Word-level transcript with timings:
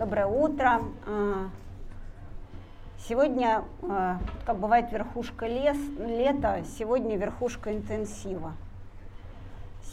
Доброе 0.00 0.28
утро. 0.28 0.80
А, 1.06 1.50
сегодня, 3.06 3.64
а, 3.82 4.18
как 4.46 4.58
бывает 4.58 4.90
верхушка 4.90 5.46
лес, 5.46 5.76
лета, 5.98 6.64
сегодня 6.78 7.18
верхушка 7.18 7.76
интенсива. 7.76 8.54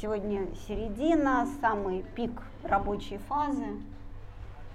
Сегодня 0.01 0.47
середина, 0.65 1.46
самый 1.59 2.05
пик 2.15 2.41
рабочей 2.63 3.17
фазы. 3.17 3.65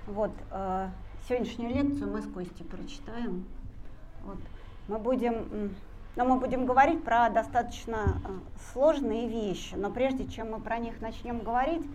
Вот, 0.06 0.32
а, 0.50 0.90
сегодняшнюю 1.26 1.76
лекцию 1.76 2.12
мы 2.12 2.20
с 2.20 2.26
Костей 2.30 2.66
прочитаем. 2.66 3.46
Вот. 4.24 4.36
Мы 4.86 4.98
будем 4.98 5.74
но 6.14 6.26
мы 6.26 6.38
будем 6.38 6.66
говорить 6.66 7.02
про 7.04 7.30
достаточно 7.30 8.20
сложные 8.74 9.28
вещи. 9.28 9.76
Но 9.76 9.90
прежде 9.90 10.26
чем 10.26 10.50
мы 10.50 10.60
про 10.60 10.76
них 10.76 11.00
начнем 11.00 11.38
говорить, 11.38 11.86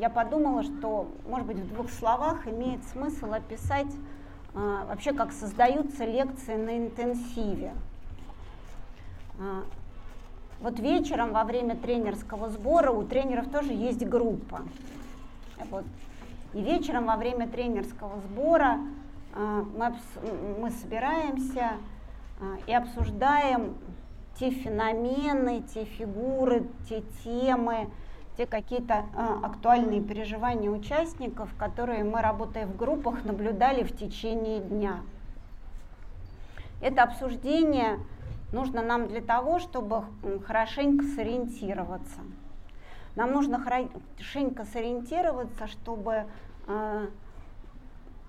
я 0.00 0.10
подумала, 0.10 0.62
что, 0.62 1.10
может 1.28 1.46
быть, 1.46 1.58
в 1.58 1.74
двух 1.74 1.90
словах 1.90 2.46
имеет 2.46 2.84
смысл 2.84 3.32
описать 3.32 3.92
а, 4.54 4.86
вообще, 4.86 5.12
как 5.12 5.32
создаются 5.32 6.04
лекции 6.04 6.54
на 6.54 6.78
интенсиве. 6.78 7.74
А, 9.40 9.64
вот 10.60 10.78
вечером 10.78 11.32
во 11.32 11.42
время 11.42 11.76
тренерского 11.76 12.48
сбора 12.48 12.92
у 12.92 13.02
тренеров 13.02 13.50
тоже 13.50 13.72
есть 13.72 14.06
группа. 14.06 14.62
Вот. 15.70 15.84
И 16.54 16.62
вечером 16.62 17.06
во 17.06 17.16
время 17.16 17.48
тренерского 17.48 18.20
сбора 18.20 18.78
мы, 19.34 19.94
мы 20.58 20.70
собираемся 20.70 21.72
и 22.66 22.72
обсуждаем 22.72 23.74
те 24.38 24.50
феномены, 24.50 25.62
те 25.74 25.84
фигуры, 25.84 26.66
те 26.88 27.02
темы, 27.22 27.90
те 28.36 28.46
какие-то 28.46 29.06
а, 29.14 29.40
актуальные 29.44 30.02
переживания 30.02 30.70
участников, 30.70 31.48
которые 31.58 32.04
мы, 32.04 32.20
работая 32.20 32.66
в 32.66 32.76
группах, 32.76 33.24
наблюдали 33.24 33.82
в 33.82 33.96
течение 33.96 34.60
дня. 34.60 35.00
Это 36.80 37.02
обсуждение 37.02 37.98
нужно 38.52 38.82
нам 38.82 39.08
для 39.08 39.22
того, 39.22 39.58
чтобы 39.58 40.04
хорошенько 40.46 41.04
сориентироваться. 41.04 42.20
Нам 43.14 43.32
нужно 43.32 43.58
хорошенько 43.58 44.66
сориентироваться, 44.66 45.66
чтобы 45.68 46.26
э, 46.66 47.06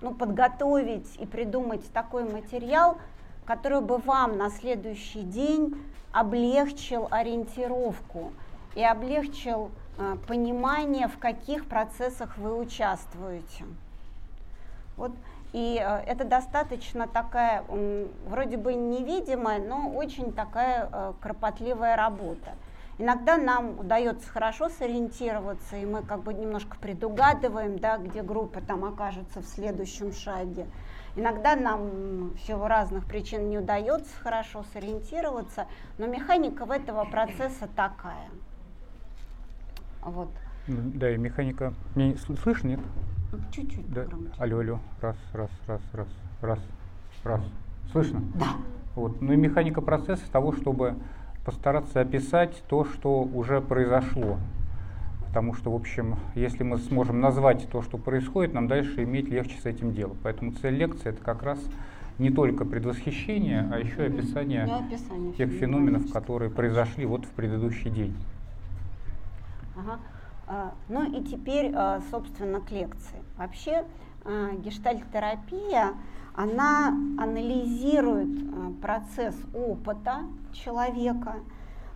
ну, 0.00 0.14
подготовить 0.14 1.16
и 1.20 1.26
придумать 1.26 1.92
такой 1.92 2.24
материал, 2.24 2.96
который 3.44 3.82
бы 3.82 3.98
вам 3.98 4.38
на 4.38 4.48
следующий 4.48 5.20
день 5.20 5.76
облегчил 6.12 7.06
ориентировку 7.10 8.32
и 8.74 8.82
облегчил 8.84 9.70
а, 9.98 10.16
понимание, 10.28 11.08
в 11.08 11.18
каких 11.18 11.66
процессах 11.66 12.36
вы 12.36 12.56
участвуете. 12.56 13.64
Вот. 14.96 15.12
И 15.52 15.82
э, 15.82 16.02
это 16.06 16.24
достаточно 16.24 17.08
такая, 17.08 17.64
вроде 18.26 18.58
бы 18.58 18.74
невидимая, 18.74 19.58
но 19.58 19.90
очень 19.90 20.32
такая 20.32 20.88
э, 20.92 21.12
кропотливая 21.20 21.96
работа. 21.96 22.52
Иногда 22.98 23.38
нам 23.38 23.78
удается 23.80 24.28
хорошо 24.28 24.68
сориентироваться, 24.68 25.76
и 25.76 25.86
мы 25.86 26.02
как 26.02 26.22
бы 26.22 26.34
немножко 26.34 26.76
предугадываем, 26.78 27.78
да, 27.78 27.96
где 27.96 28.22
группа 28.22 28.60
там 28.60 28.84
окажется 28.84 29.40
в 29.40 29.46
следующем 29.46 30.12
шаге. 30.12 30.66
Иногда 31.16 31.56
нам 31.56 32.32
в 32.34 32.38
силу 32.46 32.66
разных 32.66 33.06
причин 33.06 33.48
не 33.48 33.58
удается 33.58 34.14
хорошо 34.20 34.64
сориентироваться, 34.72 35.66
но 35.96 36.06
механика 36.06 36.66
в 36.66 36.70
этого 36.70 37.04
процесса 37.04 37.68
такая– 37.74 38.28
вот. 40.02 40.28
Да, 40.66 41.10
и 41.10 41.16
механика. 41.16 41.72
Мне 41.94 42.16
слышно, 42.16 42.68
нет? 42.68 42.80
Чуть-чуть. 43.50 43.92
Да. 43.92 44.06
Алло, 44.38 44.58
алло. 44.58 44.80
Раз, 45.00 45.16
раз, 45.32 45.50
раз, 45.66 45.80
раз, 45.92 46.08
раз, 46.40 46.58
раз. 47.24 47.42
Слышно? 47.92 48.22
Да. 48.34 48.48
Вот. 48.94 49.20
Ну 49.20 49.32
и 49.32 49.36
механика 49.36 49.80
процесса 49.80 50.30
того, 50.30 50.52
чтобы 50.52 50.94
постараться 51.44 52.00
описать 52.00 52.62
то, 52.68 52.84
что 52.84 53.22
уже 53.22 53.60
произошло. 53.60 54.38
Потому 55.26 55.54
что, 55.54 55.70
в 55.70 55.74
общем, 55.74 56.16
если 56.34 56.62
мы 56.62 56.78
сможем 56.78 57.20
назвать 57.20 57.68
то, 57.70 57.82
что 57.82 57.98
происходит, 57.98 58.54
нам 58.54 58.66
дальше 58.66 59.04
иметь 59.04 59.28
легче 59.28 59.58
с 59.60 59.66
этим 59.66 59.92
делом. 59.92 60.16
Поэтому 60.22 60.52
цель 60.52 60.74
лекции 60.74 61.10
это 61.10 61.22
как 61.22 61.42
раз 61.42 61.58
не 62.18 62.30
только 62.30 62.64
предвосхищение, 62.64 63.68
а 63.70 63.78
еще 63.78 64.06
и 64.06 64.08
описание, 64.08 64.64
описание 64.64 65.32
тех 65.34 65.50
феноменов, 65.50 66.10
которые 66.12 66.50
произошли 66.50 67.06
вот 67.06 67.24
в 67.24 67.30
предыдущий 67.30 67.90
день. 67.90 68.14
Ага. 69.78 69.98
А, 70.46 70.74
ну 70.88 71.04
и 71.04 71.22
теперь, 71.22 71.72
а, 71.74 72.00
собственно, 72.10 72.60
к 72.60 72.70
лекции. 72.70 73.22
Вообще 73.36 73.84
а, 74.24 74.52
гештальт-терапия, 74.52 75.94
она 76.34 76.88
анализирует 77.18 78.80
процесс 78.80 79.36
опыта 79.54 80.20
человека, 80.52 81.34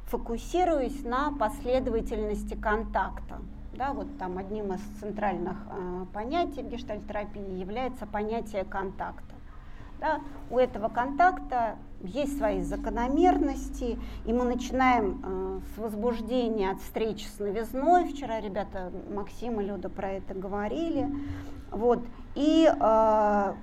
фокусируясь 0.07 1.05
на 1.05 1.33
последовательности 1.33 2.55
контакта. 2.55 3.41
Да, 3.75 3.93
вот 3.93 4.19
там 4.19 4.39
одним 4.39 4.73
из 4.75 4.81
центральных 5.01 5.57
понятий 6.13 6.63
в 6.63 6.69
гештальт-терапии 6.69 7.59
является 7.59 8.05
понятие 8.05 8.65
контакта. 8.65 9.35
Да, 10.01 10.21
у 10.51 10.59
этого 10.59 10.89
контакта 10.89 11.77
есть 12.03 12.37
свои 12.39 12.63
закономерности, 12.63 13.99
и 14.25 14.33
мы 14.33 14.45
начинаем 14.45 15.23
э, 15.25 15.61
с 15.75 15.79
возбуждения 15.79 16.71
от 16.71 16.81
встречи 16.81 17.27
с 17.27 17.39
новизной. 17.39 18.09
Вчера 18.09 18.41
ребята 18.41 18.93
Максим 19.15 19.61
и 19.61 19.65
Люда 19.65 19.89
про 19.89 20.13
это 20.13 20.35
говорили. 20.35 21.09
Вот, 21.71 22.01
и 22.35 22.69
э, 22.69 23.55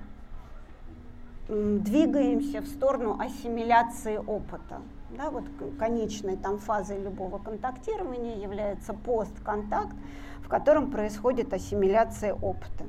двигаемся 1.48 2.60
в 2.60 2.66
сторону 2.66 3.18
ассимиляции 3.18 4.16
опыта. 4.16 4.80
Да, 5.16 5.30
вот 5.30 5.44
конечной 5.78 6.36
там 6.36 6.58
фазой 6.58 7.02
любого 7.02 7.38
контактирования 7.38 8.36
является 8.36 8.94
постконтакт, 8.94 9.94
в 10.42 10.48
котором 10.48 10.90
происходит 10.90 11.52
ассимиляция 11.52 12.34
опыта. 12.34 12.84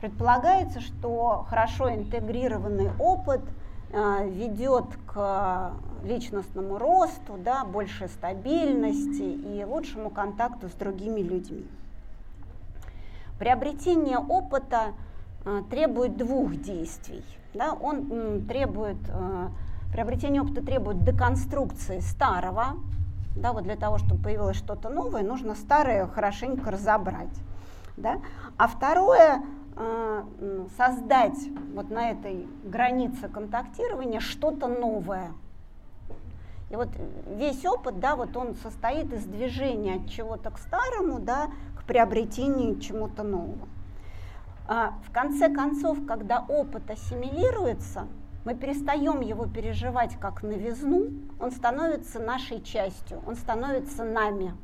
Предполагается, 0.00 0.80
что 0.80 1.46
хорошо 1.48 1.92
интегрированный 1.92 2.90
опыт 2.98 3.40
ведет 3.90 4.86
к 5.06 5.72
личностному 6.04 6.78
росту, 6.78 7.38
да, 7.38 7.64
большей 7.64 8.08
стабильности 8.08 9.22
и 9.22 9.64
лучшему 9.64 10.10
контакту 10.10 10.68
с 10.68 10.72
другими 10.72 11.20
людьми. 11.20 11.66
Приобретение 13.38 14.18
опыта 14.18 14.94
э, 15.44 15.62
требует 15.70 16.16
двух 16.16 16.56
действий. 16.56 17.24
Да, 17.52 17.72
он 17.72 18.46
требует, 18.46 18.96
э, 19.08 19.48
приобретение 19.92 20.42
опыта 20.42 20.62
требует 20.62 21.04
деконструкции 21.04 22.00
старого. 22.00 22.76
Да, 23.36 23.52
вот 23.52 23.64
для 23.64 23.76
того, 23.76 23.98
чтобы 23.98 24.22
появилось 24.22 24.56
что-то 24.56 24.88
новое, 24.88 25.22
нужно 25.22 25.54
старое 25.54 26.06
хорошенько 26.06 26.70
разобрать. 26.70 27.34
Да? 27.98 28.20
А 28.56 28.66
второе 28.68 29.42
создать 30.76 31.38
вот 31.74 31.90
на 31.90 32.10
этой 32.10 32.48
границе 32.64 33.28
контактирования 33.28 34.20
что-то 34.20 34.68
новое. 34.68 35.32
И 36.70 36.76
вот 36.76 36.88
весь 37.28 37.64
опыт, 37.64 38.00
да, 38.00 38.16
вот 38.16 38.36
он 38.36 38.54
состоит 38.56 39.12
из 39.12 39.24
движения 39.24 39.96
от 39.96 40.08
чего-то 40.08 40.50
к 40.50 40.58
старому, 40.58 41.20
да, 41.20 41.48
к 41.78 41.84
приобретению 41.84 42.80
чему-то 42.80 43.22
нового. 43.22 43.68
А 44.66 44.94
в 45.08 45.12
конце 45.12 45.48
концов, 45.48 45.98
когда 46.08 46.44
опыт 46.48 46.90
ассимилируется, 46.90 48.08
мы 48.44 48.54
перестаем 48.54 49.20
его 49.20 49.46
переживать 49.46 50.16
как 50.18 50.42
новизну, 50.42 51.10
он 51.38 51.52
становится 51.52 52.18
нашей 52.18 52.62
частью, 52.62 53.20
он 53.26 53.36
становится 53.36 54.04
нами. 54.04 54.54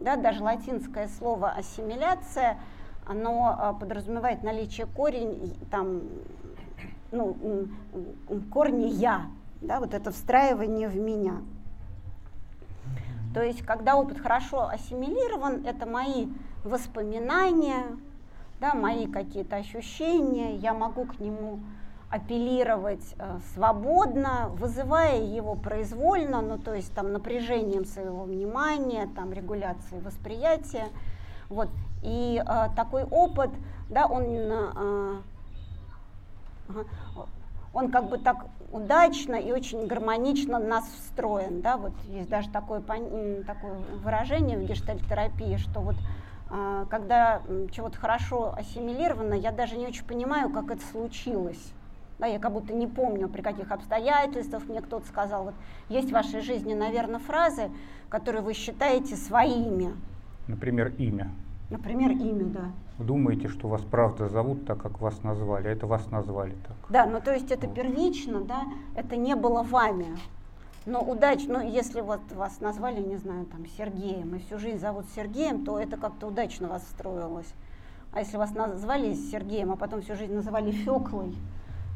Да, 0.00 0.16
даже 0.16 0.42
латинское 0.42 1.08
слово 1.08 1.50
ассимиляция– 1.50 2.58
оно 3.06 3.56
а, 3.58 3.72
подразумевает 3.72 4.42
наличие 4.42 4.86
корень, 4.86 5.56
там, 5.70 6.02
ну, 7.12 7.36
корни 8.52 8.86
«я», 8.86 9.26
да, 9.60 9.80
вот 9.80 9.94
это 9.94 10.10
встраивание 10.10 10.88
в 10.88 10.96
меня. 10.96 11.36
То 13.34 13.42
есть, 13.42 13.62
когда 13.62 13.96
опыт 13.96 14.18
хорошо 14.18 14.68
ассимилирован, 14.68 15.66
это 15.66 15.86
мои 15.86 16.28
воспоминания, 16.64 17.84
да, 18.60 18.74
мои 18.74 19.06
какие-то 19.06 19.56
ощущения, 19.56 20.56
я 20.56 20.72
могу 20.72 21.04
к 21.04 21.20
нему 21.20 21.60
апеллировать 22.10 23.14
э, 23.18 23.38
свободно, 23.52 24.50
вызывая 24.54 25.20
его 25.20 25.54
произвольно, 25.54 26.40
ну 26.40 26.56
то 26.56 26.72
есть 26.72 26.94
там 26.94 27.12
напряжением 27.12 27.84
своего 27.84 28.24
внимания, 28.24 29.08
там 29.14 29.32
регуляцией 29.32 30.00
восприятия. 30.00 30.86
Вот. 31.48 31.68
И 32.02 32.42
э, 32.44 32.68
такой 32.76 33.04
опыт, 33.04 33.50
да, 33.88 34.06
он, 34.06 34.24
э, 34.24 35.20
он 37.72 37.90
как 37.90 38.08
бы 38.08 38.18
так 38.18 38.46
удачно 38.72 39.34
и 39.34 39.52
очень 39.52 39.86
гармонично 39.86 40.58
нас 40.58 40.84
встроен. 40.84 41.60
Да? 41.60 41.76
Вот 41.76 41.92
есть 42.08 42.28
даже 42.28 42.48
такое, 42.50 42.80
такое 42.80 43.74
выражение 44.02 44.58
в 44.58 44.64
гештальтерапии, 44.64 45.56
что 45.56 45.80
вот 45.80 45.96
а, 46.48 46.86
когда 46.86 47.42
чего-то 47.72 47.98
хорошо 47.98 48.54
ассимилировано, 48.56 49.34
я 49.34 49.50
даже 49.50 49.76
не 49.76 49.86
очень 49.86 50.04
понимаю, 50.04 50.50
как 50.50 50.70
это 50.70 50.82
случилось. 50.92 51.72
Да, 52.18 52.26
я 52.26 52.38
как 52.38 52.52
будто 52.52 52.72
не 52.72 52.86
помню, 52.86 53.28
при 53.28 53.42
каких 53.42 53.70
обстоятельствах 53.70 54.64
мне 54.68 54.80
кто-то 54.80 55.06
сказал. 55.06 55.44
Вот 55.44 55.54
есть 55.88 56.08
в 56.08 56.12
вашей 56.12 56.40
жизни, 56.40 56.72
наверное, 56.72 57.18
фразы, 57.18 57.70
которые 58.08 58.42
вы 58.42 58.54
считаете 58.54 59.16
своими. 59.16 59.94
Например, 60.48 60.92
имя. 60.98 61.30
Например, 61.70 62.10
имя, 62.10 62.44
да. 62.44 62.70
Думаете, 62.98 63.48
что 63.48 63.68
вас 63.68 63.82
правда 63.82 64.28
зовут 64.28 64.64
так, 64.64 64.80
как 64.80 65.00
вас 65.00 65.22
назвали, 65.22 65.68
а 65.68 65.70
это 65.70 65.86
вас 65.86 66.10
назвали 66.10 66.54
так. 66.66 66.76
Да, 66.88 67.06
ну 67.06 67.20
то 67.20 67.34
есть 67.34 67.50
это 67.50 67.66
первично, 67.66 68.40
да, 68.40 68.62
это 68.94 69.16
не 69.16 69.34
было 69.34 69.62
вами. 69.62 70.16
Но 70.86 71.00
удачно, 71.00 71.58
ну 71.58 71.68
если 71.68 72.00
вот 72.00 72.20
вас 72.32 72.60
назвали, 72.60 73.02
не 73.02 73.16
знаю, 73.16 73.46
там 73.46 73.66
Сергеем, 73.76 74.36
и 74.36 74.38
всю 74.38 74.58
жизнь 74.58 74.78
зовут 74.78 75.06
Сергеем, 75.14 75.64
то 75.64 75.78
это 75.80 75.96
как-то 75.96 76.28
удачно 76.28 76.68
вас 76.68 76.82
встроилось. 76.82 77.52
А 78.12 78.20
если 78.20 78.36
вас 78.36 78.54
назвали 78.54 79.12
Сергеем, 79.14 79.72
а 79.72 79.76
потом 79.76 80.00
всю 80.00 80.14
жизнь 80.14 80.32
называли 80.32 80.70
Феклой, 80.70 81.34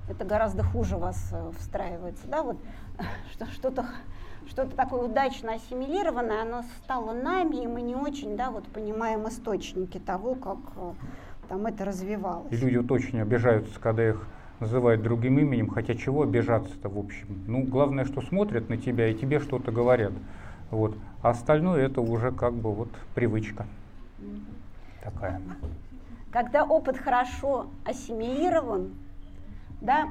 это 0.08 0.24
гораздо 0.24 0.64
хуже 0.64 0.96
вас 0.96 1.30
э, 1.32 1.52
встраивается, 1.60 2.26
да, 2.26 2.42
вот 2.42 2.58
что-то 3.54 3.86
что-то 4.50 4.74
такое 4.76 5.02
удачно 5.02 5.54
ассимилированное, 5.54 6.42
оно 6.42 6.64
стало 6.82 7.12
нами, 7.14 7.62
и 7.62 7.66
мы 7.66 7.82
не 7.82 7.94
очень, 7.94 8.36
да, 8.36 8.50
вот 8.50 8.66
понимаем 8.66 9.26
источники 9.28 9.98
того, 9.98 10.34
как 10.34 10.58
э, 10.76 10.92
там 11.48 11.66
это 11.66 11.84
развивалось. 11.84 12.52
И 12.52 12.56
люди 12.56 12.76
вот 12.76 12.90
очень 12.90 13.20
обижаются, 13.20 13.78
когда 13.78 14.08
их 14.08 14.26
называют 14.58 15.02
другим 15.02 15.38
именем, 15.38 15.70
хотя 15.70 15.94
чего 15.94 16.22
обижаться-то 16.22 16.88
в 16.88 16.98
общем. 16.98 17.44
Ну, 17.46 17.62
главное, 17.62 18.04
что 18.04 18.20
смотрят 18.22 18.68
на 18.68 18.76
тебя 18.76 19.08
и 19.08 19.14
тебе 19.14 19.38
что-то 19.38 19.70
говорят. 19.70 20.12
Вот. 20.70 20.96
А 21.22 21.30
остальное 21.30 21.86
это 21.86 22.00
уже 22.00 22.32
как 22.32 22.52
бы 22.52 22.72
вот 22.72 22.90
привычка 23.14 23.66
такая. 25.02 25.40
Когда 26.30 26.64
опыт 26.64 26.98
хорошо 26.98 27.66
ассимилирован, 27.84 28.92
да, 29.80 30.08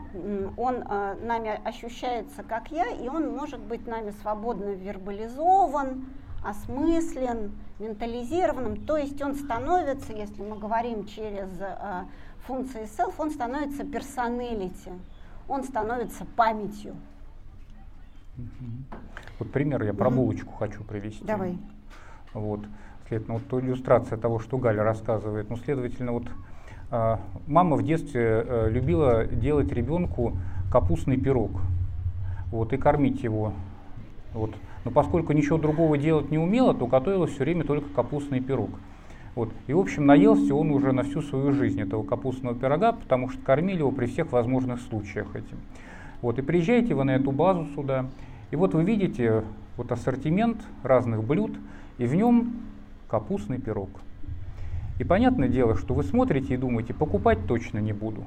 он 0.57 0.83
э, 0.87 1.15
нами 1.23 1.59
ощущается 1.63 2.43
как 2.43 2.71
я, 2.71 2.87
и 2.87 3.07
он 3.07 3.35
может 3.35 3.59
быть 3.59 3.85
нами 3.87 4.11
свободно 4.21 4.69
вербализован, 4.69 6.05
осмыслен, 6.43 7.51
ментализированным, 7.79 8.85
то 8.85 8.97
есть 8.97 9.21
он 9.21 9.35
становится, 9.35 10.13
если 10.13 10.41
мы 10.41 10.57
говорим 10.57 11.05
через 11.05 11.49
э, 11.59 12.05
функции 12.45 12.83
self, 12.83 13.13
он 13.17 13.31
становится 13.31 13.83
personality, 13.83 14.97
он 15.47 15.63
становится 15.63 16.25
памятью. 16.35 16.95
Вот 19.37 19.51
пример 19.51 19.83
я 19.83 19.93
про 19.93 20.09
булочку 20.09 20.53
хочу 20.53 20.83
привести. 20.83 21.23
Давай. 21.23 21.57
Вот, 22.33 22.61
следовательно, 23.07 23.39
вот 23.39 23.63
иллюстрация 23.63 24.17
того, 24.17 24.39
что 24.39 24.57
Галя 24.57 24.83
рассказывает. 24.83 25.49
Ну, 25.49 25.57
следовательно, 25.57 26.13
вот 26.13 26.27
мама 26.91 27.75
в 27.75 27.83
детстве 27.83 28.43
э, 28.45 28.69
любила 28.71 29.25
делать 29.25 29.71
ребенку 29.71 30.37
капустный 30.71 31.17
пирог 31.17 31.51
вот, 32.51 32.73
и 32.73 32.77
кормить 32.77 33.23
его. 33.23 33.53
Вот. 34.33 34.51
Но 34.85 34.91
поскольку 34.91 35.33
ничего 35.33 35.57
другого 35.57 35.97
делать 35.97 36.31
не 36.31 36.37
умела, 36.37 36.73
то 36.73 36.87
готовила 36.87 37.27
все 37.27 37.39
время 37.39 37.63
только 37.63 37.89
капустный 37.89 38.39
пирог. 38.39 38.69
Вот. 39.35 39.51
И, 39.67 39.73
в 39.73 39.79
общем, 39.79 40.05
наелся 40.05 40.55
он 40.55 40.71
уже 40.71 40.91
на 40.91 41.03
всю 41.03 41.21
свою 41.21 41.51
жизнь 41.51 41.81
этого 41.81 42.03
капустного 42.03 42.55
пирога, 42.55 42.93
потому 42.93 43.29
что 43.29 43.41
кормили 43.41 43.79
его 43.79 43.91
при 43.91 44.05
всех 44.05 44.31
возможных 44.31 44.81
случаях 44.81 45.35
этим. 45.35 45.57
Вот. 46.21 46.39
И 46.39 46.41
приезжаете 46.41 46.95
вы 46.95 47.03
на 47.03 47.15
эту 47.15 47.31
базу 47.31 47.67
сюда, 47.75 48.05
и 48.51 48.55
вот 48.55 48.73
вы 48.73 48.83
видите 48.83 49.43
вот 49.77 49.91
ассортимент 49.91 50.57
разных 50.83 51.23
блюд, 51.23 51.51
и 51.97 52.05
в 52.05 52.15
нем 52.15 52.53
капустный 53.07 53.59
пирог. 53.59 53.89
И 54.99 55.03
понятное 55.05 55.47
дело, 55.47 55.75
что 55.75 55.93
вы 55.93 56.03
смотрите 56.03 56.53
и 56.53 56.57
думаете, 56.57 56.93
покупать 56.93 57.47
точно 57.47 57.79
не 57.79 57.93
буду. 57.93 58.25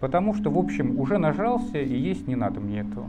Потому 0.00 0.34
что, 0.34 0.50
в 0.50 0.58
общем, 0.58 1.00
уже 1.00 1.18
нажрался 1.18 1.78
и 1.78 1.96
есть 1.96 2.26
не 2.26 2.34
надо 2.34 2.60
мне 2.60 2.80
этого. 2.80 3.08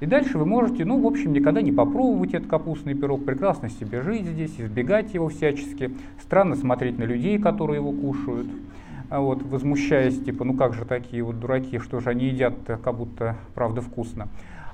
И 0.00 0.06
дальше 0.06 0.38
вы 0.38 0.46
можете, 0.46 0.84
ну, 0.84 1.00
в 1.00 1.06
общем, 1.06 1.32
никогда 1.32 1.60
не 1.62 1.70
попробовать 1.70 2.34
этот 2.34 2.48
капустный 2.48 2.94
пирог, 2.94 3.24
прекрасно 3.24 3.68
себе 3.68 4.00
жить 4.00 4.26
здесь, 4.26 4.58
избегать 4.58 5.14
его 5.14 5.28
всячески. 5.28 5.92
Странно 6.20 6.56
смотреть 6.56 6.98
на 6.98 7.04
людей, 7.04 7.38
которые 7.38 7.76
его 7.76 7.92
кушают, 7.92 8.48
а 9.10 9.20
вот, 9.20 9.42
возмущаясь, 9.42 10.18
типа, 10.18 10.44
ну 10.44 10.54
как 10.54 10.74
же 10.74 10.84
такие 10.84 11.22
вот 11.22 11.38
дураки, 11.38 11.78
что 11.78 12.00
же 12.00 12.10
они 12.10 12.26
едят 12.26 12.54
как 12.66 12.96
будто, 12.96 13.36
правда, 13.54 13.82
вкусно. 13.82 14.28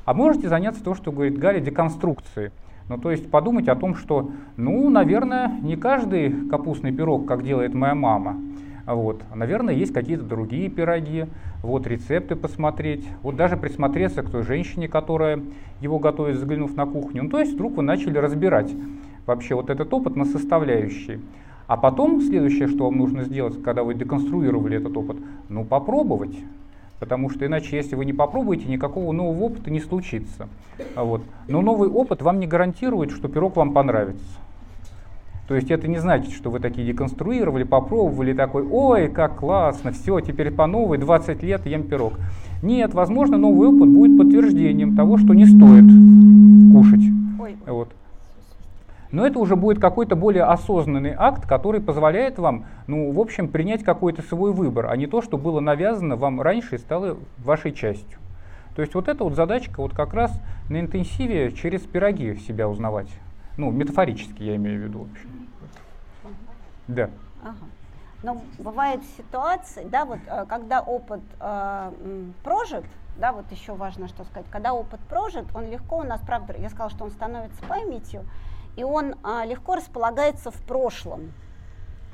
А 0.04 0.14
можете 0.14 0.48
заняться 0.48 0.82
то, 0.82 0.94
что 0.94 1.12
говорит 1.12 1.38
Галя, 1.38 1.60
деконструкцией. 1.60 2.52
Ну, 2.88 2.98
то 2.98 3.10
есть 3.10 3.30
подумать 3.30 3.68
о 3.68 3.76
том, 3.76 3.94
что, 3.94 4.30
ну, 4.56 4.90
наверное, 4.90 5.48
не 5.62 5.76
каждый 5.76 6.48
капустный 6.48 6.92
пирог, 6.92 7.26
как 7.26 7.42
делает 7.44 7.74
моя 7.74 7.94
мама. 7.94 8.36
Вот. 8.86 9.22
Наверное, 9.34 9.74
есть 9.74 9.92
какие-то 9.92 10.24
другие 10.24 10.68
пироги, 10.68 11.26
вот 11.62 11.86
рецепты 11.86 12.34
посмотреть, 12.34 13.06
вот 13.22 13.36
даже 13.36 13.56
присмотреться 13.56 14.22
к 14.22 14.30
той 14.30 14.42
женщине, 14.42 14.88
которая 14.88 15.40
его 15.80 15.98
готовит, 15.98 16.36
заглянув 16.36 16.76
на 16.76 16.86
кухню. 16.86 17.24
Ну, 17.24 17.30
то 17.30 17.38
есть 17.38 17.54
вдруг 17.54 17.74
вы 17.74 17.82
начали 17.82 18.18
разбирать 18.18 18.72
вообще 19.26 19.54
вот 19.54 19.70
этот 19.70 19.92
опыт 19.94 20.16
на 20.16 20.24
составляющие. 20.24 21.20
А 21.68 21.76
потом 21.76 22.20
следующее, 22.20 22.66
что 22.66 22.84
вам 22.86 22.98
нужно 22.98 23.22
сделать, 23.22 23.62
когда 23.62 23.84
вы 23.84 23.94
деконструировали 23.94 24.76
этот 24.76 24.96
опыт, 24.96 25.16
ну 25.48 25.64
попробовать. 25.64 26.36
Потому 27.02 27.30
что 27.30 27.44
иначе, 27.44 27.74
если 27.74 27.96
вы 27.96 28.04
не 28.04 28.12
попробуете, 28.12 28.68
никакого 28.68 29.10
нового 29.10 29.46
опыта 29.46 29.72
не 29.72 29.80
случится. 29.80 30.48
А 30.94 31.02
вот. 31.02 31.20
Но 31.48 31.60
новый 31.60 31.88
опыт 31.88 32.22
вам 32.22 32.38
не 32.38 32.46
гарантирует, 32.46 33.10
что 33.10 33.26
пирог 33.26 33.56
вам 33.56 33.72
понравится. 33.72 34.22
То 35.48 35.56
есть 35.56 35.68
это 35.72 35.88
не 35.88 35.98
значит, 35.98 36.30
что 36.32 36.48
вы 36.48 36.60
такие 36.60 36.86
деконструировали, 36.86 37.64
попробовали, 37.64 38.34
такой, 38.34 38.62
ой, 38.62 39.08
как 39.08 39.34
классно, 39.34 39.90
все, 39.90 40.20
теперь 40.20 40.52
по 40.52 40.68
новой, 40.68 40.98
20 40.98 41.42
лет 41.42 41.66
ем 41.66 41.88
пирог. 41.88 42.12
Нет, 42.62 42.94
возможно, 42.94 43.36
новый 43.36 43.66
опыт 43.66 43.88
будет 43.88 44.16
подтверждением 44.16 44.94
того, 44.94 45.18
что 45.18 45.34
не 45.34 45.46
стоит 45.46 45.86
кушать. 46.72 47.02
Ой. 47.40 47.56
Вот. 47.66 47.88
Но 49.12 49.26
это 49.26 49.38
уже 49.38 49.56
будет 49.56 49.78
какой-то 49.78 50.16
более 50.16 50.44
осознанный 50.44 51.14
акт, 51.16 51.46
который 51.46 51.82
позволяет 51.82 52.38
вам, 52.38 52.64
ну, 52.86 53.12
в 53.12 53.20
общем, 53.20 53.48
принять 53.48 53.84
какой-то 53.84 54.22
свой 54.22 54.52
выбор, 54.52 54.86
а 54.86 54.96
не 54.96 55.06
то, 55.06 55.20
что 55.20 55.36
было 55.36 55.60
навязано 55.60 56.16
вам 56.16 56.40
раньше 56.40 56.76
и 56.76 56.78
стало 56.78 57.18
вашей 57.38 57.72
частью. 57.72 58.18
То 58.74 58.80
есть 58.80 58.94
вот 58.94 59.08
эта 59.08 59.22
вот 59.22 59.34
задачка 59.34 59.82
вот 59.82 59.94
как 59.94 60.14
раз 60.14 60.32
на 60.70 60.80
интенсиве 60.80 61.52
через 61.52 61.82
пироги 61.82 62.36
себя 62.36 62.68
узнавать. 62.68 63.08
Ну, 63.58 63.70
метафорически 63.70 64.42
я 64.42 64.56
имею 64.56 64.80
в 64.80 64.84
виду, 64.84 64.98
в 65.00 65.12
общем. 65.12 65.48
Да. 66.88 67.10
Ага. 67.42 67.56
Но 68.22 68.40
бывают 68.58 69.02
ситуации, 69.18 69.84
да, 69.84 70.04
вот 70.04 70.20
э, 70.26 70.46
когда 70.48 70.80
опыт 70.80 71.20
э, 71.40 71.90
прожит, 72.44 72.84
да, 73.16 73.32
вот 73.32 73.50
еще 73.50 73.74
важно 73.74 74.08
что 74.08 74.24
сказать, 74.24 74.46
когда 74.50 74.72
опыт 74.72 75.00
прожит, 75.00 75.44
он 75.54 75.68
легко 75.70 75.98
у 75.98 76.02
нас, 76.04 76.20
правда, 76.24 76.54
я 76.56 76.70
сказала, 76.70 76.90
что 76.90 77.04
он 77.04 77.10
становится 77.10 77.62
памятью, 77.64 78.24
и 78.76 78.84
он 78.84 79.16
а, 79.22 79.44
легко 79.44 79.74
располагается 79.74 80.50
в 80.50 80.60
прошлом. 80.62 81.32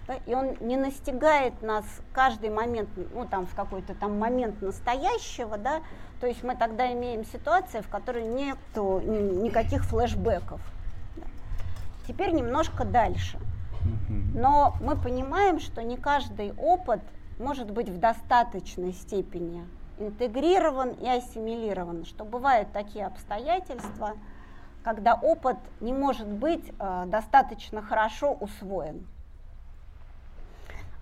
Да, 0.06 0.14
и 0.26 0.34
он 0.34 0.56
не 0.60 0.76
настигает 0.76 1.60
нас 1.60 1.84
каждый 2.12 2.50
момент, 2.50 2.88
ну 3.12 3.26
там 3.26 3.46
в 3.46 3.54
какой-то 3.54 3.94
там 3.94 4.18
момент 4.18 4.62
настоящего, 4.62 5.58
да, 5.58 5.82
то 6.20 6.26
есть 6.26 6.42
мы 6.42 6.56
тогда 6.56 6.90
имеем 6.92 7.24
ситуацию, 7.24 7.82
в 7.82 7.88
которой 7.88 8.26
нет 8.26 8.58
никаких 8.74 9.84
флешбеков. 9.84 10.60
Да. 11.16 11.26
Теперь 12.06 12.32
немножко 12.32 12.84
дальше. 12.84 13.38
Но 14.34 14.74
мы 14.80 14.96
понимаем, 14.96 15.60
что 15.60 15.82
не 15.82 15.96
каждый 15.96 16.52
опыт 16.54 17.00
может 17.38 17.70
быть 17.70 17.88
в 17.88 17.98
достаточной 17.98 18.92
степени 18.92 19.64
интегрирован 19.98 20.90
и 20.90 21.08
ассимилирован, 21.08 22.04
что 22.04 22.24
бывают 22.24 22.72
такие 22.72 23.06
обстоятельства, 23.06 24.14
когда 24.82 25.14
опыт 25.14 25.58
не 25.80 25.92
может 25.92 26.28
быть 26.28 26.72
э, 26.78 27.04
достаточно 27.06 27.82
хорошо 27.82 28.32
усвоен. 28.32 29.06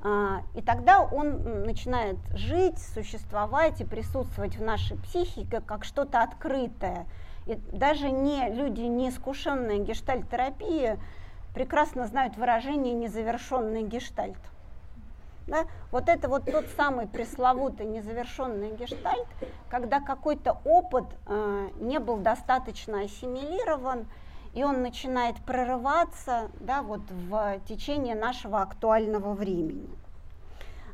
А, 0.02 0.42
и 0.54 0.62
тогда 0.62 1.00
он 1.00 1.64
начинает 1.64 2.16
жить, 2.32 2.78
существовать 2.78 3.80
и 3.80 3.84
присутствовать 3.84 4.56
в 4.56 4.62
нашей 4.62 4.96
психике 4.98 5.60
как 5.60 5.84
что-то 5.84 6.22
открытое. 6.22 7.06
И 7.46 7.56
даже 7.72 8.10
не 8.10 8.48
люди, 8.50 8.82
не 8.82 9.08
искушенные 9.08 9.78
гештальт-терапии, 9.78 10.98
прекрасно 11.54 12.06
знают 12.06 12.36
выражение 12.36 12.94
«незавершенный 12.94 13.82
гештальт». 13.82 14.36
Да? 15.46 15.66
Вот 15.92 16.08
это 16.08 16.28
вот 16.28 16.44
тот 16.44 16.66
самый 16.76 17.06
пресловутый 17.06 17.86
незавершенный 17.86 18.74
гештальт, 18.76 19.28
когда 19.70 20.00
какой-то 20.00 20.58
опыт 20.64 21.04
э, 21.26 21.68
не 21.76 22.00
был 22.00 22.16
достаточно 22.16 23.02
ассимилирован, 23.02 24.06
и 24.54 24.64
он 24.64 24.82
начинает 24.82 25.36
прорываться 25.44 26.50
да, 26.60 26.82
вот 26.82 27.02
в 27.10 27.60
течение 27.68 28.14
нашего 28.14 28.62
актуального 28.62 29.34
времени. 29.34 29.88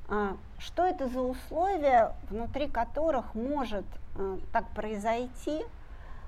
А, 0.09 0.37
что 0.59 0.85
это 0.85 1.09
за 1.09 1.21
условия, 1.21 2.14
внутри 2.28 2.68
которых 2.68 3.35
может 3.35 3.87
э, 4.16 4.38
так 4.52 4.68
произойти, 4.75 5.64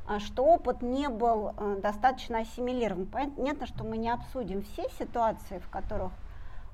а, 0.07 0.21
что 0.21 0.45
опыт 0.45 0.81
не 0.81 1.09
был 1.09 1.53
э, 1.57 1.79
достаточно 1.83 2.39
ассимилирован? 2.39 3.07
Понятно, 3.07 3.67
что 3.67 3.85
мы 3.85 3.97
не 3.97 4.11
обсудим 4.11 4.63
все 4.63 4.89
ситуации, 4.99 5.59
в 5.59 5.69
которых 5.69 6.13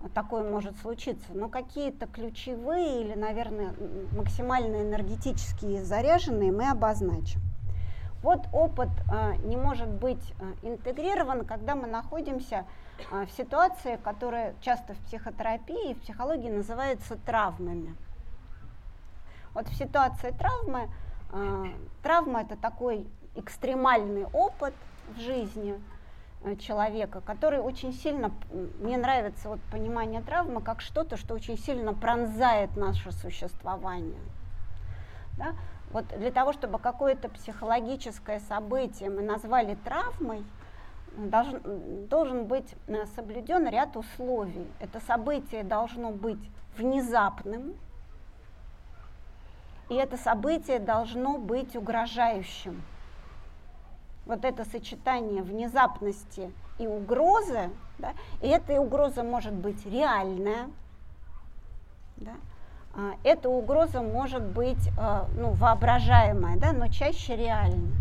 такое 0.09 0.49
может 0.49 0.79
случиться, 0.79 1.27
но 1.35 1.49
какие-то 1.49 2.07
ключевые 2.07 3.03
или, 3.03 3.15
наверное, 3.15 3.75
максимально 4.17 4.83
энергетические 4.83 5.85
заряженные 5.85 6.53
мы 6.53 6.71
обозначим. 6.71 7.41
Вот 8.23 8.47
опыт 8.53 8.91
э, 9.11 9.37
не 9.45 9.57
может 9.57 9.89
быть 9.89 10.35
э, 10.39 10.53
интегрирован, 10.63 11.47
когда 11.47 11.75
мы 11.75 11.87
находимся 11.87 12.67
э, 13.11 13.25
в 13.25 13.31
ситуации, 13.31 13.99
которая 14.03 14.55
часто 14.61 14.95
в 14.95 14.99
психотерапии 14.99 15.93
и 15.93 15.95
в 15.95 16.03
психологии 16.03 16.51
называется 16.51 17.17
травмами. 17.17 17.95
Вот 19.55 19.69
в 19.69 19.75
ситуации 19.75 20.31
травмы, 20.31 20.89
травма 22.05 22.43
это 22.43 22.57
такой 22.57 23.05
экстремальный 23.35 24.27
опыт 24.27 24.75
в 25.17 25.19
жизни, 25.19 25.75
человека, 26.59 27.21
который 27.21 27.61
очень 27.61 27.93
сильно, 27.93 28.33
мне 28.81 28.97
нравится 28.97 29.49
вот 29.49 29.61
понимание 29.71 30.23
травмы 30.23 30.61
как 30.63 30.81
что-то, 30.81 31.17
что 31.17 31.35
очень 31.35 31.59
сильно 31.59 31.93
пронзает 31.93 32.77
наше 32.77 33.13
существование. 33.13 34.21
Да? 35.37 35.55
Вот 35.91 36.07
для 36.19 36.31
того, 36.31 36.53
чтобы 36.53 36.79
какое-то 36.79 37.29
психологическое 37.29 38.41
событие 38.41 39.11
мы 39.11 39.23
назвали 39.23 39.77
травмой, 39.85 40.45
должен, 41.17 42.07
должен 42.07 42.45
быть 42.47 42.75
э, 42.87 43.05
соблюден 43.17 43.69
ряд 43.69 43.97
условий. 43.97 44.67
Это 44.79 45.01
событие 45.01 45.65
должно 45.65 46.11
быть 46.11 46.39
внезапным, 46.77 47.75
и 49.89 49.95
это 49.95 50.17
событие 50.17 50.79
должно 50.79 51.37
быть 51.37 51.75
угрожающим 51.75 52.83
вот 54.31 54.45
это 54.45 54.65
сочетание 54.65 55.43
внезапности 55.43 56.53
и 56.79 56.87
угрозы, 56.87 57.71
да, 57.99 58.13
и 58.41 58.47
эта 58.47 58.81
угроза 58.81 59.25
может 59.25 59.53
быть 59.53 59.85
реальная, 59.85 60.71
да, 62.17 62.35
а, 62.95 63.15
эта 63.25 63.49
угроза 63.49 64.03
может 64.03 64.43
быть 64.43 64.89
а, 64.97 65.27
ну, 65.35 65.51
воображаемая, 65.51 66.57
да, 66.59 66.73
но 66.73 66.87
чаще 66.87 67.35
реальная. 67.35 67.93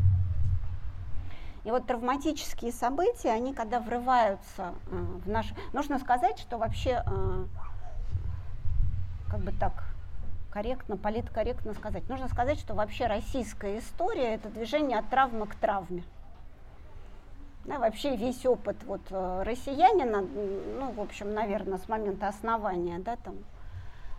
И 1.64 1.72
вот 1.72 1.88
травматические 1.88 2.72
события, 2.72 3.32
они 3.32 3.56
когда 3.56 3.80
врываются 3.80 4.68
а, 4.68 4.74
в 5.26 5.28
наш... 5.28 5.48
Нужно 5.74 5.98
сказать, 5.98 6.38
что 6.38 6.60
вообще, 6.60 7.04
как 9.32 9.40
бы 9.40 9.52
так 9.52 9.84
корректно, 10.52 10.96
политкорректно 10.96 11.74
сказать, 11.74 12.08
нужно 12.08 12.28
сказать, 12.28 12.60
что 12.60 12.76
вообще 12.76 13.08
российская 13.08 13.80
история– 13.80 14.34
это 14.36 14.50
движение 14.50 15.00
от 15.00 15.10
травмы 15.10 15.48
к 15.48 15.56
травме. 15.56 16.04
Да, 17.66 17.78
вообще 17.78 18.16
весь 18.16 18.46
опыт 18.46 18.78
вот, 18.86 19.02
э, 19.12 19.44
россиянина, 19.46 20.22
ну, 20.80 20.92
в 20.92 21.02
общем, 21.02 21.34
наверное, 21.34 21.78
с 21.78 21.88
момента 21.90 22.28
основания, 22.28 23.00
да, 23.00 23.18
там, 23.18 23.36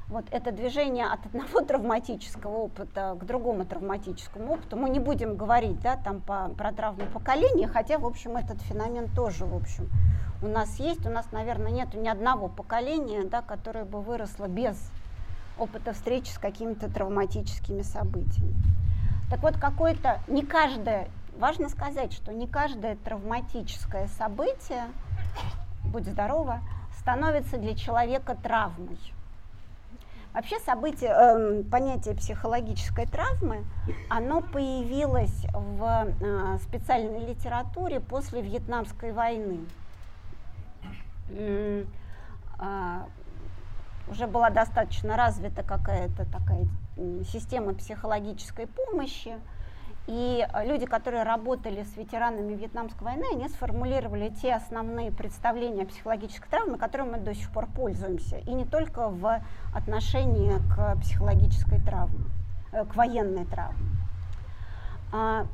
вот 0.09 0.25
это 0.30 0.52
движение 0.52 1.06
от 1.06 1.25
одного 1.26 1.61
травматического 1.66 2.56
опыта 2.56 3.16
к 3.18 3.25
другому 3.25 3.64
травматическому 3.64 4.54
опыту. 4.54 4.76
Мы 4.76 4.90
не 4.90 5.00
будем 5.00 5.37
говорить, 5.37 5.80
да, 5.80 5.97
там 5.97 6.20
по, 6.20 6.49
про 6.50 6.73
травму 6.73 7.06
поколения, 7.06 7.66
хотя, 7.66 7.99
в 7.99 8.06
общем, 8.06 8.37
этот 8.37 8.61
феномен 8.62 9.09
тоже, 9.14 9.47
в 9.47 9.54
общем, 9.54 9.88
у 10.42 10.47
нас 10.47 10.78
есть. 10.78 11.06
У 11.06 11.11
нас, 11.11 11.30
наверное, 11.32 11.70
нет 11.70 11.94
ни 11.94 12.09
одного 12.09 12.49
поколения, 12.49 13.25
да, 13.25 13.42
которое 13.42 13.85
бы 13.85 14.00
выросло 14.00 14.49
без 14.49 14.76
опыта 15.59 15.92
встречи 15.92 16.30
с 16.30 16.38
какими-то 16.38 16.90
травматическими 16.90 17.82
событиями. 17.82 18.54
Так 19.30 19.42
вот, 19.42 19.59
какое-то, 19.59 20.20
не 20.26 20.44
каждое 20.44 21.09
Важно 21.40 21.70
сказать, 21.70 22.12
что 22.12 22.35
не 22.35 22.47
каждое 22.47 22.97
травматическое 22.97 24.09
событие, 24.09 24.85
будь 25.85 26.04
здорова, 26.04 26.61
становится 26.99 27.56
для 27.56 27.75
человека 27.75 28.37
травмой. 28.37 28.99
Вообще 30.35 30.59
событие, 30.59 31.11
э, 31.11 31.62
понятие 31.62 32.14
психологической 32.14 33.06
травмы, 33.06 33.64
оно 34.11 34.42
появилось 34.42 35.47
в 35.54 36.09
э, 36.20 36.59
специальной 36.59 37.26
литературе 37.26 38.00
после 38.00 38.42
Вьетнамской 38.42 39.12
войны. 39.12 39.61
Э, 41.30 41.85
уже 44.11 44.26
была 44.26 44.50
достаточно 44.50 45.16
развита 45.16 45.62
какая-то 45.62 46.26
такая 46.30 46.66
система 47.32 47.73
психологической 47.73 48.66
помощи, 48.66 49.38
и 50.11 50.45
э, 50.45 50.67
люди, 50.67 50.87
которые 50.87 51.23
работали 51.23 51.85
с 51.85 51.97
ветеранами 51.97 52.55
Вьетнамской 52.55 53.05
войны, 53.05 53.25
они 53.33 53.49
сформулировали 53.49 54.31
те 54.43 54.55
основные 54.55 55.12
представления 55.12 55.85
о 55.85 55.87
психологической 55.87 56.50
травме, 56.50 56.79
которыми 56.79 57.11
мы 57.12 57.19
до 57.19 57.33
сих 57.33 57.49
пор 57.52 57.69
пользуемся. 57.69 58.38
И 58.38 58.52
не 58.52 58.64
только 58.64 59.09
в 59.09 59.40
отношении 59.73 60.52
к 60.75 61.00
психологической 61.00 61.81
травме, 61.81 62.25
э, 62.73 62.85
к 62.87 62.97
военной 62.97 63.45
травме. 63.45 63.87
А, 65.12 65.47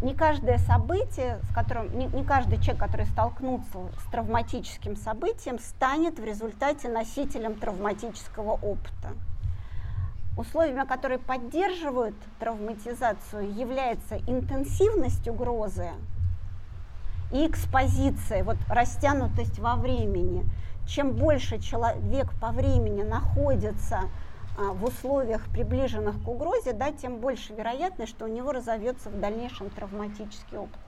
не 0.00 0.14
каждое 0.14 0.56
событие, 0.56 1.40
с 1.50 1.54
которым, 1.54 1.98
не, 1.98 2.24
каждый 2.24 2.58
человек, 2.58 2.78
который 2.78 3.04
столкнулся 3.06 3.80
с 3.98 4.10
травматическим 4.10 4.96
событием, 4.96 5.58
станет 5.58 6.18
в 6.18 6.24
результате 6.24 6.88
носителем 6.88 7.54
травматического 7.54 8.52
опыта. 8.52 9.10
Условиями, 10.36 10.86
которые 10.86 11.18
поддерживают 11.18 12.14
травматизацию, 12.38 13.54
является 13.54 14.18
интенсивность 14.26 15.26
угрозы 15.28 15.90
и 17.32 17.46
экспозиция, 17.46 18.44
вот 18.44 18.58
растянутость 18.68 19.58
во 19.58 19.76
времени. 19.76 20.44
Чем 20.86 21.12
больше 21.12 21.58
человек 21.58 22.30
по 22.40 22.50
времени 22.50 23.02
находится 23.02 24.02
а, 24.58 24.72
в 24.72 24.84
условиях, 24.84 25.42
приближенных 25.50 26.22
к 26.22 26.28
угрозе, 26.28 26.72
да, 26.72 26.92
тем 26.92 27.16
больше 27.16 27.52
вероятность, 27.54 28.12
что 28.12 28.26
у 28.26 28.28
него 28.28 28.52
разовьется 28.52 29.10
в 29.10 29.18
дальнейшем 29.18 29.70
травматический 29.70 30.58
опыт. 30.58 30.78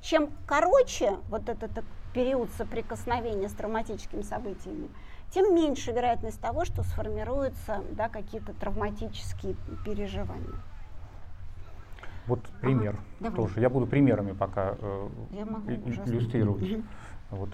Чем 0.00 0.30
короче 0.46 1.16
вот 1.28 1.48
этот 1.48 1.70
период 2.14 2.50
соприкосновения 2.56 3.48
с 3.48 3.52
травматическими 3.52 4.22
событиями, 4.22 4.88
тем 5.30 5.54
меньше 5.54 5.92
вероятность 5.92 6.40
того, 6.40 6.64
что 6.64 6.82
сформируются 6.82 7.82
да, 7.92 8.08
какие-то 8.08 8.52
травматические 8.54 9.56
переживания. 9.84 10.54
Вот 12.26 12.40
пример 12.60 12.96
ага, 13.20 13.30
тоже. 13.34 13.60
Я 13.60 13.70
буду 13.70 13.86
примерами 13.86 14.32
пока 14.32 14.74
э, 14.78 15.08
иллюстрировать. 16.06 16.62
Угу. 16.62 16.82
Вот. 17.30 17.50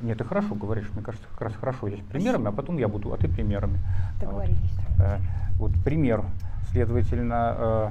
Нет, 0.00 0.18
ты 0.18 0.24
хорошо 0.24 0.54
говоришь, 0.54 0.90
мне 0.92 1.02
кажется, 1.02 1.26
как 1.28 1.40
раз 1.40 1.54
хорошо 1.54 1.88
есть 1.88 2.04
примерами, 2.06 2.48
а 2.48 2.52
потом 2.52 2.78
я 2.78 2.88
буду, 2.88 3.12
а 3.12 3.16
ты 3.16 3.28
примерами. 3.28 3.80
Договорились. 4.20 4.58
Вот, 4.98 5.06
э, 5.06 5.18
вот 5.58 5.72
пример, 5.84 6.24
следовательно, 6.70 7.56
э, 7.58 7.90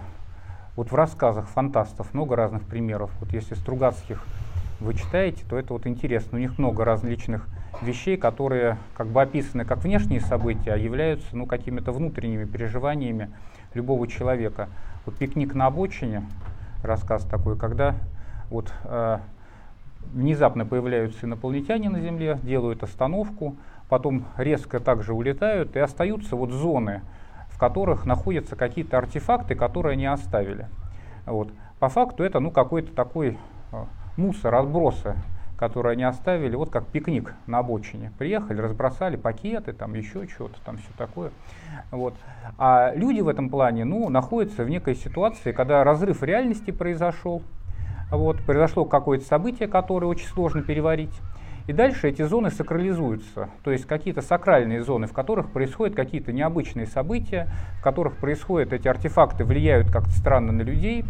вот 0.75 0.91
в 0.91 0.95
рассказах 0.95 1.47
фантастов 1.47 2.13
много 2.13 2.35
разных 2.35 2.63
примеров. 2.63 3.11
Вот 3.19 3.31
если 3.33 3.55
Стругацких 3.55 4.23
вы 4.83 4.93
читаете, 4.93 5.43
то 5.49 5.57
это 5.57 5.73
вот 5.73 5.87
интересно. 5.87 6.37
У 6.37 6.41
них 6.41 6.57
много 6.57 6.83
различных 6.83 7.47
вещей, 7.81 8.17
которые 8.17 8.77
как 8.95 9.07
бы 9.07 9.21
описаны 9.21 9.65
как 9.65 9.79
внешние 9.79 10.19
события, 10.19 10.73
а 10.73 10.77
являются 10.77 11.35
ну, 11.35 11.45
какими-то 11.45 11.91
внутренними 11.91 12.45
переживаниями 12.45 13.31
любого 13.73 14.07
человека. 14.07 14.69
Вот 15.05 15.17
пикник 15.17 15.53
на 15.55 15.67
обочине, 15.67 16.23
рассказ 16.83 17.23
такой, 17.25 17.57
когда 17.57 17.95
вот 18.49 18.71
э, 18.83 19.19
внезапно 20.11 20.65
появляются 20.65 21.25
инопланетяне 21.25 21.89
на 21.89 22.01
Земле, 22.01 22.39
делают 22.43 22.83
остановку, 22.83 23.55
потом 23.89 24.25
резко 24.37 24.79
также 24.79 25.13
улетают 25.13 25.75
и 25.75 25.79
остаются 25.79 26.35
вот 26.35 26.51
зоны, 26.51 27.01
в 27.49 27.57
которых 27.57 28.05
находятся 28.05 28.55
какие-то 28.55 28.97
артефакты, 28.97 29.55
которые 29.55 29.93
они 29.93 30.05
оставили. 30.05 30.67
Вот. 31.25 31.51
По 31.79 31.89
факту 31.89 32.23
это 32.23 32.39
ну, 32.39 32.51
какой-то 32.51 32.93
такой 32.93 33.37
э, 33.71 33.85
мусор, 34.17 34.55
отбросы 34.55 35.15
которые 35.63 35.93
они 35.93 36.03
оставили, 36.03 36.57
вот 36.57 36.69
как 36.71 36.87
пикник 36.87 37.35
на 37.47 37.59
обочине. 37.59 38.11
Приехали, 38.17 38.59
разбросали 38.59 39.15
пакеты, 39.15 39.71
там 39.71 39.93
еще 39.93 40.27
что-то, 40.27 40.59
там 40.65 40.75
все 40.75 40.89
такое. 40.97 41.31
Вот. 41.89 42.15
А 42.57 42.91
люди 42.93 43.21
в 43.21 43.29
этом 43.29 43.49
плане, 43.49 43.85
ну, 43.85 44.09
находятся 44.09 44.65
в 44.65 44.69
некой 44.69 44.95
ситуации, 44.95 45.53
когда 45.53 45.85
разрыв 45.85 46.21
реальности 46.21 46.71
произошел, 46.71 47.43
вот, 48.11 48.41
произошло 48.41 48.83
какое-то 48.83 49.25
событие, 49.25 49.69
которое 49.69 50.07
очень 50.07 50.27
сложно 50.27 50.63
переварить. 50.63 51.17
И 51.65 51.71
дальше 51.71 52.09
эти 52.09 52.23
зоны 52.23 52.51
сакрализуются, 52.51 53.47
то 53.63 53.71
есть 53.71 53.85
какие-то 53.85 54.21
сакральные 54.21 54.83
зоны, 54.83 55.07
в 55.07 55.13
которых 55.13 55.49
происходят 55.49 55.95
какие-то 55.95 56.33
необычные 56.33 56.87
события, 56.87 57.47
в 57.79 57.81
которых 57.81 58.17
происходят 58.17 58.73
эти 58.73 58.89
артефакты, 58.89 59.45
влияют 59.45 59.89
как-то 59.89 60.11
странно 60.11 60.51
на 60.51 60.61
людей, 60.61 61.05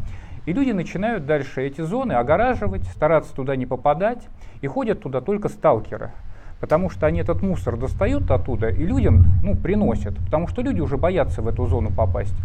и 0.46 0.54
люди 0.54 0.72
начинают 0.72 1.26
дальше 1.26 1.62
эти 1.62 1.82
зоны 1.82 2.14
огораживать, 2.14 2.84
стараться 2.88 3.34
туда 3.34 3.56
не 3.56 3.66
попадать, 3.66 4.28
и 4.62 4.68
ходят 4.68 5.02
туда 5.02 5.22
только 5.22 5.50
сталкеры. 5.50 6.12
Потому 6.60 6.90
что 6.90 7.08
они 7.08 7.20
этот 7.20 7.42
мусор 7.42 7.76
достают 7.76 8.32
оттуда 8.32 8.70
и 8.70 8.86
людям 8.86 9.26
ну, 9.44 9.56
приносят. 9.56 10.16
Потому 10.18 10.48
что 10.48 10.62
люди 10.62 10.80
уже 10.80 10.98
боятся 10.98 11.42
в 11.42 11.48
эту 11.48 11.68
зону 11.68 11.92
попасть. 11.92 12.36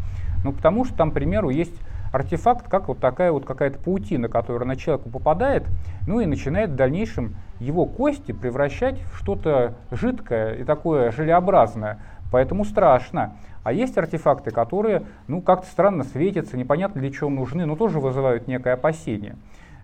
Ну, 0.45 0.52
потому 0.52 0.85
что 0.85 0.97
там, 0.97 1.11
к 1.11 1.14
примеру, 1.14 1.50
есть 1.50 1.75
артефакт 2.12 2.69
как 2.69 2.88
вот 2.88 2.99
такая 2.99 3.33
вот 3.33 3.45
какая-то 3.45 3.78
паутина, 3.78 4.28
которая 4.28 4.67
на 4.67 4.76
человека 4.76 5.09
попадает, 5.09 5.67
ну 6.07 6.21
и 6.21 6.26
начинает 6.26 6.71
в 6.71 6.75
дальнейшем 6.75 7.37
его 7.61 7.85
кости 7.87 8.33
превращать 8.33 9.00
в 9.12 9.19
что-то 9.19 9.75
жидкое 9.90 10.55
и 10.55 10.64
такое 10.64 11.11
желеобразное. 11.12 11.99
Поэтому 12.31 12.64
страшно. 12.64 13.35
А 13.65 13.73
есть 13.73 13.97
артефакты, 13.99 14.50
которые, 14.50 15.03
ну, 15.27 15.41
как-то 15.41 15.67
странно 15.67 16.05
светятся, 16.05 16.57
непонятно 16.57 17.00
для 17.00 17.11
чего 17.11 17.31
нужны, 17.31 17.67
но 17.67 17.77
тоже 17.77 18.00
вызывают 18.00 18.49
некое 18.49 18.75
опасение. 18.75 19.37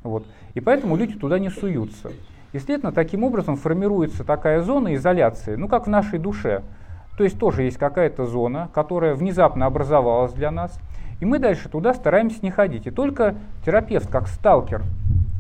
Вот. 0.02 0.26
И 0.54 0.61
поэтому 0.61 0.97
люди 0.97 1.19
туда 1.19 1.38
не 1.38 1.50
суются. 1.50 2.11
И, 2.52 2.59
следовательно, 2.59 2.93
таким 2.93 3.25
образом 3.25 3.57
формируется 3.57 4.23
такая 4.23 4.61
зона 4.62 4.95
изоляции, 4.95 5.57
ну, 5.57 5.69
как 5.69 5.87
в 5.87 5.90
нашей 5.90 6.19
душе. 6.19 6.62
То 7.16 7.25
есть 7.25 7.38
тоже 7.38 7.62
есть 7.62 7.78
какая-то 7.78 8.26
зона, 8.26 8.69
которая 8.73 9.14
внезапно 9.14 9.66
образовалась 9.66 10.33
для 10.33 10.50
нас, 10.50 10.78
и 11.21 11.25
мы 11.25 11.38
дальше 11.38 11.69
туда 11.69 11.95
стараемся 11.95 12.38
не 12.43 12.50
ходить. 12.50 12.87
И 12.87 12.90
только 12.90 13.35
терапевт, 13.64 14.11
как 14.11 14.28
сталкер, 14.28 14.83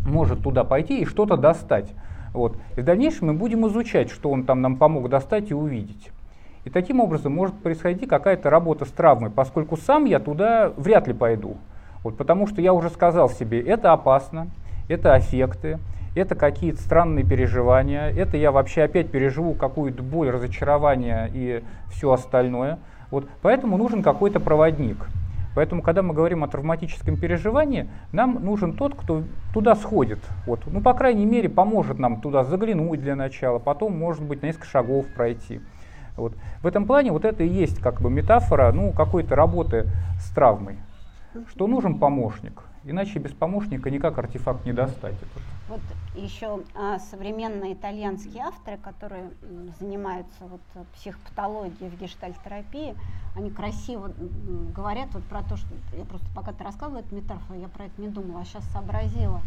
может 0.06 0.42
туда 0.42 0.64
пойти 0.64 1.02
и 1.02 1.04
что-то 1.04 1.36
достать. 1.36 1.92
Вот. 2.32 2.56
И 2.76 2.80
в 2.80 2.84
дальнейшем 2.84 3.28
мы 3.28 3.34
будем 3.34 3.66
изучать, 3.68 4.10
что 4.10 4.30
он 4.30 4.44
там 4.44 4.60
нам 4.60 4.76
помог 4.76 5.08
достать 5.08 5.50
и 5.50 5.54
увидеть. 5.54 6.10
И 6.64 6.70
таким 6.70 7.00
образом 7.00 7.34
может 7.34 7.54
происходить 7.56 8.08
какая-то 8.08 8.48
работа 8.48 8.84
с 8.84 8.88
травмой, 8.88 9.30
поскольку 9.30 9.76
сам 9.76 10.06
я 10.06 10.18
туда 10.18 10.72
вряд 10.76 11.06
ли 11.06 11.12
пойду. 11.12 11.56
Вот, 12.02 12.16
потому 12.16 12.46
что 12.46 12.60
я 12.60 12.72
уже 12.72 12.90
сказал 12.90 13.28
себе, 13.28 13.60
это 13.60 13.92
опасно, 13.92 14.48
это 14.88 15.14
аффекты, 15.14 15.78
это 16.14 16.34
какие-то 16.34 16.80
странные 16.80 17.24
переживания, 17.24 18.10
это 18.10 18.36
я 18.36 18.52
вообще 18.52 18.82
опять 18.82 19.10
переживу 19.10 19.54
какую-то 19.54 20.02
боль, 20.02 20.30
разочарование 20.30 21.30
и 21.32 21.62
все 21.90 22.12
остальное. 22.12 22.78
Вот, 23.10 23.26
поэтому 23.42 23.76
нужен 23.76 24.02
какой-то 24.02 24.40
проводник. 24.40 25.06
Поэтому, 25.54 25.82
когда 25.82 26.02
мы 26.02 26.14
говорим 26.14 26.42
о 26.42 26.48
травматическом 26.48 27.16
переживании, 27.16 27.88
нам 28.10 28.44
нужен 28.44 28.72
тот, 28.72 28.94
кто 28.94 29.22
туда 29.52 29.76
сходит. 29.76 30.18
Вот. 30.46 30.60
Ну, 30.66 30.80
по 30.80 30.94
крайней 30.94 31.26
мере, 31.26 31.48
поможет 31.48 32.00
нам 32.00 32.20
туда 32.20 32.42
заглянуть 32.42 33.00
для 33.00 33.14
начала, 33.14 33.60
потом, 33.60 33.96
может 33.96 34.22
быть, 34.22 34.42
на 34.42 34.46
несколько 34.46 34.66
шагов 34.66 35.06
пройти. 35.14 35.60
Вот. 36.16 36.34
В 36.62 36.66
этом 36.66 36.86
плане 36.86 37.12
вот 37.12 37.24
это 37.24 37.42
и 37.42 37.48
есть 37.48 37.80
как 37.80 38.00
бы 38.00 38.10
метафора 38.10 38.70
ну, 38.72 38.92
какой-то 38.92 39.34
работы 39.34 39.88
с 40.18 40.30
травмой, 40.30 40.78
что 41.48 41.66
нужен 41.66 41.98
помощник, 41.98 42.62
иначе 42.84 43.18
без 43.18 43.32
помощника 43.32 43.90
никак 43.90 44.18
артефакт 44.18 44.64
не 44.64 44.72
достать. 44.72 45.14
Вот 45.66 45.80
еще 46.14 46.62
а, 46.74 46.98
современные 46.98 47.72
итальянские 47.72 48.42
авторы, 48.44 48.76
которые 48.76 49.30
занимаются 49.78 50.44
вот 50.44 50.60
психопатологией 50.94 51.88
в 51.88 51.98
гештальтерапии, 51.98 52.94
они 53.34 53.50
красиво 53.50 54.12
говорят 54.76 55.08
вот 55.14 55.24
про 55.24 55.42
то, 55.42 55.56
что 55.56 55.68
я 55.96 56.04
просто 56.04 56.26
пока 56.34 56.52
ты 56.52 56.64
рассказывала 56.64 57.00
эту 57.00 57.14
метафору, 57.16 57.58
я 57.58 57.68
про 57.68 57.86
это 57.86 57.98
не 58.00 58.08
думала, 58.08 58.42
а 58.42 58.44
сейчас 58.44 58.64
сообразила, 58.72 59.40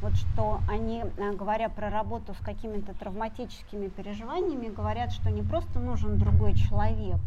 вот 0.00 0.14
что 0.14 0.60
они, 0.68 1.02
а, 1.02 1.32
говоря 1.32 1.68
про 1.68 1.90
работу 1.90 2.34
с 2.34 2.44
какими-то 2.44 2.94
травматическими 2.94 3.88
переживаниями, 3.88 4.68
говорят, 4.68 5.10
что 5.10 5.30
не 5.30 5.42
просто 5.42 5.80
нужен 5.80 6.18
другой 6.18 6.54
человек, 6.54 7.20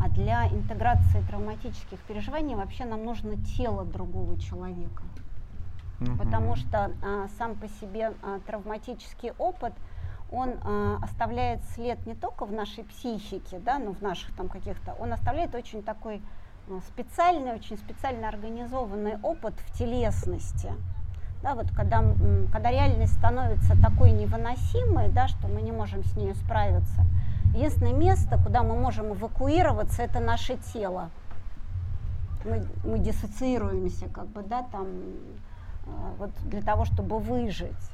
а 0.00 0.08
для 0.08 0.46
интеграции 0.48 1.20
травматических 1.28 1.98
переживаний 2.00 2.54
вообще 2.54 2.84
нам 2.84 3.04
нужно 3.04 3.36
тело 3.56 3.84
другого 3.84 4.38
человека 4.38 5.02
угу. 6.02 6.18
потому 6.18 6.56
что 6.56 6.90
а, 7.02 7.28
сам 7.38 7.54
по 7.56 7.68
себе 7.68 8.12
а, 8.22 8.40
травматический 8.46 9.32
опыт 9.38 9.72
он 10.30 10.54
а, 10.64 10.98
оставляет 11.02 11.62
след 11.74 12.04
не 12.06 12.14
только 12.14 12.46
в 12.46 12.52
нашей 12.52 12.84
психике, 12.84 13.58
да, 13.58 13.78
ну 13.78 13.92
в 13.92 14.00
наших 14.00 14.34
там 14.34 14.48
каких-то, 14.48 14.94
он 14.98 15.12
оставляет 15.12 15.54
очень 15.54 15.82
такой 15.82 16.22
а, 16.68 16.80
специальный, 16.88 17.52
очень 17.52 17.76
специально 17.76 18.28
организованный 18.28 19.18
опыт 19.22 19.54
в 19.66 19.78
телесности. 19.78 20.72
Да, 21.42 21.56
вот 21.56 21.66
когда, 21.74 22.04
когда 22.52 22.70
реальность 22.70 23.14
становится 23.18 23.74
такой 23.82 24.12
невыносимой, 24.12 25.08
да, 25.08 25.26
что 25.26 25.48
мы 25.48 25.60
не 25.60 25.72
можем 25.72 26.04
с 26.04 26.16
ней 26.16 26.34
справиться, 26.34 27.04
единственное 27.52 27.92
место, 27.92 28.38
куда 28.42 28.62
мы 28.62 28.76
можем 28.76 29.12
эвакуироваться, 29.12 30.02
это 30.02 30.20
наше 30.20 30.56
тело. 30.72 31.10
Мы, 32.44 32.64
мы 32.84 32.98
диссоциируемся, 33.00 34.08
как 34.08 34.28
бы, 34.28 34.42
да, 34.42 34.62
там 34.70 34.86
вот 36.18 36.30
для 36.44 36.62
того, 36.62 36.84
чтобы 36.84 37.18
выжить. 37.18 37.90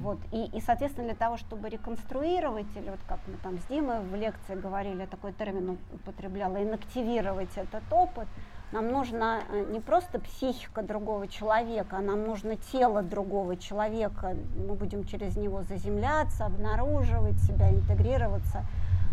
Вот. 0.00 0.18
И, 0.32 0.46
и, 0.46 0.60
соответственно, 0.60 1.08
для 1.08 1.16
того, 1.16 1.36
чтобы 1.36 1.68
реконструировать, 1.68 2.66
или 2.76 2.90
вот 2.90 3.00
как 3.06 3.20
мы 3.26 3.34
там 3.42 3.58
с 3.58 3.64
Димой 3.66 4.00
в 4.00 4.14
лекции 4.14 4.54
говорили, 4.54 5.06
такой 5.06 5.32
термин 5.32 5.78
употребляла, 5.92 6.62
инактивировать 6.62 7.50
этот 7.56 7.82
опыт, 7.90 8.26
нам 8.72 8.88
нужно 8.88 9.42
э, 9.50 9.66
не 9.70 9.80
просто 9.80 10.18
психика 10.18 10.82
другого 10.82 11.28
человека, 11.28 11.98
а 11.98 12.00
нам 12.00 12.24
нужно 12.24 12.56
тело 12.56 13.02
другого 13.02 13.56
человека. 13.56 14.34
Мы 14.56 14.74
будем 14.74 15.04
через 15.04 15.36
него 15.36 15.62
заземляться, 15.62 16.46
обнаруживать 16.46 17.38
себя, 17.42 17.70
интегрироваться, 17.70 18.64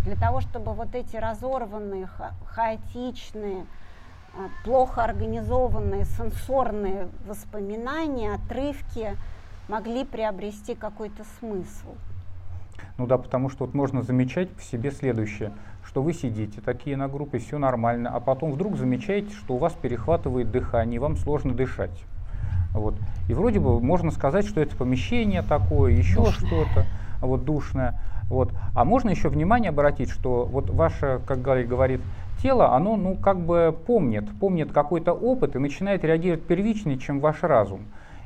для 0.06 0.16
того, 0.16 0.40
чтобы 0.40 0.72
вот 0.74 0.96
эти 0.96 1.18
разорванные, 1.18 2.08
ха 2.08 2.32
хаотичные, 2.46 3.66
плохо 4.64 5.04
организованные 5.04 6.06
сенсорные 6.06 7.08
воспоминания, 7.28 8.34
отрывки 8.34 9.16
могли 9.68 10.04
приобрести 10.04 10.76
какой-то 10.76 11.24
смысл. 11.40 11.96
Ну 12.98 13.08
да, 13.08 13.18
потому 13.18 13.50
что 13.50 13.66
вот 13.66 13.74
можно 13.74 14.02
замечать 14.02 14.50
в 14.58 14.64
себе 14.64 14.92
следующее, 14.92 15.54
что 15.86 16.02
вы 16.02 16.14
сидите 16.14 16.62
такие 16.62 16.98
на 16.98 17.08
группе, 17.08 17.40
все 17.40 17.58
нормально, 17.58 18.10
а 18.14 18.20
потом 18.20 18.52
вдруг 18.52 18.78
замечаете, 18.78 19.32
что 19.34 19.56
у 19.56 19.58
вас 19.58 19.74
перехватывает 19.74 20.52
дыхание, 20.52 20.98
и 20.98 21.00
вам 21.00 21.16
сложно 21.16 21.54
дышать. 21.54 22.04
Вот. 22.72 22.96
И 23.28 23.34
вроде 23.34 23.60
бы 23.60 23.80
можно 23.80 24.12
сказать, 24.12 24.46
что 24.46 24.62
это 24.62 24.76
помещение 24.76 25.42
такое, 25.42 25.94
еще 25.94 26.26
что-то 26.32 26.86
вот, 27.22 27.46
душное. 27.46 28.00
Вот. 28.30 28.54
А 28.76 28.86
можно 28.86 29.10
еще 29.10 29.30
внимание 29.30 29.70
обратить, 29.70 30.10
что 30.10 30.46
вот 30.46 30.70
ваше, 30.70 31.22
как 31.26 31.42
говорит, 31.42 32.02
тело, 32.42 32.76
оно 32.76 32.96
ну, 32.96 33.16
как 33.16 33.40
бы 33.40 33.76
помнит, 33.86 34.26
помнит 34.40 34.72
какой-то 34.72 35.14
опыт 35.14 35.56
и 35.56 35.60
начинает 35.60 36.04
реагировать 36.04 36.44
первичнее, 36.44 36.98
чем 36.98 37.20
ваш 37.20 37.44
разум. 37.44 37.82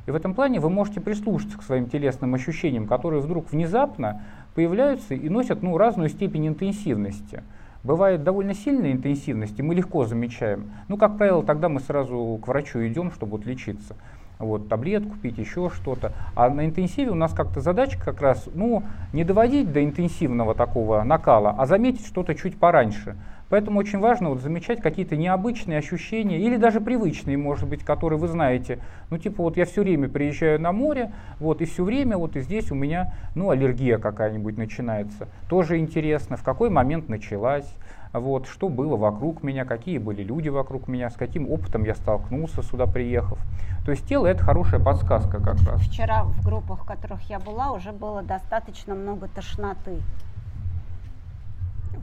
И 0.06 0.10
в 0.10 0.14
этом 0.14 0.34
плане 0.34 0.60
вы 0.60 0.70
можете 0.70 1.00
прислушаться 1.00 1.58
к 1.58 1.62
своим 1.62 1.88
телесным 1.88 2.34
ощущениям, 2.34 2.86
которые 2.86 3.22
вдруг 3.22 3.50
внезапно 3.50 4.22
появляются 4.54 5.14
и 5.14 5.28
носят 5.28 5.62
ну, 5.62 5.78
разную 5.78 6.08
степень 6.08 6.48
интенсивности. 6.48 7.42
Бывает 7.82 8.22
довольно 8.22 8.54
сильная 8.54 8.92
интенсивность, 8.92 9.58
и 9.58 9.62
мы 9.62 9.74
легко 9.74 10.06
замечаем. 10.06 10.70
Ну, 10.88 10.96
как 10.96 11.18
правило, 11.18 11.42
тогда 11.42 11.68
мы 11.68 11.80
сразу 11.80 12.38
к 12.42 12.48
врачу 12.48 12.86
идем, 12.86 13.10
чтобы 13.10 13.32
вот 13.32 13.46
лечиться. 13.46 13.96
Вот, 14.38 14.68
таблетку 14.68 15.16
пить, 15.16 15.38
еще 15.38 15.70
что-то. 15.70 16.12
А 16.34 16.48
на 16.50 16.66
интенсиве 16.66 17.10
у 17.10 17.14
нас 17.14 17.32
как-то 17.32 17.60
задача 17.60 17.98
как 18.02 18.20
раз, 18.20 18.48
ну, 18.54 18.82
не 19.12 19.22
доводить 19.22 19.72
до 19.72 19.84
интенсивного 19.84 20.54
такого 20.54 21.02
накала, 21.02 21.54
а 21.56 21.66
заметить 21.66 22.06
что-то 22.06 22.34
чуть 22.34 22.58
пораньше. 22.58 23.16
Поэтому 23.54 23.78
очень 23.78 24.00
важно 24.00 24.30
вот 24.30 24.40
замечать 24.40 24.80
какие-то 24.80 25.14
необычные 25.14 25.78
ощущения 25.78 26.40
или 26.40 26.56
даже 26.56 26.80
привычные, 26.80 27.36
может 27.36 27.68
быть, 27.68 27.84
которые 27.84 28.18
вы 28.18 28.26
знаете. 28.26 28.80
Ну, 29.10 29.18
типа, 29.18 29.44
вот 29.44 29.56
я 29.56 29.64
все 29.64 29.82
время 29.82 30.08
приезжаю 30.08 30.60
на 30.60 30.72
море, 30.72 31.12
вот, 31.38 31.60
и 31.60 31.64
все 31.64 31.84
время 31.84 32.18
вот 32.18 32.34
и 32.34 32.40
здесь 32.40 32.72
у 32.72 32.74
меня, 32.74 33.14
ну, 33.36 33.50
аллергия 33.50 33.98
какая-нибудь 33.98 34.58
начинается. 34.58 35.28
Тоже 35.48 35.78
интересно, 35.78 36.36
в 36.36 36.42
какой 36.42 36.68
момент 36.68 37.08
началась, 37.08 37.72
вот, 38.12 38.48
что 38.48 38.68
было 38.68 38.96
вокруг 38.96 39.44
меня, 39.44 39.64
какие 39.64 39.98
были 39.98 40.24
люди 40.24 40.48
вокруг 40.48 40.88
меня, 40.88 41.08
с 41.08 41.14
каким 41.14 41.48
опытом 41.48 41.84
я 41.84 41.94
столкнулся 41.94 42.60
сюда 42.60 42.88
приехав. 42.88 43.38
То 43.84 43.92
есть 43.92 44.04
тело 44.08 44.26
это 44.26 44.42
хорошая 44.42 44.80
подсказка 44.80 45.40
как 45.40 45.62
раз. 45.64 45.80
Вчера 45.82 46.24
в 46.24 46.44
группах, 46.44 46.80
в 46.80 46.84
которых 46.84 47.22
я 47.30 47.38
была, 47.38 47.70
уже 47.70 47.92
было 47.92 48.20
достаточно 48.20 48.96
много 48.96 49.28
тошноты 49.28 50.00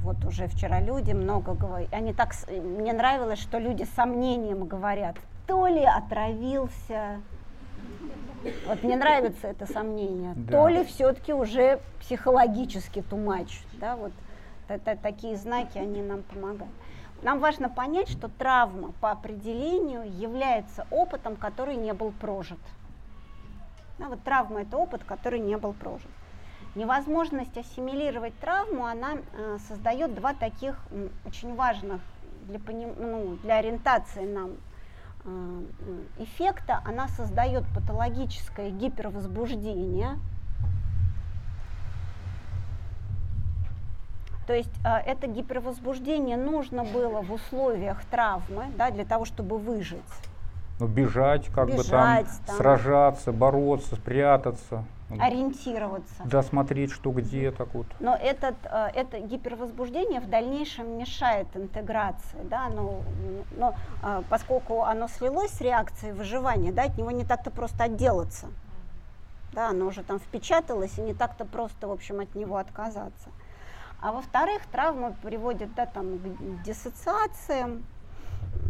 вот 0.04 0.24
уже 0.26 0.48
вчера 0.48 0.80
люди 0.80 1.12
много 1.12 1.54
говорят, 1.54 1.94
они 1.94 2.14
так, 2.14 2.34
мне 2.50 2.94
нравилось, 2.94 3.40
что 3.40 3.60
люди 3.60 3.84
с 3.84 3.90
сомнением 3.90 4.66
говорят, 4.66 5.16
то 5.48 5.68
ли 5.68 5.84
отравился, 5.84 7.22
вот 8.68 8.84
мне 8.84 8.98
нравится 8.98 9.48
это 9.48 9.72
сомнение, 9.72 10.34
да. 10.36 10.52
то 10.52 10.68
ли 10.68 10.84
все-таки 10.86 11.34
уже 11.34 11.80
психологически 12.00 13.02
тумач, 13.02 13.62
да, 13.74 13.96
вот 13.96 14.12
это, 14.68 14.96
такие 14.96 15.36
знаки, 15.36 15.78
они 15.78 16.02
нам 16.02 16.24
помогают. 16.24 16.74
Нам 17.22 17.40
важно 17.40 17.70
понять, 17.70 18.10
что 18.10 18.30
травма 18.30 18.94
по 19.00 19.12
определению 19.12 20.12
является 20.12 20.88
опытом, 20.90 21.36
который 21.36 21.76
не 21.76 21.94
был 21.94 22.12
прожит. 22.12 22.58
Да, 24.00 24.08
вот 24.08 24.24
травма 24.24 24.62
это 24.62 24.78
опыт, 24.78 25.04
который 25.04 25.40
не 25.40 25.56
был 25.58 25.74
прожит. 25.74 26.10
Невозможность 26.74 27.58
ассимилировать 27.58 28.38
травму, 28.40 28.86
она 28.86 29.18
э, 29.34 29.58
создает 29.68 30.16
два 30.16 30.34
таких 30.34 30.78
э, 30.92 31.10
очень 31.26 31.54
важных 31.56 32.00
для, 32.48 32.60
поним, 32.60 32.94
ну, 32.98 33.38
для 33.44 33.58
ориентации 33.58 34.26
нам 34.26 34.52
э, 35.26 35.62
эффекта. 36.20 36.82
Она 36.86 37.10
создает 37.10 37.66
патологическое 37.76 38.70
гипервозбуждение. 38.70 40.18
То 44.48 44.54
есть 44.54 44.74
э, 44.86 44.90
это 45.06 45.28
гипервозбуждение 45.28 46.38
нужно 46.38 46.86
было 46.86 47.22
в 47.22 47.34
условиях 47.34 48.04
травмы, 48.06 48.66
да, 48.78 48.92
для 48.92 49.04
того, 49.04 49.26
чтобы 49.26 49.58
выжить. 49.58 50.02
ну, 50.80 50.88
бежать, 50.88 51.48
как 51.48 51.68
Бежать, 51.68 52.26
бы 52.26 52.32
там, 52.32 52.46
там. 52.48 52.56
сражаться, 52.56 53.32
бороться, 53.34 53.96
спрятаться. 53.98 54.86
Ориентироваться. 55.20 56.24
Да, 56.26 56.44
смотреть, 56.44 56.92
что 56.92 57.12
где, 57.12 57.52
так 57.52 57.74
вот. 57.74 57.88
Но 58.00 58.16
этот, 58.16 58.56
э, 58.64 58.90
это 58.94 59.20
гипервозбуждение 59.20 60.20
в 60.20 60.30
дальнейшем 60.30 60.98
мешает 60.98 61.48
интеграции, 61.56 62.40
да, 62.44 62.70
но, 62.70 63.02
но 63.58 63.76
э, 64.04 64.22
поскольку 64.30 64.84
оно 64.84 65.08
слилось 65.08 65.52
с 65.52 65.62
реакцией 65.62 66.14
выживания, 66.14 66.72
да, 66.72 66.84
от 66.84 66.98
него 66.98 67.12
не 67.12 67.26
так-то 67.26 67.52
просто 67.52 67.86
отделаться. 67.86 68.48
Да, 69.54 69.70
оно 69.70 69.88
уже 69.88 70.04
там 70.04 70.20
впечаталось, 70.20 70.98
и 70.98 71.02
не 71.02 71.14
так-то 71.14 71.46
просто, 71.46 71.88
в 71.88 71.92
общем, 71.92 72.22
от 72.22 72.36
него 72.36 72.58
отказаться. 72.58 73.30
А 74.02 74.12
во-вторых, 74.12 74.66
травма 74.72 75.14
приводит 75.22 75.74
да, 75.76 75.86
там, 75.86 76.18
к 76.18 76.64
диссоциациям, 76.64 77.84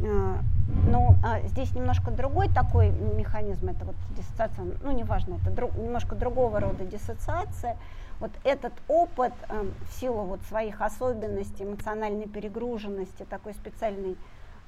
ну, 0.02 1.16
а 1.24 1.42
здесь 1.48 1.74
немножко 1.74 2.12
другой 2.12 2.50
такой 2.50 2.90
механизм, 2.90 3.70
это 3.70 3.86
вот 3.86 3.96
диссоциация, 4.18 4.66
ну, 4.84 4.92
неважно, 4.92 5.38
это 5.42 5.52
друг, 5.52 5.76
немножко 5.76 6.16
другого 6.16 6.60
рода 6.60 6.86
диссоциация. 6.86 7.78
Вот 8.20 8.32
этот 8.44 8.74
опыт 8.88 9.34
э, 9.50 9.66
в 9.88 9.94
силу 9.94 10.24
вот 10.24 10.42
своих 10.44 10.82
особенностей, 10.82 11.64
эмоциональной 11.64 12.28
перегруженности, 12.28 13.26
такой 13.28 13.54
специальной 13.56 14.16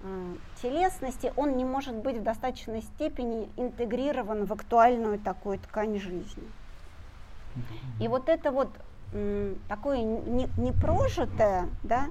э, 0.02 0.36
телесности, 0.62 1.32
он 1.36 1.56
не 1.56 1.63
может 1.63 1.93
быть 1.96 2.17
в 2.17 2.24
достаточной 2.24 2.82
степени 2.82 3.48
интегрирован 3.58 4.46
в 4.46 4.54
актуальную 4.54 5.19
такую 5.19 5.60
ткань 5.60 6.00
жизни. 6.00 6.43
И 8.00 8.08
вот 8.08 8.30
это 8.30 8.52
вот 8.52 8.69
м, 9.13 9.56
такое 9.67 10.00
непрожитое, 10.00 11.67
да, 11.84 12.08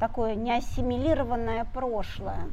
такое 0.00 0.34
неассимилированное 0.34 1.64
прошлое, 1.72 2.46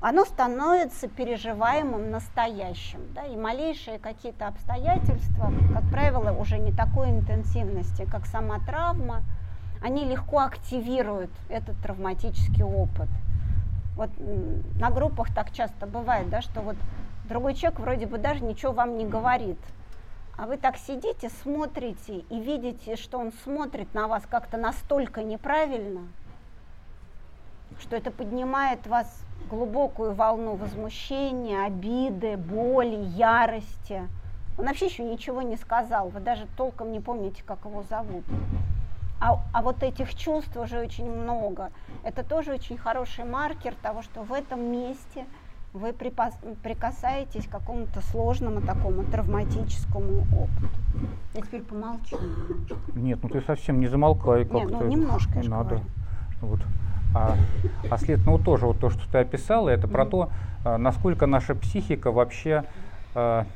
оно 0.00 0.24
становится 0.24 1.08
переживаемым 1.08 2.10
настоящим. 2.10 3.00
Да, 3.14 3.24
и 3.24 3.36
малейшие 3.36 3.98
какие-то 3.98 4.46
обстоятельства, 4.46 5.52
как 5.72 5.84
правило, 5.90 6.32
уже 6.32 6.58
не 6.58 6.72
такой 6.72 7.10
интенсивности, 7.10 8.06
как 8.10 8.26
сама 8.26 8.60
травма, 8.60 9.22
они 9.82 10.04
легко 10.04 10.40
активируют 10.40 11.30
этот 11.48 11.76
травматический 11.80 12.64
опыт. 12.64 13.08
Вот 13.96 14.10
на 14.78 14.90
группах 14.90 15.34
так 15.34 15.52
часто 15.52 15.86
бывает, 15.86 16.28
да, 16.28 16.42
что 16.42 16.60
вот 16.60 16.76
другой 17.28 17.54
человек 17.54 17.80
вроде 17.80 18.06
бы 18.06 18.18
даже 18.18 18.44
ничего 18.44 18.72
вам 18.72 18.96
не 18.98 19.06
говорит, 19.06 19.58
а 20.36 20.46
вы 20.46 20.58
так 20.58 20.76
сидите, 20.76 21.30
смотрите 21.42 22.18
и 22.18 22.40
видите, 22.40 22.96
что 22.96 23.18
он 23.18 23.32
смотрит 23.44 23.94
на 23.94 24.06
вас 24.06 24.22
как-то 24.28 24.58
настолько 24.58 25.22
неправильно, 25.22 26.02
что 27.80 27.96
это 27.96 28.10
поднимает 28.10 28.86
вас 28.86 29.06
глубокую 29.50 30.14
волну 30.14 30.54
возмущения, 30.54 31.64
обиды, 31.64 32.36
боли, 32.36 32.96
ярости. 33.16 34.08
Он 34.58 34.66
вообще 34.66 34.86
еще 34.86 35.04
ничего 35.04 35.42
не 35.42 35.56
сказал, 35.56 36.08
вы 36.08 36.20
даже 36.20 36.46
толком 36.56 36.92
не 36.92 37.00
помните, 37.00 37.42
как 37.44 37.64
его 37.64 37.82
зовут. 37.82 38.24
А, 39.20 39.40
а 39.52 39.62
вот 39.62 39.82
этих 39.82 40.14
чувств 40.14 40.56
уже 40.56 40.78
очень 40.78 41.10
много. 41.10 41.70
Это 42.02 42.22
тоже 42.22 42.52
очень 42.52 42.76
хороший 42.76 43.24
маркер 43.24 43.74
того, 43.82 44.02
что 44.02 44.22
в 44.22 44.32
этом 44.32 44.60
месте 44.70 45.24
вы 45.72 45.92
припас, 45.92 46.34
прикасаетесь 46.62 47.46
к 47.46 47.50
какому-то 47.50 48.00
сложному 48.00 48.60
такому 48.62 49.04
травматическому 49.04 50.22
опыту. 50.22 50.68
Я 51.34 51.42
теперь 51.42 51.62
помолчу. 51.62 52.18
Нет, 52.94 53.18
ну 53.22 53.28
ты 53.28 53.40
совсем 53.42 53.80
не 53.80 53.86
замолкай. 53.86 54.44
Как 54.44 54.54
Нет, 54.54 54.70
ну 54.70 54.86
немножко 54.86 55.42
Надо. 55.42 55.80
Вот. 56.40 56.60
А, 57.16 57.34
а 57.90 57.96
след, 57.96 58.20
ну 58.26 58.38
тоже 58.38 58.66
вот 58.66 58.78
то, 58.78 58.90
что 58.90 59.10
ты 59.10 59.18
описала, 59.18 59.70
это 59.70 59.88
про 59.88 60.04
то, 60.04 60.30
а, 60.64 60.76
насколько 60.76 61.26
наша 61.26 61.54
психика 61.54 62.12
вообще, 62.12 62.64
а, 63.14 63.46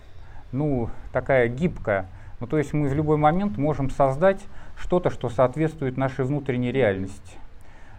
ну, 0.51 0.88
такая 1.12 1.49
гибкая. 1.49 2.07
Ну, 2.40 2.46
то 2.46 2.57
есть 2.57 2.73
мы 2.73 2.88
в 2.88 2.94
любой 2.94 3.18
момент 3.18 3.59
можем 3.59 3.90
создать 3.90 4.40
что-то, 4.79 5.11
что 5.11 5.29
соответствует 5.29 5.99
нашей 5.99 6.25
внутренней 6.25 6.73
реальности. 6.73 7.37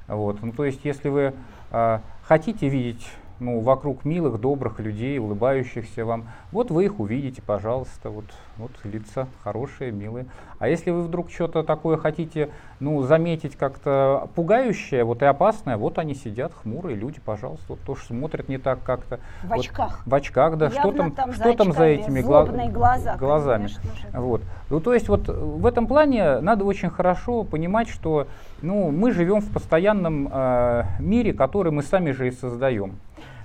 Вот. 0.08 0.42
Ну, 0.42 0.52
то 0.52 0.66
есть, 0.66 0.84
если 0.84 1.10
вы 1.10 1.34
а, 1.70 2.02
хотите 2.24 2.68
видеть 2.68 3.08
ну, 3.42 3.60
вокруг 3.60 4.06
милых, 4.06 4.40
добрых 4.40 4.80
людей, 4.80 5.18
улыбающихся 5.18 6.06
вам. 6.06 6.28
Вот 6.52 6.70
вы 6.70 6.86
их 6.86 7.00
увидите, 7.00 7.42
пожалуйста, 7.42 8.12
вот, 8.12 8.26
вот 8.58 8.72
лица 8.84 9.28
хорошие, 9.44 9.92
милые. 9.92 10.28
А 10.60 10.68
если 10.68 10.92
вы 10.92 11.02
вдруг 11.02 11.32
что-то 11.32 11.64
такое 11.64 11.98
хотите, 11.98 12.52
ну, 12.80 13.02
заметить 13.02 13.56
как-то 13.56 14.30
пугающее, 14.36 15.04
вот 15.04 15.24
и 15.24 15.26
опасное, 15.26 15.76
вот 15.76 15.98
они 15.98 16.14
сидят, 16.14 16.54
хмурые 16.54 16.96
люди, 16.96 17.20
пожалуйста, 17.20 17.66
вот 17.70 17.80
тоже 17.80 18.06
смотрят 18.06 18.48
не 18.48 18.60
так 18.60 18.84
как-то. 18.84 19.20
В 19.42 19.48
вот, 19.48 19.60
очках. 19.60 20.04
В 20.06 20.14
очках, 20.14 20.58
да, 20.58 20.70
что 20.70 20.92
там, 20.92 21.12
там 21.12 21.34
что 21.34 21.52
там 21.54 21.74
за 21.74 21.86
этими 21.86 22.22
гла- 22.22 22.46
глаза, 22.46 23.18
глазами. 23.18 23.70
Вот. 24.14 24.44
Ну, 24.70 24.80
то 24.80 24.94
есть 24.94 25.10
вот 25.10 25.28
в 25.28 25.66
этом 25.66 25.88
плане 25.88 26.42
надо 26.42 26.64
очень 26.66 26.92
хорошо 26.92 27.44
понимать, 27.44 27.90
что 27.90 28.28
ну, 28.62 28.92
мы 28.92 29.12
живем 29.12 29.42
в 29.42 29.52
постоянном 29.52 30.30
э, 30.32 30.84
мире, 31.00 31.34
который 31.34 31.72
мы 31.72 31.82
сами 31.82 32.12
же 32.12 32.28
и 32.28 32.32
создаем. 32.32 33.00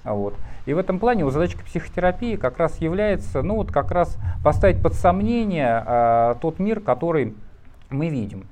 Вот. 0.06 0.34
И 0.66 0.74
в 0.74 0.78
этом 0.78 0.98
плане 0.98 1.24
у 1.24 1.30
задачка 1.30 1.64
психотерапии 1.64 2.36
как 2.36 2.58
раз 2.58 2.78
является, 2.80 3.42
ну 3.42 3.56
вот 3.56 3.70
как 3.70 3.90
раз 3.90 4.16
поставить 4.42 4.82
под 4.82 4.94
сомнение 4.94 5.82
э, 5.86 6.34
тот 6.40 6.58
мир, 6.58 6.80
который 6.80 7.34
мы 7.90 8.08
видим. 8.08 8.46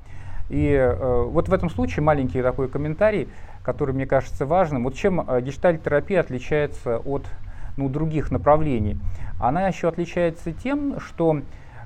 И 0.49 0.73
э, 0.73 1.23
вот 1.25 1.49
в 1.49 1.53
этом 1.53 1.71
случае 1.71 2.03
маленький 2.03 2.43
такой 2.43 2.69
комментарий, 2.69 3.29
который 3.63 3.95
мне 3.95 4.07
кажется 4.07 4.47
важным. 4.47 4.85
Вот 4.85 4.95
чем 4.95 5.21
э, 5.21 5.41
гештальт-терапия 5.41 6.21
отличается 6.21 6.99
от 6.99 7.25
ну, 7.77 7.89
других 7.89 8.31
направлений? 8.31 8.99
Она 9.41 9.67
еще 9.67 9.89
отличается 9.89 10.53
тем, 10.53 11.01
что 11.01 11.41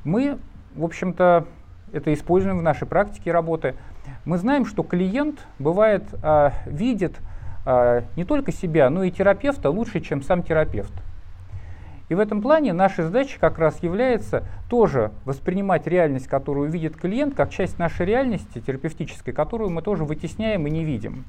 мы, 0.04 0.38
в 0.74 0.84
общем-то, 0.84 1.46
это 1.92 2.12
используем 2.12 2.58
в 2.58 2.62
нашей 2.62 2.86
практике 2.86 3.32
работы. 3.32 3.74
Мы 4.24 4.38
знаем, 4.38 4.66
что 4.66 4.82
клиент 4.82 5.46
бывает 5.58 6.04
э, 6.22 6.50
видит 6.66 7.16
а, 7.18 7.22
не 7.64 8.24
только 8.24 8.52
себя, 8.52 8.88
но 8.90 9.02
и 9.04 9.10
терапевта 9.10 9.70
лучше, 9.70 10.00
чем 10.00 10.22
сам 10.22 10.42
терапевт. 10.42 10.92
И 12.08 12.14
в 12.14 12.20
этом 12.20 12.40
плане 12.40 12.72
наша 12.72 13.02
задача 13.02 13.38
как 13.38 13.58
раз 13.58 13.82
является 13.82 14.44
тоже 14.70 15.10
воспринимать 15.24 15.86
реальность, 15.86 16.26
которую 16.26 16.70
видит 16.70 16.96
клиент, 16.96 17.34
как 17.34 17.50
часть 17.50 17.78
нашей 17.78 18.06
реальности 18.06 18.60
терапевтической, 18.60 19.34
которую 19.34 19.70
мы 19.70 19.82
тоже 19.82 20.04
вытесняем 20.04 20.66
и 20.66 20.70
не 20.70 20.84
видим. 20.84 21.24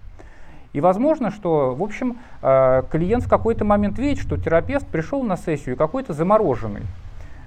И 0.72 0.82
возможно, 0.82 1.32
что, 1.32 1.74
в 1.74 1.84
общем, 1.84 2.18
а, 2.42 2.84
клиент 2.84 3.24
в 3.24 3.30
какой-то 3.30 3.66
момент 3.66 3.98
видит, 3.98 4.22
что 4.22 4.38
терапевт 4.38 4.86
пришел 4.88 5.24
на 5.24 5.36
сессию 5.36 5.76
какой-то 5.76 6.14
замороженный. 6.14 6.84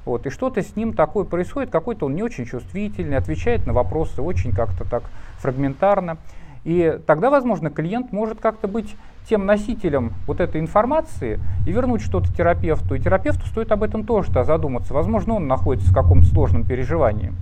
Вот, 0.04 0.26
и 0.26 0.30
что-то 0.30 0.60
с 0.60 0.74
ним 0.74 0.94
такое 0.94 1.24
происходит, 1.24 1.70
какой-то 1.70 2.06
он 2.06 2.16
не 2.16 2.24
очень 2.24 2.44
чувствительный, 2.44 3.16
отвечает 3.16 3.66
на 3.66 3.72
вопросы 3.72 4.20
очень 4.20 4.52
как-то 4.52 4.84
так 4.84 5.04
фрагментарно. 5.38 6.18
И 6.64 6.98
тогда, 7.06 7.30
возможно, 7.30 7.70
клиент 7.70 8.12
может 8.12 8.40
как-то 8.40 8.68
быть 8.68 8.96
тем 9.28 9.46
носителем 9.46 10.12
вот 10.26 10.40
этой 10.40 10.60
информации 10.60 11.40
и 11.66 11.72
вернуть 11.72 12.02
что-то 12.02 12.32
терапевту. 12.32 12.94
И 12.94 13.00
терапевту 13.00 13.46
стоит 13.46 13.72
об 13.72 13.82
этом 13.82 14.04
тоже 14.04 14.30
-то 14.30 14.44
задуматься. 14.44 14.94
Возможно, 14.94 15.34
он 15.34 15.48
находится 15.48 15.90
в 15.90 15.94
каком-то 15.94 16.26
сложном 16.28 16.64
переживании. 16.64 17.32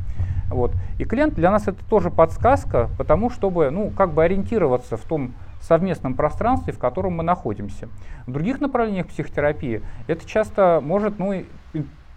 Вот. 0.51 0.73
И 0.99 1.05
клиент 1.05 1.35
для 1.35 1.51
нас 1.51 1.69
это 1.69 1.79
тоже 1.89 2.11
подсказка, 2.11 2.91
потому 2.99 3.31
чтобы 3.31 3.71
ну, 3.71 3.91
как 3.91 4.13
бы 4.13 4.25
ориентироваться 4.25 4.97
в 4.97 5.03
том 5.03 5.33
совместном 5.61 6.15
пространстве, 6.15 6.73
в 6.73 6.79
котором 6.79 7.15
мы 7.15 7.23
находимся. 7.23 7.89
В 8.27 8.33
других 8.33 8.61
направлениях 8.61 9.07
психотерапии 9.07 9.83
это 10.09 10.27
часто 10.27 10.81
может 10.83 11.19
ну, 11.19 11.45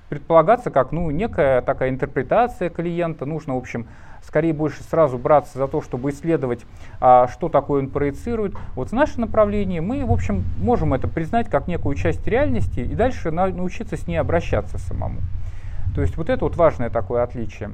предполагаться 0.10 0.72
как 0.72 0.92
ну, 0.92 1.12
некая 1.12 1.62
такая 1.62 1.90
интерпретация 1.90 2.70
клиента. 2.70 3.26
Нужно, 3.26 3.56
в 3.56 3.58
общем, 3.58 3.88
скорее 4.34 4.52
больше 4.52 4.82
сразу 4.84 5.20
браться 5.20 5.60
за 5.60 5.68
то, 5.68 5.80
чтобы 5.80 6.10
исследовать, 6.10 6.66
а, 7.00 7.28
что 7.28 7.50
такое 7.50 7.84
он 7.84 7.90
проецирует. 7.92 8.56
Вот 8.74 8.90
в 8.90 8.92
наше 8.92 9.20
направление 9.20 9.80
мы, 9.80 10.04
в 10.08 10.12
общем, 10.12 10.44
можем 10.58 10.96
это 10.96 11.08
признать 11.08 11.50
как 11.50 11.68
некую 11.68 11.96
часть 11.96 12.26
реальности 12.26 12.80
и 12.80 12.96
дальше 12.96 13.30
на, 13.30 13.46
научиться 13.46 13.96
с 13.96 14.08
ней 14.08 14.18
обращаться 14.18 14.80
самому. 14.80 15.20
То 15.94 16.02
есть 16.02 16.18
вот 16.18 16.32
это 16.32 16.46
вот 16.46 16.56
важное 16.56 16.90
такое 16.90 17.22
отличие. 17.22 17.74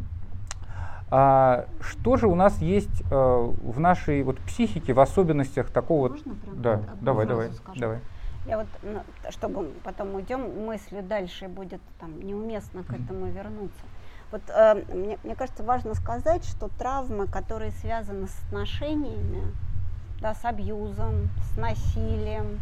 А, 1.09 1.65
что 1.79 2.17
же 2.17 2.27
у 2.27 2.35
нас 2.35 2.57
есть 2.61 3.03
а, 3.09 3.37
в 3.39 3.79
нашей 3.79 4.21
вот 4.23 4.37
психике, 4.39 4.91
в 4.91 4.99
особенностях 4.99 5.69
такого... 5.69 6.09
Можно 6.09 6.35
прям 6.35 6.61
да, 6.61 6.81
давай, 6.99 7.25
давай, 7.25 7.53
скажу? 7.53 7.79
давай. 7.79 7.99
Я 8.45 8.57
вот, 8.57 8.67
ну, 8.83 8.99
чтобы 9.29 9.71
потом 9.85 10.13
уйдем, 10.13 10.65
мысли 10.65 10.99
дальше 10.99 11.47
будет 11.47 11.79
там 12.01 12.19
неуместно 12.21 12.83
к 12.83 12.89
этому 12.89 13.27
вернуться. 13.27 13.85
Вот 14.31 14.41
э, 14.49 14.83
мне, 14.93 15.17
мне 15.23 15.35
кажется, 15.35 15.63
важно 15.63 15.95
сказать, 15.95 16.45
что 16.45 16.69
травмы, 16.77 17.27
которые 17.27 17.71
связаны 17.71 18.27
с 18.27 18.39
отношениями, 18.45 19.43
да, 20.21 20.35
с 20.35 20.45
абьюзом, 20.45 21.29
с 21.51 21.57
насилием. 21.57 22.59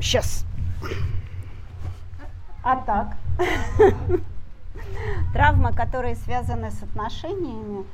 Сейчас. 0.00 0.44
А 2.62 2.76
так. 2.76 3.16
Травмы, 5.32 5.72
которые 5.72 6.16
связаны 6.16 6.70
с 6.70 6.82
отношениями, 6.82 7.86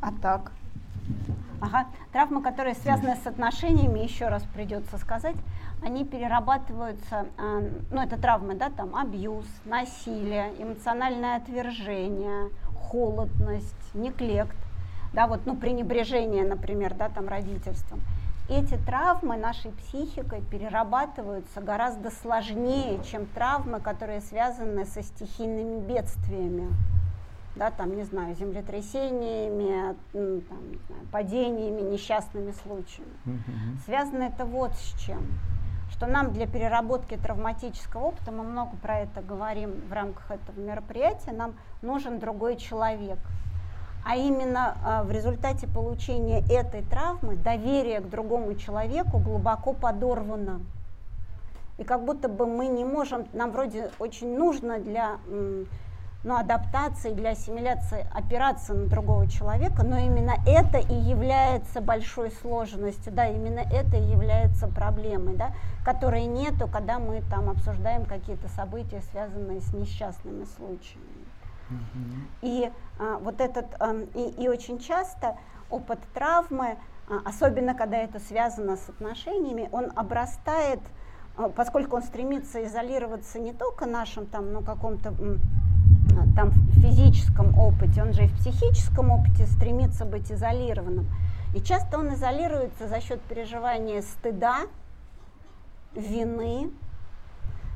а 0.00 0.12
так. 0.22 0.52
Ага. 1.60 1.86
Травмы, 2.12 2.42
которые 2.42 2.74
связаны 2.74 3.16
с 3.16 3.26
отношениями, 3.26 4.00
еще 4.00 4.28
раз 4.28 4.42
придется 4.54 4.96
сказать, 4.96 5.36
они 5.82 6.04
перерабатываются, 6.04 7.26
а, 7.36 7.62
ну 7.90 8.00
это 8.00 8.16
травмы, 8.16 8.54
да, 8.54 8.70
там 8.70 8.96
абьюз, 8.96 9.44
насилие, 9.66 10.52
эмоциональное 10.58 11.36
отвержение, 11.36 12.50
холодность, 12.90 13.94
неглект, 13.94 14.56
да, 15.12 15.26
вот, 15.26 15.44
ну 15.44 15.54
пренебрежение, 15.54 16.44
например, 16.44 16.94
да, 16.94 17.10
там 17.10 17.28
родительством. 17.28 18.00
Эти 18.48 18.76
травмы 18.76 19.36
нашей 19.36 19.70
психикой 19.70 20.40
перерабатываются 20.40 21.60
гораздо 21.60 22.10
сложнее, 22.10 23.00
чем 23.04 23.26
травмы, 23.26 23.80
которые 23.80 24.22
связаны 24.22 24.86
со 24.86 25.02
стихийными 25.02 25.80
бедствиями 25.80 26.68
да, 27.60 27.70
там, 27.70 27.94
не 27.94 28.04
знаю, 28.04 28.34
землетрясениями, 28.36 29.94
там, 30.14 30.70
не 30.70 30.78
знаю, 30.86 31.06
падениями, 31.12 31.82
несчастными 31.82 32.52
случаями. 32.52 33.12
Mm-hmm. 33.26 33.84
Связано 33.84 34.22
это 34.22 34.46
вот 34.46 34.72
с 34.72 34.98
чем. 34.98 35.22
Что 35.90 36.06
нам 36.06 36.32
для 36.32 36.46
переработки 36.46 37.18
травматического 37.18 38.06
опыта, 38.06 38.32
мы 38.32 38.44
много 38.44 38.70
про 38.78 39.00
это 39.00 39.20
говорим 39.20 39.72
в 39.90 39.92
рамках 39.92 40.30
этого 40.30 40.58
мероприятия, 40.58 41.32
нам 41.32 41.52
нужен 41.82 42.18
другой 42.18 42.56
человек. 42.56 43.18
А 44.06 44.16
именно 44.16 44.78
а, 44.82 45.02
в 45.04 45.10
результате 45.10 45.68
получения 45.68 46.42
этой 46.50 46.80
травмы 46.80 47.36
доверие 47.36 48.00
к 48.00 48.08
другому 48.08 48.54
человеку 48.54 49.18
глубоко 49.18 49.74
подорвано. 49.74 50.62
И 51.76 51.84
как 51.84 52.06
будто 52.06 52.30
бы 52.30 52.46
мы 52.46 52.68
не 52.68 52.86
можем, 52.86 53.26
нам 53.34 53.50
вроде 53.50 53.90
очень 53.98 54.34
нужно 54.38 54.78
для 54.78 55.18
ну, 56.22 56.36
адаптации, 56.36 57.12
для 57.12 57.30
ассимиляции 57.30 58.06
опираться 58.12 58.74
на 58.74 58.86
другого 58.86 59.26
человека, 59.26 59.82
но 59.82 59.98
именно 59.98 60.34
это 60.46 60.78
и 60.78 60.94
является 60.94 61.80
большой 61.80 62.30
сложностью, 62.30 63.12
да, 63.12 63.26
именно 63.26 63.60
это 63.60 63.96
и 63.96 64.02
является 64.02 64.68
проблемой, 64.68 65.36
да, 65.36 65.52
которой 65.84 66.26
нету, 66.26 66.68
когда 66.68 66.98
мы 66.98 67.22
там 67.30 67.48
обсуждаем 67.48 68.04
какие-то 68.04 68.48
события, 68.48 69.00
связанные 69.10 69.60
с 69.60 69.72
несчастными 69.72 70.44
случаями. 70.44 71.06
Mm-hmm. 71.70 72.22
И 72.42 72.72
а, 72.98 73.18
вот 73.18 73.40
этот, 73.40 73.66
а, 73.78 73.94
и, 74.14 74.42
и 74.42 74.48
очень 74.48 74.78
часто 74.78 75.38
опыт 75.70 76.00
травмы, 76.12 76.76
а, 77.08 77.22
особенно 77.24 77.74
когда 77.74 77.96
это 77.96 78.18
связано 78.18 78.76
с 78.76 78.88
отношениями, 78.88 79.70
он 79.72 79.90
обрастает, 79.96 80.80
а, 81.36 81.48
поскольку 81.48 81.96
он 81.96 82.02
стремится 82.02 82.62
изолироваться 82.64 83.38
не 83.38 83.52
только 83.52 83.86
нашим 83.86 84.26
там, 84.26 84.52
ну, 84.52 84.62
каком-то 84.62 85.14
там 86.34 86.50
в 86.50 86.80
физическом 86.80 87.58
опыте, 87.58 88.02
он 88.02 88.12
же 88.12 88.24
и 88.24 88.26
в 88.26 88.36
психическом 88.36 89.10
опыте 89.10 89.46
стремится 89.46 90.04
быть 90.04 90.30
изолированным. 90.30 91.06
И 91.54 91.60
часто 91.60 91.98
он 91.98 92.14
изолируется 92.14 92.88
за 92.88 93.00
счет 93.00 93.20
переживания 93.22 94.02
стыда, 94.02 94.60
вины, 95.94 96.70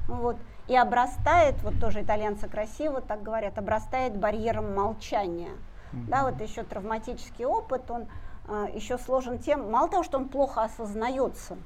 вот, 0.06 0.36
и 0.68 0.76
обрастает, 0.76 1.60
вот 1.62 1.78
тоже 1.80 2.02
итальянцы 2.02 2.48
красиво 2.48 3.00
так 3.00 3.22
говорят, 3.22 3.58
обрастает 3.58 4.16
барьером 4.16 4.74
молчания. 4.74 5.50
Mm-hmm. 5.92 6.08
Да, 6.08 6.30
вот 6.30 6.40
еще 6.40 6.62
травматический 6.62 7.44
опыт, 7.44 7.90
он 7.90 8.06
а, 8.48 8.68
еще 8.72 8.98
сложен 8.98 9.38
тем, 9.38 9.70
мало 9.70 9.88
того, 9.88 10.02
что 10.02 10.18
он 10.18 10.28
плохо 10.28 10.62
осознается, 10.62 11.56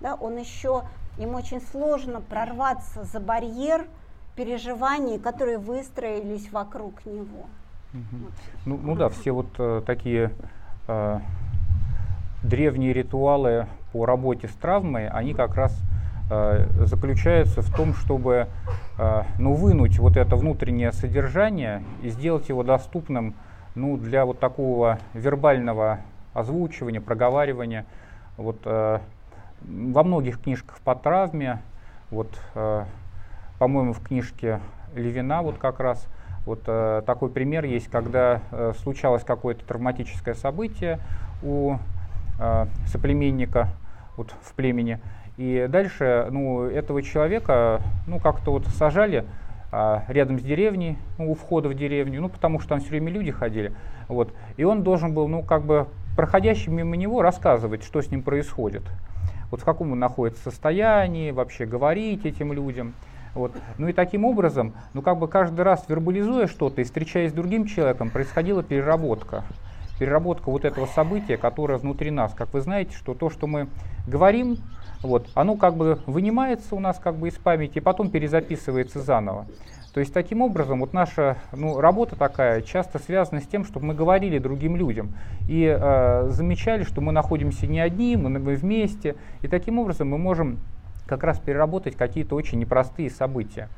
да, 0.00 0.14
он 0.14 0.36
еще, 0.36 0.84
ему 1.18 1.36
очень 1.36 1.60
сложно 1.60 2.20
прорваться 2.20 3.04
за 3.04 3.20
барьер, 3.20 3.86
переживаний, 4.40 5.18
которые 5.18 5.58
выстроились 5.58 6.50
вокруг 6.50 7.04
него. 7.04 7.44
Угу. 7.92 8.22
Вот. 8.22 8.32
Ну, 8.64 8.80
ну 8.82 8.94
да, 8.96 9.10
все 9.10 9.32
вот 9.32 9.48
э, 9.58 9.82
такие 9.84 10.30
э, 10.88 11.18
древние 12.42 12.94
ритуалы 12.94 13.66
по 13.92 14.06
работе 14.06 14.48
с 14.48 14.52
травмой, 14.52 15.08
они 15.08 15.34
как 15.34 15.56
раз 15.56 15.78
э, 16.30 16.66
заключаются 16.86 17.60
в 17.60 17.70
том, 17.76 17.92
чтобы 17.92 18.46
э, 18.98 19.22
ну, 19.38 19.52
вынуть 19.52 19.98
вот 19.98 20.16
это 20.16 20.36
внутреннее 20.36 20.92
содержание 20.92 21.82
и 22.02 22.08
сделать 22.08 22.48
его 22.48 22.62
доступным 22.62 23.34
ну, 23.74 23.98
для 23.98 24.24
вот 24.24 24.40
такого 24.40 25.00
вербального 25.12 25.98
озвучивания, 26.32 27.02
проговаривания. 27.02 27.84
Вот, 28.38 28.56
э, 28.64 29.00
во 29.60 30.02
многих 30.02 30.40
книжках 30.40 30.78
по 30.80 30.94
травме 30.94 31.60
вот, 32.10 32.30
э, 32.54 32.84
по-моему, 33.60 33.92
в 33.92 34.00
книжке 34.00 34.58
Левина 34.94 35.42
вот 35.42 35.58
как 35.58 35.80
раз 35.80 36.08
вот 36.46 36.62
э, 36.66 37.02
такой 37.04 37.28
пример 37.28 37.66
есть, 37.66 37.88
когда 37.88 38.40
э, 38.50 38.72
случалось 38.78 39.22
какое-то 39.22 39.66
травматическое 39.66 40.32
событие 40.32 40.98
у 41.42 41.76
э, 42.40 42.66
соплеменника 42.86 43.68
вот, 44.16 44.34
в 44.40 44.54
племени, 44.54 44.98
и 45.36 45.66
дальше 45.68 46.28
ну, 46.30 46.62
этого 46.62 47.02
человека 47.02 47.82
ну, 48.06 48.18
как-то 48.18 48.52
вот 48.52 48.66
сажали 48.68 49.26
а, 49.72 50.04
рядом 50.08 50.40
с 50.40 50.42
деревней, 50.42 50.96
ну, 51.18 51.30
у 51.30 51.34
входа 51.34 51.68
в 51.68 51.74
деревню, 51.74 52.22
ну, 52.22 52.30
потому 52.30 52.60
что 52.60 52.70
там 52.70 52.80
все 52.80 52.88
время 52.88 53.12
люди 53.12 53.30
ходили. 53.30 53.74
Вот, 54.08 54.32
и 54.56 54.64
он 54.64 54.82
должен 54.82 55.12
был, 55.12 55.28
ну, 55.28 55.42
как 55.42 55.64
бы 55.64 55.86
проходящим 56.16 56.74
мимо 56.74 56.96
него 56.96 57.20
рассказывать, 57.20 57.84
что 57.84 58.00
с 58.00 58.10
ним 58.10 58.22
происходит. 58.22 58.82
Вот 59.50 59.60
в 59.60 59.64
каком 59.64 59.92
он 59.92 59.98
находится 59.98 60.44
состоянии, 60.44 61.30
вообще 61.30 61.66
говорить 61.66 62.24
этим 62.24 62.52
людям. 62.52 62.94
Вот. 63.34 63.52
Ну 63.78 63.88
и 63.88 63.92
таким 63.92 64.24
образом, 64.24 64.74
ну 64.94 65.02
как 65.02 65.18
бы 65.18 65.28
каждый 65.28 65.62
раз 65.62 65.84
вербализуя 65.88 66.46
что-то 66.46 66.80
и 66.80 66.84
встречаясь 66.84 67.30
с 67.30 67.34
другим 67.34 67.66
человеком, 67.66 68.10
происходила 68.10 68.62
переработка. 68.62 69.44
Переработка 69.98 70.50
вот 70.50 70.64
этого 70.64 70.86
события, 70.86 71.36
которое 71.36 71.78
внутри 71.78 72.10
нас. 72.10 72.32
Как 72.34 72.52
вы 72.54 72.60
знаете, 72.60 72.96
что 72.96 73.14
то, 73.14 73.28
что 73.28 73.46
мы 73.46 73.68
говорим, 74.06 74.56
вот, 75.02 75.28
оно 75.34 75.56
как 75.56 75.76
бы 75.76 75.98
вынимается 76.06 76.74
у 76.74 76.80
нас 76.80 76.98
как 76.98 77.16
бы 77.16 77.28
из 77.28 77.34
памяти 77.34 77.78
и 77.78 77.80
потом 77.80 78.10
перезаписывается 78.10 79.00
заново. 79.00 79.46
То 79.92 79.98
есть 79.98 80.14
таким 80.14 80.40
образом 80.40 80.80
вот 80.80 80.92
наша 80.92 81.36
ну, 81.52 81.80
работа 81.80 82.14
такая 82.14 82.62
часто 82.62 82.98
связана 82.98 83.40
с 83.40 83.46
тем, 83.46 83.64
чтобы 83.64 83.86
мы 83.86 83.94
говорили 83.94 84.38
другим 84.38 84.76
людям 84.76 85.14
и 85.48 85.64
э, 85.64 86.28
замечали, 86.30 86.84
что 86.84 87.00
мы 87.00 87.12
находимся 87.12 87.66
не 87.66 87.80
одни, 87.80 88.16
мы, 88.16 88.30
мы 88.30 88.54
вместе, 88.54 89.16
и 89.42 89.48
таким 89.48 89.80
образом 89.80 90.08
мы 90.08 90.18
можем 90.18 90.58
как 91.10 91.24
раз 91.24 91.38
переработать 91.38 91.96
какие-то 91.96 92.36
очень 92.36 92.58
непростые 92.58 93.10
события. 93.10 93.68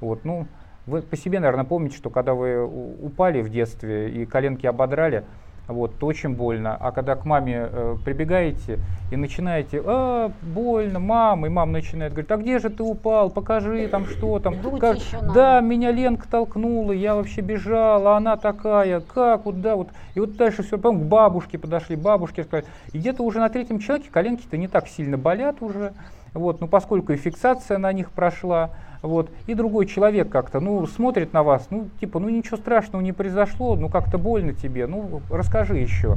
Вот, 0.00 0.24
ну, 0.24 0.46
вы 0.86 1.02
по 1.02 1.16
себе, 1.16 1.38
наверное, 1.38 1.64
помните, 1.64 1.96
что 1.96 2.10
когда 2.10 2.34
вы 2.34 2.64
упали 2.64 3.42
в 3.42 3.50
детстве 3.50 4.10
и 4.10 4.24
коленки 4.24 4.66
ободрали, 4.66 5.24
вот, 5.68 5.98
то 5.98 6.06
очень 6.06 6.30
больно. 6.30 6.76
А 6.80 6.92
когда 6.92 7.14
к 7.14 7.26
маме 7.26 7.68
э, 7.70 7.96
прибегаете 8.02 8.78
и 9.10 9.16
начинаете, 9.16 9.82
а, 9.84 10.32
больно, 10.40 10.98
мама, 10.98 11.46
и 11.46 11.50
мама 11.50 11.72
начинает 11.72 12.12
говорить, 12.12 12.30
а 12.30 12.38
где 12.38 12.58
же 12.58 12.70
ты 12.70 12.82
упал, 12.82 13.28
покажи 13.28 13.86
там 13.88 14.06
что 14.06 14.38
там. 14.38 14.56
Как, 14.80 14.96
да, 15.34 15.60
меня 15.60 15.92
Ленка 15.92 16.26
толкнула, 16.26 16.92
я 16.92 17.14
вообще 17.14 17.42
бежала, 17.42 18.16
она 18.16 18.38
такая, 18.38 19.00
как, 19.00 19.44
вот, 19.44 19.60
да, 19.60 19.76
вот. 19.76 19.90
И 20.14 20.20
вот 20.20 20.36
дальше 20.36 20.62
все, 20.62 20.78
потом 20.78 21.00
к 21.00 21.02
бабушке 21.02 21.58
подошли, 21.58 21.96
бабушке 21.96 22.44
сказали. 22.44 22.66
И 22.94 22.98
где-то 22.98 23.22
уже 23.22 23.38
на 23.38 23.50
третьем 23.50 23.78
человеке 23.78 24.08
коленки-то 24.10 24.56
не 24.56 24.68
так 24.68 24.88
сильно 24.88 25.18
болят 25.18 25.60
уже. 25.60 25.92
Вот, 26.38 26.60
ну, 26.60 26.68
поскольку 26.68 27.12
и 27.12 27.16
фиксация 27.16 27.78
на 27.78 27.92
них 27.92 28.10
прошла, 28.10 28.70
вот, 29.02 29.30
и 29.46 29.54
другой 29.54 29.86
человек 29.86 30.28
как-то, 30.28 30.60
ну, 30.60 30.86
смотрит 30.86 31.32
на 31.32 31.42
вас, 31.42 31.66
ну, 31.70 31.88
типа, 32.00 32.18
ну, 32.20 32.28
ничего 32.28 32.56
страшного 32.56 33.02
не 33.02 33.12
произошло, 33.12 33.76
ну, 33.76 33.88
как-то 33.88 34.18
больно 34.18 34.54
тебе, 34.54 34.86
ну, 34.86 35.20
расскажи 35.30 35.76
еще. 35.76 36.16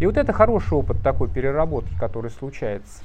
И 0.00 0.06
вот 0.06 0.16
это 0.16 0.32
хороший 0.32 0.74
опыт 0.74 1.02
такой 1.02 1.28
переработки, 1.28 1.94
который 1.98 2.30
случается. 2.30 3.02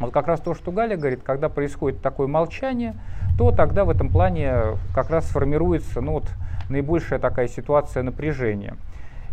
Вот 0.00 0.12
как 0.12 0.26
раз 0.26 0.40
то, 0.40 0.54
что 0.54 0.72
Галя 0.72 0.96
говорит, 0.96 1.20
когда 1.22 1.48
происходит 1.48 2.02
такое 2.02 2.26
молчание, 2.26 2.94
то 3.38 3.52
тогда 3.52 3.84
в 3.84 3.90
этом 3.90 4.08
плане 4.08 4.76
как 4.94 5.10
раз 5.10 5.24
формируется, 5.26 6.00
ну, 6.00 6.14
вот, 6.14 6.28
наибольшая 6.68 7.18
такая 7.18 7.46
ситуация 7.46 8.02
напряжения. 8.02 8.76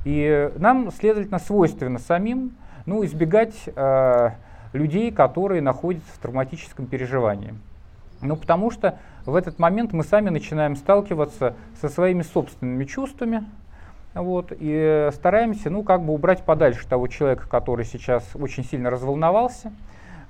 И 0.05 0.51
нам, 0.57 0.91
следовательно, 0.91 1.39
свойственно 1.39 1.99
самим, 1.99 2.51
ну, 2.85 3.03
избегать 3.03 3.55
э, 3.67 4.29
людей, 4.73 5.11
которые 5.11 5.61
находятся 5.61 6.11
в 6.13 6.17
травматическом 6.17 6.85
переживании. 6.85 7.53
Ну, 8.21 8.35
потому 8.35 8.69
что 8.71 8.97
в 9.25 9.35
этот 9.35 9.59
момент 9.59 9.93
мы 9.93 10.03
сами 10.03 10.29
начинаем 10.29 10.75
сталкиваться 10.75 11.55
со 11.79 11.89
своими 11.89 12.21
собственными 12.21 12.83
чувствами, 12.85 13.45
вот, 14.13 14.51
и 14.57 15.09
стараемся, 15.13 15.69
ну, 15.69 15.83
как 15.83 16.03
бы 16.03 16.13
убрать 16.13 16.43
подальше 16.43 16.87
того 16.87 17.07
человека, 17.07 17.47
который 17.47 17.85
сейчас 17.85 18.27
очень 18.35 18.65
сильно 18.65 18.89
разволновался. 18.89 19.71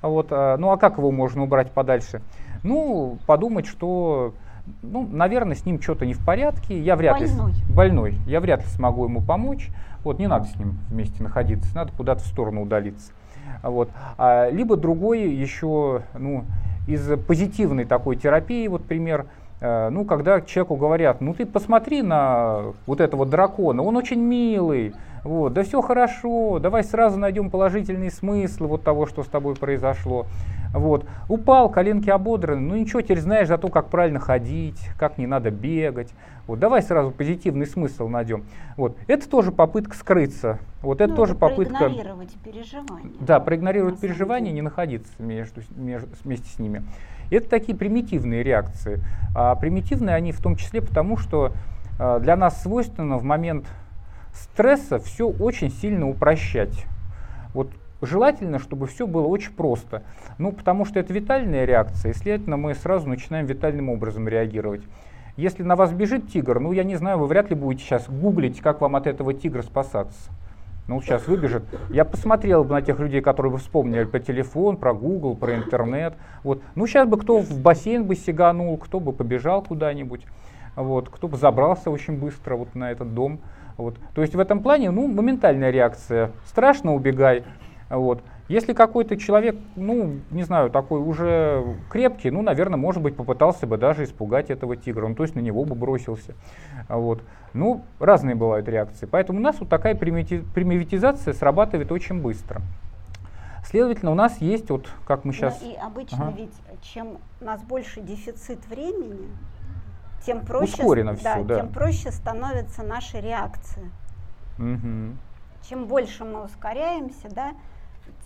Вот, 0.01 0.27
а, 0.31 0.57
ну, 0.57 0.71
а 0.71 0.77
как 0.77 0.97
его 0.97 1.11
можно 1.11 1.43
убрать 1.43 1.71
подальше? 1.71 2.21
Ну, 2.63 3.17
подумать, 3.25 3.65
что, 3.65 4.33
ну, 4.81 5.07
наверное, 5.09 5.55
с 5.55 5.65
ним 5.65 5.81
что-то 5.81 6.05
не 6.05 6.13
в 6.13 6.23
порядке, 6.23 6.77
я 6.77 6.95
вряд 6.95 7.19
больной. 7.19 7.51
ли 7.53 7.73
больной, 7.73 8.15
я 8.27 8.41
вряд 8.41 8.61
ли 8.61 8.67
смогу 8.67 9.05
ему 9.05 9.21
помочь. 9.21 9.69
Вот, 10.03 10.19
не 10.19 10.27
надо 10.27 10.45
с 10.45 10.55
ним 10.55 10.77
вместе 10.89 11.23
находиться, 11.23 11.73
надо 11.73 11.91
куда-то 11.93 12.21
в 12.21 12.27
сторону 12.27 12.61
удалиться. 12.61 13.11
Вот. 13.63 13.89
А, 14.17 14.49
либо 14.49 14.77
другой 14.77 15.29
еще 15.29 16.01
ну, 16.17 16.45
из 16.87 17.07
позитивной 17.27 17.85
такой 17.85 18.15
терапии, 18.15 18.67
вот 18.67 18.85
пример, 18.85 19.25
Э, 19.61 19.89
ну, 19.89 20.05
когда 20.05 20.41
человеку 20.41 20.75
говорят, 20.75 21.19
ну 21.21 21.33
ты 21.33 21.45
посмотри 21.45 22.01
на 22.01 22.73
вот 22.85 23.01
этого 23.01 23.25
дракона, 23.25 23.83
он 23.83 23.97
очень 23.97 24.19
милый, 24.19 24.93
вот, 25.23 25.53
да 25.53 25.63
все 25.63 25.81
хорошо, 25.81 26.59
давай 26.59 26.83
сразу 26.83 27.19
найдем 27.19 27.49
положительный 27.49 28.09
смысл 28.09 28.67
вот 28.67 28.83
того, 28.83 29.05
что 29.05 29.23
с 29.23 29.27
тобой 29.27 29.55
произошло. 29.55 30.27
Вот. 30.73 31.05
Упал, 31.27 31.69
коленки 31.69 32.09
ободраны, 32.09 32.61
ну 32.61 32.75
ничего, 32.75 33.01
теперь 33.01 33.19
знаешь 33.19 33.47
за 33.47 33.57
то, 33.57 33.69
как 33.69 33.89
правильно 33.89 34.19
ходить, 34.19 34.79
как 34.97 35.17
не 35.17 35.27
надо 35.27 35.51
бегать. 35.51 36.13
Вот, 36.47 36.59
давай 36.59 36.81
сразу 36.81 37.11
позитивный 37.11 37.67
смысл 37.67 38.07
найдем. 38.07 38.43
Вот. 38.75 38.97
Это 39.07 39.29
тоже 39.29 39.51
попытка 39.51 39.95
скрыться. 39.95 40.59
Вот 40.81 41.01
это 41.01 41.11
ну, 41.11 41.15
тоже 41.15 41.33
это 41.33 41.41
попытка... 41.41 41.77
Проигнорировать 41.77 42.33
переживания. 42.43 43.11
Да, 43.19 43.39
проигнорировать 43.39 43.99
переживания, 43.99 44.51
не 44.51 44.61
находиться 44.61 45.11
между, 45.19 45.61
между, 45.75 46.09
вместе 46.23 46.49
с 46.49 46.59
ними. 46.59 46.83
Это 47.29 47.49
такие 47.49 47.77
примитивные 47.77 48.41
реакции. 48.41 49.03
А 49.35 49.55
примитивные 49.55 50.15
они 50.15 50.31
в 50.31 50.41
том 50.41 50.55
числе 50.55 50.81
потому, 50.81 51.17
что 51.17 51.53
а, 51.99 52.19
для 52.19 52.35
нас 52.35 52.61
свойственно 52.63 53.17
в 53.17 53.23
момент 53.23 53.67
стресса 54.33 54.99
все 54.99 55.27
очень 55.27 55.69
сильно 55.69 56.07
упрощать. 56.09 56.85
Вот 57.53 57.69
желательно, 58.01 58.59
чтобы 58.59 58.87
все 58.87 59.07
было 59.07 59.27
очень 59.27 59.53
просто. 59.53 60.03
Ну, 60.37 60.51
потому 60.51 60.85
что 60.85 60.99
это 60.99 61.13
витальная 61.13 61.65
реакция, 61.65 62.11
и, 62.11 62.15
следовательно, 62.15 62.57
мы 62.57 62.75
сразу 62.75 63.07
начинаем 63.07 63.45
витальным 63.45 63.89
образом 63.89 64.27
реагировать. 64.27 64.81
Если 65.37 65.63
на 65.63 65.75
вас 65.75 65.93
бежит 65.93 66.29
тигр, 66.29 66.59
ну, 66.59 66.71
я 66.73 66.83
не 66.83 66.95
знаю, 66.95 67.17
вы 67.19 67.27
вряд 67.27 67.49
ли 67.49 67.55
будете 67.55 67.83
сейчас 67.83 68.09
гуглить, 68.09 68.59
как 68.59 68.81
вам 68.81 68.95
от 68.95 69.07
этого 69.07 69.33
тигра 69.33 69.61
спасаться. 69.61 70.31
Ну, 70.89 71.01
сейчас 71.01 71.27
выбежит. 71.27 71.63
Я 71.91 72.03
посмотрел 72.03 72.63
бы 72.63 72.71
на 72.73 72.81
тех 72.81 72.99
людей, 72.99 73.21
которые 73.21 73.51
бы 73.51 73.59
вспомнили 73.59 74.05
про 74.05 74.19
телефон, 74.19 74.75
про 74.75 74.91
Google, 74.91 75.35
про 75.35 75.55
интернет. 75.55 76.15
Вот. 76.43 76.63
Ну, 76.73 76.87
сейчас 76.87 77.07
бы 77.07 77.19
кто 77.19 77.39
в 77.39 77.61
бассейн 77.61 78.05
бы 78.05 78.15
сиганул, 78.15 78.75
кто 78.77 78.99
бы 78.99 79.13
побежал 79.13 79.61
куда-нибудь, 79.61 80.25
вот, 80.75 81.09
кто 81.09 81.27
бы 81.27 81.37
забрался 81.37 81.91
очень 81.91 82.17
быстро 82.17 82.55
вот 82.55 82.73
на 82.73 82.91
этот 82.91 83.13
дом. 83.13 83.39
Вот. 83.77 83.97
То 84.15 84.23
есть 84.23 84.33
в 84.33 84.39
этом 84.39 84.63
плане, 84.63 84.89
ну, 84.89 85.07
моментальная 85.07 85.69
реакция. 85.69 86.31
Страшно, 86.47 86.95
убегай. 86.95 87.43
Вот. 87.89 88.21
Если 88.47 88.73
какой-то 88.73 89.17
человек, 89.17 89.55
ну, 89.75 90.19
не 90.31 90.43
знаю, 90.43 90.69
такой 90.69 91.01
уже 91.01 91.77
крепкий, 91.89 92.29
ну, 92.29 92.41
наверное, 92.41 92.77
может 92.77 93.01
быть, 93.01 93.15
попытался 93.15 93.67
бы 93.67 93.77
даже 93.77 94.03
испугать 94.03 94.49
этого 94.49 94.75
тигра, 94.75 95.07
ну, 95.07 95.15
то 95.15 95.23
есть 95.23 95.35
на 95.35 95.39
него 95.39 95.65
бы 95.65 95.75
бросился. 95.75 96.33
Вот. 96.87 97.21
Ну, 97.53 97.83
разные 97.99 98.35
бывают 98.35 98.67
реакции. 98.67 99.07
Поэтому 99.07 99.39
у 99.39 99.41
нас 99.41 99.59
вот 99.59 99.69
такая 99.69 99.95
примитивизация 99.95 101.33
срабатывает 101.33 101.91
очень 101.91 102.21
быстро. 102.21 102.61
Следовательно, 103.65 104.11
у 104.11 104.15
нас 104.15 104.39
есть, 104.39 104.69
вот 104.69 104.89
как 105.05 105.25
мы 105.25 105.33
сейчас... 105.33 105.59
Ну, 105.61 105.71
и 105.71 105.75
обычно 105.75 106.29
ага. 106.29 106.37
ведь, 106.37 106.53
чем 106.81 107.17
у 107.41 107.45
нас 107.45 107.61
больше 107.61 108.01
дефицит 108.01 108.65
времени, 108.67 109.29
тем 110.25 110.45
проще, 110.45 110.73
Ускорено 110.73 111.15
все, 111.15 111.23
да, 111.23 111.43
да. 111.43 111.55
тем 111.59 111.69
проще 111.69 112.11
становится 112.11 112.83
наша 112.83 113.19
реакция. 113.19 113.89
Угу. 114.57 115.15
Чем 115.69 115.85
больше 115.85 116.25
мы 116.25 116.43
ускоряемся, 116.43 117.29
да, 117.29 117.51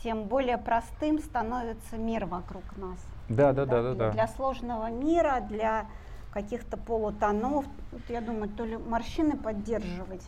тем 0.03 0.25
более 0.25 0.57
простым 0.57 1.19
становится 1.19 1.97
мир 1.97 2.25
вокруг 2.25 2.63
нас. 2.77 2.99
Да, 3.29 3.53
да, 3.53 3.65
да, 3.65 3.81
да. 3.81 3.93
да, 3.93 4.11
Для 4.11 4.27
сложного 4.27 4.91
мира, 4.91 5.41
для 5.49 5.85
каких-то 6.31 6.77
полутонов, 6.77 7.65
вот 7.91 8.01
я 8.09 8.21
думаю, 8.21 8.49
то 8.49 8.65
ли 8.65 8.77
морщины 8.77 9.37
поддерживать, 9.37 10.27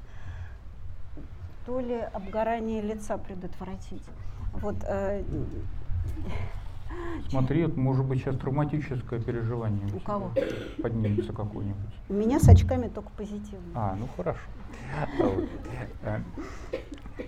то 1.65 1.79
ли 1.79 1.99
обгорание 2.13 2.81
лица 2.81 3.17
предотвратить. 3.17 4.03
Вот, 4.53 4.75
э, 4.88 5.23
Смотри, 7.29 7.61
это 7.61 7.77
может 7.77 8.05
быть 8.05 8.21
сейчас 8.21 8.38
травматическое 8.38 9.19
переживание. 9.19 9.93
У, 9.93 9.99
кого? 9.99 10.31
Поднимется 10.81 11.33
какой-нибудь. 11.33 11.93
У 12.07 12.13
меня 12.13 12.39
с 12.39 12.47
очками 12.47 12.88
только 12.88 13.09
позитивно. 13.17 13.71
А, 13.73 13.95
ну 13.99 14.07
хорошо. 14.15 14.39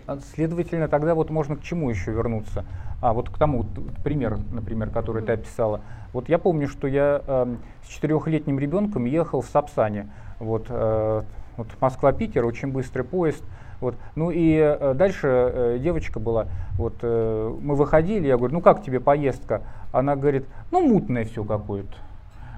А, 0.06 0.20
следовательно, 0.34 0.88
тогда 0.88 1.16
вот 1.16 1.30
можно 1.30 1.56
к 1.56 1.62
чему 1.62 1.90
еще 1.90 2.12
вернуться? 2.12 2.66
А, 3.02 3.14
вот 3.14 3.30
к 3.30 3.38
тому 3.38 3.66
пример, 4.04 4.38
например, 4.52 4.90
который 4.90 5.24
ты 5.24 5.34
описала. 5.34 5.82
Вот 6.14 6.30
я 6.30 6.38
помню, 6.40 6.68
что 6.68 6.88
я 6.88 7.22
э, 7.26 7.56
с 7.84 7.88
четырехлетним 7.88 8.60
ребенком 8.60 9.06
ехал 9.06 9.42
в 9.42 9.46
Сапсане. 9.48 10.10
Вот, 10.40 10.66
э, 10.70 11.22
вот 11.58 11.68
Москва-Питер, 11.80 12.46
очень 12.46 12.72
быстрый 12.72 13.04
поезд. 13.04 13.44
Вот. 13.80 13.96
Ну 14.16 14.32
и 14.32 14.58
э, 14.58 14.94
дальше 14.96 15.28
э, 15.28 15.80
девочка 15.80 16.20
была, 16.20 16.48
вот 16.78 16.96
э, 17.02 17.56
мы 17.62 17.76
выходили, 17.76 18.28
я 18.28 18.38
говорю, 18.38 18.56
ну 18.56 18.62
как 18.62 18.82
тебе 18.82 19.00
поездка? 19.00 19.62
Она 19.92 20.16
говорит, 20.16 20.46
ну 20.72 20.82
мутное 20.88 21.26
все 21.26 21.44
какое-то. 21.44 21.96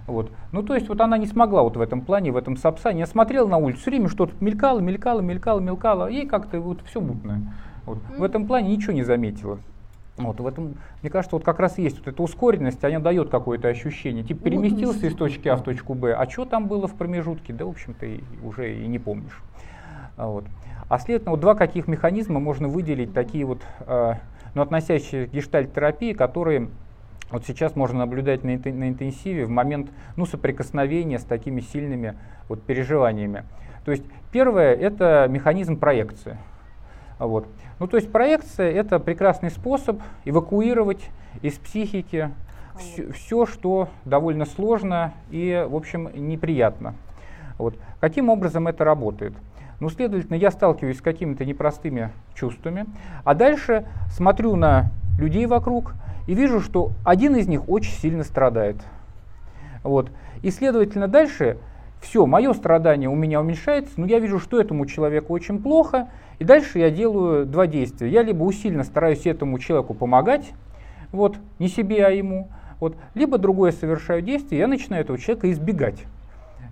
Вот. 0.10 0.32
Ну, 0.52 0.64
то 0.64 0.74
есть 0.74 0.90
вот 0.90 1.00
она 1.02 1.18
не 1.18 1.28
смогла 1.28 1.62
вот 1.62 1.78
в 1.78 1.82
этом 1.82 2.02
плане, 2.02 2.32
в 2.32 2.38
этом 2.38 2.58
сапсане. 2.58 3.02
Я 3.02 3.06
смотрел 3.06 3.48
на 3.48 3.58
улицу, 3.58 3.80
все 3.82 3.92
время 3.92 4.10
что-то 4.10 4.34
мелькало, 4.40 4.80
мелькало, 4.80 5.22
мелькало, 5.22 5.60
мелькало, 5.60 6.08
и 6.08 6.26
как-то 6.26 6.60
вот 6.60 6.82
все 6.86 7.00
мутное. 7.00 7.54
Вот. 7.86 7.98
Mm-hmm. 8.00 8.18
В 8.18 8.24
этом 8.24 8.48
плане 8.48 8.76
ничего 8.76 8.94
не 8.94 9.04
заметила. 9.04 9.60
Вот, 10.18 10.40
в 10.40 10.48
этом, 10.48 10.76
мне 11.02 11.10
кажется, 11.10 11.36
вот 11.36 11.46
как 11.46 11.60
раз 11.60 11.78
есть 11.78 12.00
вот 12.00 12.08
эта 12.08 12.22
ускоренность, 12.22 12.84
она 12.84 13.00
дает 13.00 13.30
какое-то 13.30 13.70
ощущение. 13.70 14.24
Типа 14.24 14.44
переместился 14.44 15.08
из 15.08 15.16
точки 15.16 15.48
А 15.48 15.56
в 15.56 15.64
точку 15.64 15.94
Б, 15.94 16.14
а 16.14 16.30
что 16.30 16.44
там 16.44 16.68
было 16.68 16.88
в 16.88 16.96
промежутке, 16.96 17.54
да, 17.54 17.66
в 17.66 17.70
общем-то, 17.70 18.06
уже 18.44 18.76
и 18.76 18.88
не 18.88 19.00
помнишь. 19.00 19.42
А, 20.18 20.28
вот. 20.28 20.44
а 20.90 21.00
следовательно, 21.00 21.32
вот 21.32 21.40
два 21.40 21.56
каких 21.56 21.88
механизма 21.88 22.42
можно 22.42 22.68
выделить, 22.68 23.14
такие 23.14 23.46
вот, 23.46 23.62
э, 23.88 24.16
ну, 24.56 24.62
относящиеся 24.62 25.28
к 25.28 25.32
гештальт-терапии, 25.32 26.12
которые 26.12 26.68
вот 27.32 27.46
сейчас 27.46 27.76
можно 27.76 28.00
наблюдать 28.00 28.44
на, 28.44 28.56
интенсиве 28.56 29.46
в 29.46 29.50
момент 29.50 29.92
ну, 30.16 30.26
соприкосновения 30.26 31.20
с 31.20 31.24
такими 31.24 31.62
сильными 31.62 32.16
вот, 32.48 32.64
переживаниями. 32.64 33.44
То 33.86 33.92
есть 33.92 34.04
первое– 34.32 34.74
это 34.76 35.28
механизм 35.30 35.78
проекции. 35.78 36.38
Вот. 37.20 37.48
Ну, 37.80 37.88
то 37.88 37.98
есть 37.98 38.12
проекция– 38.12 38.72
это 38.74 39.00
прекрасный 39.00 39.52
способ 39.52 40.02
эвакуировать 40.26 41.10
из 41.42 41.54
психики 41.54 42.32
все, 42.78 43.12
все, 43.12 43.46
что 43.46 43.90
довольно 44.06 44.46
сложно 44.46 45.14
и, 45.30 45.66
в 45.70 45.76
общем, 45.76 46.10
неприятно. 46.16 46.96
Вот. 47.58 47.76
Каким 48.00 48.30
образом 48.30 48.68
это 48.68 48.84
работает? 48.84 49.34
Ну, 49.80 49.90
следовательно, 49.90 50.36
я 50.36 50.50
сталкиваюсь 50.50 50.98
с 50.98 51.02
какими-то 51.02 51.46
непростыми 51.46 52.12
чувствами, 52.34 52.86
а 53.24 53.34
дальше 53.34 53.86
смотрю 54.10 54.56
на 54.56 54.92
людей 55.20 55.46
вокруг– 55.46 55.94
и 56.28 56.34
вижу, 56.34 56.60
что 56.60 56.92
один 57.04 57.36
из 57.36 57.48
них 57.48 57.68
очень 57.70 57.94
сильно 57.94 58.24
страдает. 58.24 58.78
Вот. 59.84 60.12
И, 60.42 60.52
следовательно, 60.52 61.08
дальше 61.08 61.58
все, 62.02 62.26
мое 62.26 62.54
страдание 62.54 63.10
у 63.10 63.16
меня 63.16 63.42
уменьшается, 63.42 63.94
но 63.98 64.06
я 64.06 64.20
вижу, 64.20 64.40
что 64.40 64.60
этому 64.60 64.86
человеку 64.86 65.34
очень 65.34 65.62
плохо, 65.62 66.08
и 66.40 66.44
дальше 66.44 66.80
я 66.80 66.90
делаю 66.90 67.46
два 67.46 67.68
действия. 67.68 68.10
Я 68.10 68.24
либо 68.24 68.44
усиленно 68.44 68.84
стараюсь 68.84 69.26
этому 69.26 69.60
человеку 69.60 69.94
помогать, 69.94 70.52
вот, 71.12 71.38
не 71.60 71.68
себе, 71.68 72.06
а 72.06 72.10
ему, 72.10 72.50
вот, 72.80 72.96
либо 73.16 73.38
другое 73.38 73.72
совершаю 73.72 74.22
действие, 74.22 74.60
я 74.60 74.68
начинаю 74.68 75.04
этого 75.04 75.18
человека 75.18 75.52
избегать. 75.52 76.06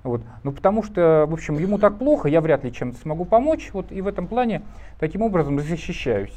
Вот. 0.04 0.22
Ну, 0.44 0.54
потому 0.54 0.84
что, 0.84 1.26
в 1.28 1.34
общем, 1.34 1.58
ему 1.58 1.78
так 1.78 1.98
плохо, 1.98 2.30
я 2.30 2.40
вряд 2.40 2.64
ли 2.64 2.72
чем-то 2.72 2.98
смогу 3.00 3.26
помочь, 3.26 3.72
вот, 3.74 3.92
и 3.92 4.02
в 4.02 4.08
этом 4.08 4.28
плане 4.28 4.62
таким 5.00 5.22
образом 5.22 5.60
защищаюсь. 5.60 6.34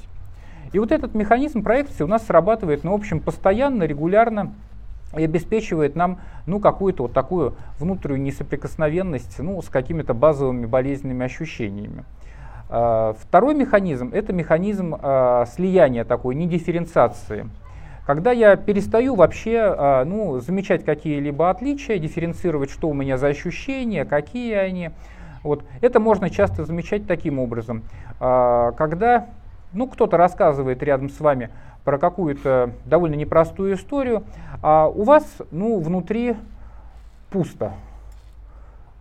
И 0.72 0.78
вот 0.78 0.92
этот 0.92 1.14
механизм 1.14 1.62
проекции 1.62 2.04
у 2.04 2.06
нас 2.06 2.24
срабатывает, 2.26 2.84
ну, 2.84 2.92
в 2.92 2.94
общем, 2.94 3.20
постоянно, 3.20 3.84
регулярно 3.84 4.52
и 5.16 5.24
обеспечивает 5.24 5.96
нам 5.96 6.20
ну, 6.46 6.60
какую-то 6.60 7.04
вот 7.04 7.12
такую 7.12 7.54
внутреннюю 7.78 8.22
несоприкосновенность 8.22 9.38
ну, 9.40 9.60
с 9.60 9.68
какими-то 9.68 10.14
базовыми 10.14 10.66
болезненными 10.66 11.24
ощущениями. 11.24 12.04
А, 12.68 13.16
второй 13.18 13.54
механизм– 13.54 14.10
это 14.14 14.32
механизм 14.32 14.96
а, 15.00 15.46
слияния 15.46 16.04
такой, 16.04 16.36
не 16.36 16.46
дифференциации. 16.46 17.48
Когда 18.06 18.30
я 18.30 18.54
перестаю 18.54 19.16
вообще 19.16 19.58
а, 19.58 20.04
ну, 20.04 20.38
замечать 20.38 20.84
какие-либо 20.84 21.50
отличия, 21.50 21.98
дифференцировать, 21.98 22.70
что 22.70 22.88
у 22.88 22.94
меня 22.94 23.18
за 23.18 23.26
ощущения, 23.26 24.04
какие 24.04 24.54
они, 24.54 24.90
вот, 25.42 25.64
это 25.80 25.98
можно 25.98 26.30
часто 26.30 26.64
замечать 26.64 27.08
таким 27.08 27.40
образом. 27.40 27.82
Когда 28.18 29.28
ну, 29.72 29.86
кто-то 29.86 30.16
рассказывает 30.16 30.82
рядом 30.82 31.10
с 31.10 31.20
вами 31.20 31.50
про 31.84 31.98
какую-то 31.98 32.72
довольно 32.84 33.14
непростую 33.14 33.74
историю, 33.74 34.24
а 34.62 34.88
у 34.88 35.02
вас, 35.04 35.24
ну, 35.50 35.80
внутри 35.80 36.36
пусто. 37.30 37.72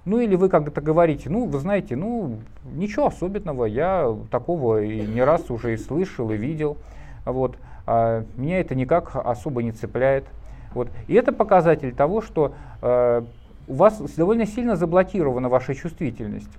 Ну 0.06 0.20
или 0.20 0.36
вы 0.36 0.50
как-то 0.50 0.82
говорите, 0.82 1.30
ну 1.30 1.46
вы 1.46 1.60
знаете, 1.60 1.96
ну 1.96 2.40
ничего 2.74 3.08
особенного, 3.08 3.66
я 3.66 4.16
такого 4.32 4.82
и 4.82 5.02
не 5.02 5.24
раз 5.24 5.52
уже 5.52 5.74
и 5.74 5.78
слышал, 5.78 6.32
и 6.32 6.38
видел, 6.38 6.78
вот, 7.26 7.58
а 7.86 8.24
меня 8.36 8.60
это 8.60 8.76
никак 8.76 9.16
особо 9.16 9.62
не 9.62 9.72
цепляет. 9.72 10.26
Вот. 10.74 10.90
И 11.08 11.14
это 11.14 11.32
показатель 11.32 11.94
того, 11.94 12.22
что 12.22 12.54
э, 12.82 13.24
у 13.68 13.74
вас 13.74 14.00
довольно 14.16 14.46
сильно 14.46 14.76
заблокирована 14.76 15.50
ваша 15.50 15.76
чувствительность. 15.76 16.50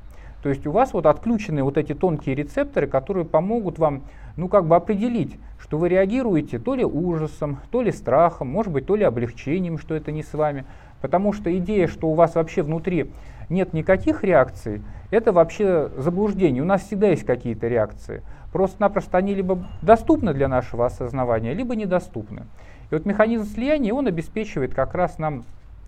То 0.42 0.48
есть 0.48 0.66
у 0.66 0.70
вас 0.70 0.94
вот 0.94 1.06
отключены 1.06 1.62
вот 1.62 1.76
эти 1.76 1.94
тонкие 1.94 2.34
рецепторы, 2.34 2.86
которые 2.86 3.24
помогут 3.24 3.78
вам, 3.78 4.04
ну 4.36 4.48
как 4.48 4.66
бы 4.66 4.76
определить, 4.76 5.38
что 5.58 5.76
вы 5.76 5.88
реагируете 5.88 6.58
то 6.58 6.74
ли 6.74 6.84
ужасом, 6.84 7.58
то 7.70 7.82
ли 7.82 7.92
страхом, 7.92 8.48
может 8.48 8.72
быть, 8.72 8.86
то 8.86 8.96
ли 8.96 9.04
облегчением, 9.04 9.78
что 9.78 9.94
это 9.94 10.12
не 10.12 10.22
с 10.22 10.32
вами. 10.32 10.64
Потому 11.02 11.32
что 11.32 11.54
идея, 11.58 11.86
что 11.86 12.08
у 12.08 12.14
вас 12.14 12.34
вообще 12.34 12.62
внутри 12.62 13.10
нет 13.48 13.72
никаких 13.72 14.22
реакций, 14.24 14.82
это 15.10 15.32
вообще 15.32 15.90
заблуждение. 15.96 16.62
У 16.62 16.66
нас 16.66 16.82
всегда 16.82 17.08
есть 17.08 17.24
какие-то 17.24 17.68
реакции. 17.68 18.22
Просто-напросто 18.52 19.18
они 19.18 19.34
либо 19.34 19.66
доступны 19.82 20.34
для 20.34 20.48
нашего 20.48 20.86
осознавания, 20.86 21.52
либо 21.52 21.76
недоступны. 21.76 22.44
И 22.90 22.94
вот 22.94 23.06
механизм 23.06 23.44
слияния, 23.44 23.92
он 23.92 24.06
обеспечивает 24.06 24.74
как 24.74 24.94
раз 24.94 25.18
нам 25.18 25.44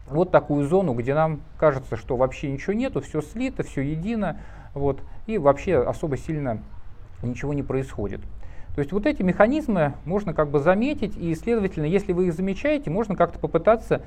вот 0.09 0.31
такую 0.31 0.67
зону, 0.67 0.95
где 0.95 1.15
нам 1.15 1.41
кажется, 1.59 1.97
что 1.97 2.17
вообще 2.17 2.51
ничего 2.51 2.73
нету, 2.73 3.01
все 3.01 3.23
слито, 3.23 3.63
все 3.63 3.83
едино, 3.83 4.39
вот, 4.75 5.01
и 5.27 5.39
вообще 5.39 5.79
особо 5.79 6.17
сильно 6.17 6.59
ничего 7.23 7.55
не 7.55 7.63
происходит. 7.63 8.21
То 8.75 8.79
есть 8.79 8.93
вот 8.93 9.05
эти 9.05 9.23
механизмы 9.23 9.95
можно 10.07 10.33
как 10.33 10.49
бы 10.49 10.59
заметить, 10.59 11.17
и, 11.17 11.35
следовательно, 11.35 11.85
если 11.85 12.13
вы 12.13 12.29
их 12.29 12.35
замечаете, 12.35 12.89
можно 12.89 13.15
как-то 13.15 13.39
попытаться 13.39 14.01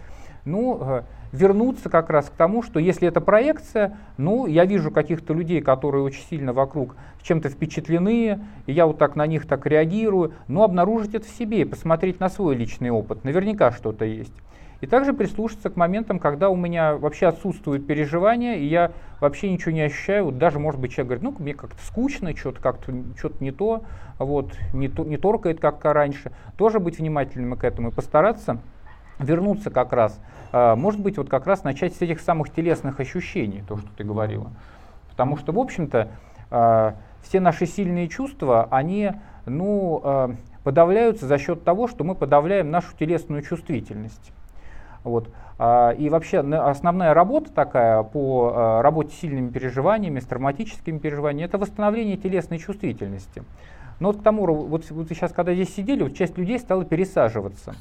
ну, 0.44 0.80
э, 0.82 1.02
вернуться 1.32 1.90
как 1.90 2.10
раз 2.10 2.26
к 2.26 2.32
тому, 2.32 2.64
что 2.64 2.80
если 2.80 3.08
это 3.08 3.22
проекция, 3.22 3.98
ну, 4.18 4.48
я 4.48 4.66
вижу 4.66 4.90
каких-то 4.90 5.34
людей, 5.36 5.62
которые 5.62 6.04
очень 6.04 6.24
сильно 6.24 6.52
вокруг 6.52 6.96
чем-то 7.22 7.50
впечатлены, 7.50 8.40
и 8.66 8.72
я 8.72 8.88
вот 8.88 8.98
так 8.98 9.16
на 9.16 9.28
них 9.28 9.48
так 9.48 9.68
реагирую, 9.68 10.34
но 10.48 10.64
обнаружить 10.64 11.14
это 11.14 11.28
в 11.28 11.30
себе 11.30 11.62
и 11.62 11.66
посмотреть 11.66 12.20
на 12.20 12.30
свой 12.30 12.56
личный 12.56 12.90
опыт. 12.90 13.24
Наверняка 13.24 13.72
что-то 13.72 14.06
есть. 14.06 14.34
И 14.86 14.88
также 14.88 15.14
прислушаться 15.14 15.72
к 15.72 15.78
моментам, 15.78 16.20
когда 16.20 16.52
у 16.52 16.56
меня 16.56 16.96
вообще 16.96 17.26
отсутствуют 17.26 17.88
переживания, 17.88 18.58
и 18.58 18.68
я 18.68 18.92
вообще 19.20 19.52
ничего 19.52 19.72
не 19.72 19.82
ощущаю. 19.82 20.26
Вот 20.26 20.38
даже, 20.38 20.60
может 20.60 20.80
быть, 20.80 20.92
человек 20.92 21.08
говорит, 21.08 21.24
ну, 21.24 21.44
мне 21.44 21.56
как-то 21.56 21.84
скучно, 21.84 22.38
что-то 22.38 22.62
как-то 22.62 22.94
что-то 23.18 23.44
не 23.44 23.50
то, 23.50 23.84
вот, 24.20 24.54
не, 24.76 24.88
то, 24.88 25.04
не 25.04 25.18
торкает, 25.18 25.60
как 25.60 25.84
раньше. 25.86 26.32
Тоже 26.56 26.80
быть 26.80 27.00
внимательным 27.00 27.58
к 27.58 27.64
этому 27.64 27.90
и 27.90 27.92
постараться 27.92 28.60
вернуться 29.18 29.72
как 29.72 29.92
раз, 29.92 30.22
а, 30.52 30.76
может 30.76 31.02
быть, 31.02 31.18
вот 31.18 31.30
как 31.30 31.48
раз 31.48 31.64
начать 31.64 31.96
с 31.96 32.02
этих 32.04 32.22
самых 32.22 32.54
телесных 32.54 33.00
ощущений, 33.00 33.64
то, 33.68 33.78
что 33.78 33.88
ты 33.98 34.04
говорила. 34.04 34.52
Потому 35.10 35.36
что, 35.36 35.52
в 35.52 35.58
общем-то, 35.58 36.10
а, 36.52 36.94
все 37.24 37.40
наши 37.40 37.66
сильные 37.66 38.08
чувства, 38.08 38.68
они, 38.70 39.14
ну, 39.48 40.00
а, 40.04 40.36
подавляются 40.64 41.26
за 41.26 41.40
счет 41.40 41.64
того, 41.64 41.88
что 41.88 42.04
мы 42.04 42.14
подавляем 42.14 42.70
нашу 42.70 42.96
телесную 42.96 43.42
чувствительность. 43.42 44.32
Вот. 45.06 45.30
И 45.98 46.10
вообще 46.10 46.40
основная 46.40 47.14
работа 47.14 47.50
такая 47.54 48.04
по 48.04 48.82
работе 48.82 49.16
с 49.16 49.20
сильными 49.20 49.50
переживаниями, 49.50 50.20
с 50.20 50.26
травматическими 50.26 50.98
переживаниями, 50.98 51.46
это 51.48 51.58
восстановление 51.58 52.18
телесной 52.18 52.58
чувствительности. 52.58 53.44
Но 54.02 54.10
вот 54.10 54.20
к 54.20 54.24
тому, 54.24 54.46
вот, 54.46 54.90
вот 54.90 55.08
сейчас, 55.08 55.32
когда 55.32 55.54
здесь 55.54 55.74
сидели, 55.74 56.04
вот 56.04 56.16
часть 56.16 56.38
людей 56.38 56.60
стала 56.60 56.84
пересаживаться. 56.84 57.76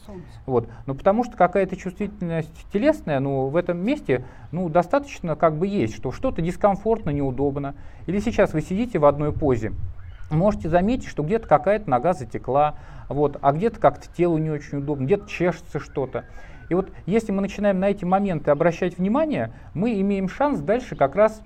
Вот. 0.46 0.68
Но 0.86 0.94
потому 0.94 1.24
что 1.24 1.36
какая-то 1.36 1.74
чувствительность 1.74 2.54
телесная, 2.72 3.18
ну, 3.18 3.46
в 3.48 3.56
этом 3.56 3.78
месте, 3.78 4.24
ну, 4.52 4.68
достаточно 4.68 5.34
как 5.34 5.56
бы 5.56 5.66
есть, 5.66 5.96
что 5.96 6.12
что-то 6.12 6.40
дискомфортно, 6.40 7.10
неудобно. 7.10 7.74
Или 8.06 8.20
сейчас 8.20 8.52
вы 8.52 8.60
сидите 8.60 9.00
в 9.00 9.06
одной 9.06 9.32
позе, 9.32 9.72
можете 10.30 10.68
заметить, 10.68 11.08
что 11.08 11.24
где-то 11.24 11.48
какая-то 11.48 11.90
нога 11.90 12.12
затекла, 12.12 12.76
вот, 13.08 13.36
а 13.42 13.50
где-то 13.50 13.80
как-то 13.80 14.06
телу 14.16 14.38
не 14.38 14.50
очень 14.50 14.78
удобно, 14.78 15.06
где-то 15.06 15.28
чешется 15.28 15.80
что-то. 15.80 16.26
И 16.68 16.74
вот 16.74 16.90
если 17.06 17.32
мы 17.32 17.42
начинаем 17.42 17.78
на 17.80 17.90
эти 17.90 18.04
моменты 18.04 18.50
обращать 18.50 18.98
внимание, 18.98 19.52
мы 19.74 20.00
имеем 20.00 20.28
шанс 20.28 20.60
дальше 20.60 20.96
как 20.96 21.16
раз 21.16 21.42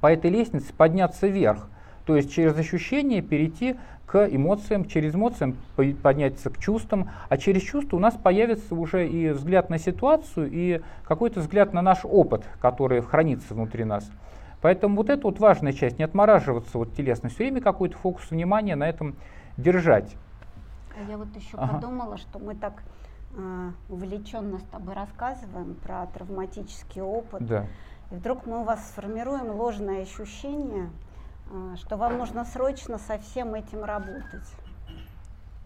по 0.00 0.12
этой 0.12 0.30
лестнице 0.30 0.72
подняться 0.72 1.26
вверх. 1.26 1.68
То 2.04 2.16
есть 2.16 2.32
через 2.32 2.56
ощущения 2.58 3.22
перейти 3.22 3.76
к 4.06 4.28
эмоциям, 4.30 4.84
через 4.84 5.14
эмоции 5.14 5.56
подняться 6.02 6.50
к 6.50 6.58
чувствам, 6.58 7.10
а 7.28 7.38
через 7.38 7.62
чувства 7.62 7.96
у 7.96 8.00
нас 8.00 8.14
появится 8.14 8.74
уже 8.74 9.08
и 9.08 9.30
взгляд 9.30 9.70
на 9.70 9.78
ситуацию, 9.78 10.50
и 10.52 10.82
какой-то 11.04 11.40
взгляд 11.40 11.72
на 11.72 11.82
наш 11.82 12.00
опыт, 12.04 12.44
который 12.60 13.00
хранится 13.00 13.54
внутри 13.54 13.84
нас. 13.84 14.10
Поэтому 14.60 14.96
вот 14.96 15.10
это 15.10 15.22
вот 15.24 15.40
важная 15.40 15.72
часть, 15.72 15.98
не 15.98 16.04
отмораживаться 16.04 16.78
вот 16.78 16.94
телесно, 16.94 17.28
все 17.28 17.38
время 17.38 17.60
какой-то 17.60 17.96
фокус 17.96 18.30
внимания 18.30 18.76
на 18.76 18.88
этом 18.88 19.16
держать. 19.56 20.14
А 20.96 21.10
я 21.10 21.16
вот 21.16 21.28
еще 21.34 21.56
ага. 21.56 21.74
подумала, 21.74 22.16
что 22.16 22.38
мы 22.38 22.54
так 22.54 22.82
увлеченно 23.88 24.58
с 24.58 24.62
тобой 24.64 24.94
рассказываем 24.94 25.74
про 25.74 26.06
травматический 26.06 27.02
опыт. 27.02 27.44
Да. 27.46 27.66
И 28.10 28.14
вдруг 28.14 28.46
мы 28.46 28.60
у 28.60 28.64
вас 28.64 28.86
сформируем 28.88 29.50
ложное 29.52 30.02
ощущение, 30.02 30.90
а, 31.50 31.76
что 31.76 31.96
вам 31.96 32.18
нужно 32.18 32.44
срочно 32.44 32.98
со 32.98 33.18
всем 33.18 33.54
этим 33.54 33.84
работать. 33.84 34.54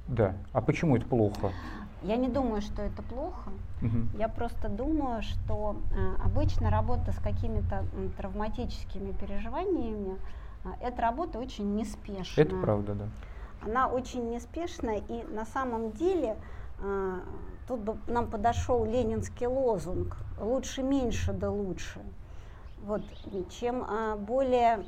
Да. 0.07 0.35
А 0.53 0.61
почему 0.61 0.97
это 0.97 1.07
плохо? 1.07 1.53
Я 2.03 2.17
не 2.17 2.29
думаю, 2.29 2.63
что 2.63 2.83
это 2.83 3.03
плохо. 3.03 3.51
Угу. 3.83 4.19
Я 4.19 4.29
просто 4.29 4.69
думаю, 4.69 5.23
что 5.23 5.77
э, 5.93 6.23
обычно 6.25 6.71
работа 6.71 7.13
с 7.13 7.19
какими-то 7.19 7.85
э, 7.93 8.09
травматическими 8.17 9.13
переживаниями 9.13 10.17
э, 10.65 10.69
эта 10.81 11.03
работа 11.03 11.39
очень 11.39 11.75
неспешная. 11.75 12.45
Это 12.45 12.57
правда, 12.57 12.95
да. 12.95 13.05
Она 13.61 13.89
очень 13.89 14.31
неспешная, 14.31 15.03
и 15.09 15.25
на 15.25 15.45
самом 15.45 15.91
деле 15.91 16.37
э, 16.79 17.21
тут 17.69 17.81
бы 17.81 17.99
нам 18.07 18.29
подошел 18.29 18.85
ленинский 18.85 19.47
лозунг 19.47 20.17
«лучше 20.41 20.83
меньше, 20.83 21.33
да 21.33 21.51
лучше». 21.51 22.01
Вот, 22.83 23.03
чем 23.51 23.85
э, 23.85 24.17
более 24.17 24.85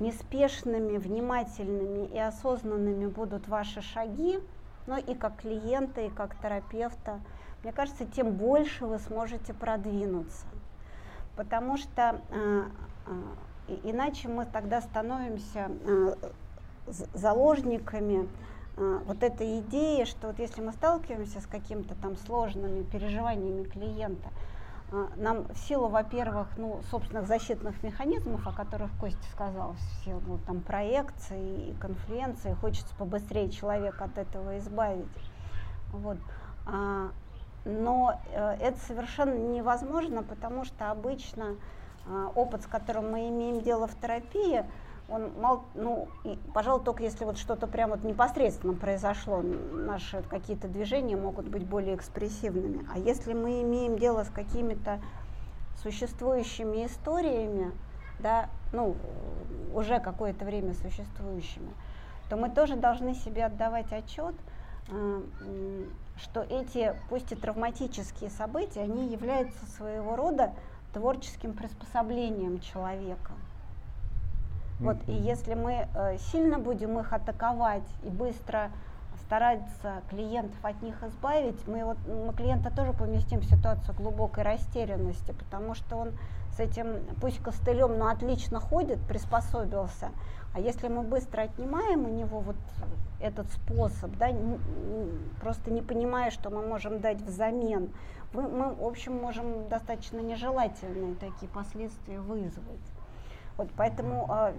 неспешными, 0.00 0.96
внимательными 0.96 2.06
и 2.06 2.18
осознанными 2.18 3.06
будут 3.06 3.46
ваши 3.48 3.82
шаги, 3.82 4.40
ну 4.86 4.96
и 4.96 5.14
как 5.14 5.36
клиента, 5.36 6.00
и 6.00 6.08
как 6.08 6.36
терапевта, 6.40 7.20
мне 7.62 7.72
кажется, 7.72 8.06
тем 8.06 8.32
больше 8.32 8.86
вы 8.86 8.98
сможете 8.98 9.52
продвинуться. 9.52 10.46
Потому 11.36 11.76
что 11.76 12.20
э, 12.30 12.62
э, 13.68 13.76
иначе 13.84 14.28
мы 14.28 14.46
тогда 14.46 14.80
становимся 14.80 15.70
заложниками 17.14 18.28
вот 18.76 19.22
этой 19.22 19.60
идеи, 19.60 20.04
что 20.04 20.28
вот 20.28 20.38
если 20.38 20.62
мы 20.62 20.72
сталкиваемся 20.72 21.40
с 21.40 21.46
какими-то 21.46 21.94
там 21.94 22.16
сложными 22.16 22.82
переживаниями 22.82 23.64
клиента, 23.64 24.30
а, 24.92 25.08
нам 25.16 25.44
в 25.48 25.56
силу, 25.56 25.88
во-первых, 25.88 26.48
ну, 26.58 26.80
собственных 26.90 27.26
защитных 27.26 27.82
механизмов, 27.82 28.46
о 28.46 28.52
которых 28.52 28.90
Костя 29.00 29.24
сказал, 29.32 29.72
в 29.72 30.04
силу 30.04 30.38
там, 30.46 30.60
проекции 30.60 31.70
и 31.70 31.74
конфлюенции, 31.80 32.52
хочется 32.60 32.94
побыстрее 32.96 33.50
человека 33.50 34.04
от 34.04 34.18
этого 34.18 34.58
избавить. 34.58 35.08
Вот. 35.92 36.18
А, 36.66 37.10
но 37.64 38.20
э, 38.32 38.56
это 38.60 38.78
совершенно 38.80 39.34
невозможно, 39.34 40.22
потому 40.22 40.64
что 40.64 40.90
обычно 40.90 41.56
а, 42.06 42.30
опыт, 42.34 42.62
с 42.62 42.66
которым 42.66 43.12
мы 43.12 43.28
имеем 43.28 43.62
дело 43.62 43.86
в 43.86 43.94
терапии, 43.98 44.64
он 45.08 45.32
мал, 45.40 45.64
ну, 45.74 46.08
пожалуй, 46.54 46.82
только 46.84 47.02
если 47.02 47.24
вот 47.24 47.36
что-то 47.36 47.66
прям 47.66 47.90
вот 47.90 48.02
непосредственно 48.04 48.74
произошло, 48.74 49.42
наши 49.42 50.22
какие-то 50.22 50.68
движения 50.68 51.16
могут 51.16 51.48
быть 51.48 51.66
более 51.66 51.96
экспрессивными. 51.96 52.86
А 52.92 52.98
если 52.98 53.34
мы 53.34 53.62
имеем 53.62 53.98
дело 53.98 54.24
с 54.24 54.30
какими-то 54.30 55.00
существующими 55.82 56.86
историями, 56.86 57.72
да, 58.20 58.48
ну, 58.72 58.96
уже 59.74 60.00
какое-то 60.00 60.44
время 60.44 60.74
существующими, 60.74 61.72
то 62.28 62.36
мы 62.36 62.48
тоже 62.48 62.76
должны 62.76 63.14
себе 63.14 63.44
отдавать 63.44 63.92
отчет, 63.92 64.34
э, 64.88 65.22
что 66.16 66.42
эти, 66.42 66.94
пусть 67.08 67.32
и 67.32 67.34
травматические 67.34 68.30
события, 68.30 68.82
они 68.82 69.08
являются 69.08 69.66
своего 69.76 70.16
рода 70.16 70.52
творческим 70.92 71.52
приспособлением 71.52 72.60
человека. 72.60 73.32
Вот, 74.82 74.96
и 75.06 75.12
если 75.12 75.54
мы 75.54 75.86
э, 75.94 76.18
сильно 76.32 76.58
будем 76.58 76.98
их 76.98 77.12
атаковать 77.12 77.86
и 78.02 78.08
быстро 78.08 78.70
стараться 79.24 80.02
клиентов 80.10 80.58
от 80.62 80.82
них 80.82 81.02
избавить, 81.04 81.66
мы, 81.68 81.84
вот, 81.84 81.98
мы 82.06 82.32
клиента 82.34 82.70
тоже 82.74 82.92
поместим 82.92 83.40
в 83.40 83.44
ситуацию 83.44 83.94
глубокой 83.94 84.42
растерянности, 84.42 85.32
потому 85.32 85.74
что 85.74 85.96
он 85.96 86.12
с 86.56 86.60
этим, 86.60 86.98
пусть 87.20 87.38
костылем, 87.38 87.96
но 87.96 88.08
отлично 88.08 88.60
ходит, 88.60 88.98
приспособился. 89.06 90.10
А 90.52 90.60
если 90.60 90.88
мы 90.88 91.02
быстро 91.02 91.42
отнимаем 91.42 92.04
у 92.04 92.08
него 92.08 92.40
вот 92.40 92.56
этот 93.20 93.46
способ, 93.52 94.10
да, 94.18 94.28
просто 95.40 95.70
не 95.70 95.80
понимая, 95.80 96.30
что 96.30 96.50
мы 96.50 96.60
можем 96.60 97.00
дать 97.00 97.22
взамен, 97.22 97.90
мы, 98.34 98.42
мы 98.48 98.74
в 98.74 98.84
общем, 98.84 99.14
можем 99.14 99.68
достаточно 99.68 100.18
нежелательные 100.18 101.14
такие 101.14 101.48
последствия 101.50 102.20
вызвать. 102.20 102.80
Вот 103.56 103.68
поэтому 103.76 104.28
э, 104.30 104.52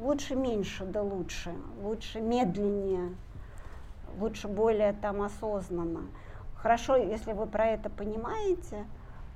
лучше 0.00 0.34
меньше, 0.34 0.84
да 0.84 1.02
лучше, 1.02 1.52
лучше 1.82 2.20
медленнее, 2.20 3.10
лучше 4.18 4.48
более 4.48 4.92
там 4.92 5.22
осознанно. 5.22 6.02
Хорошо, 6.54 6.96
если 6.96 7.32
вы 7.32 7.46
про 7.46 7.66
это 7.66 7.90
понимаете, 7.90 8.84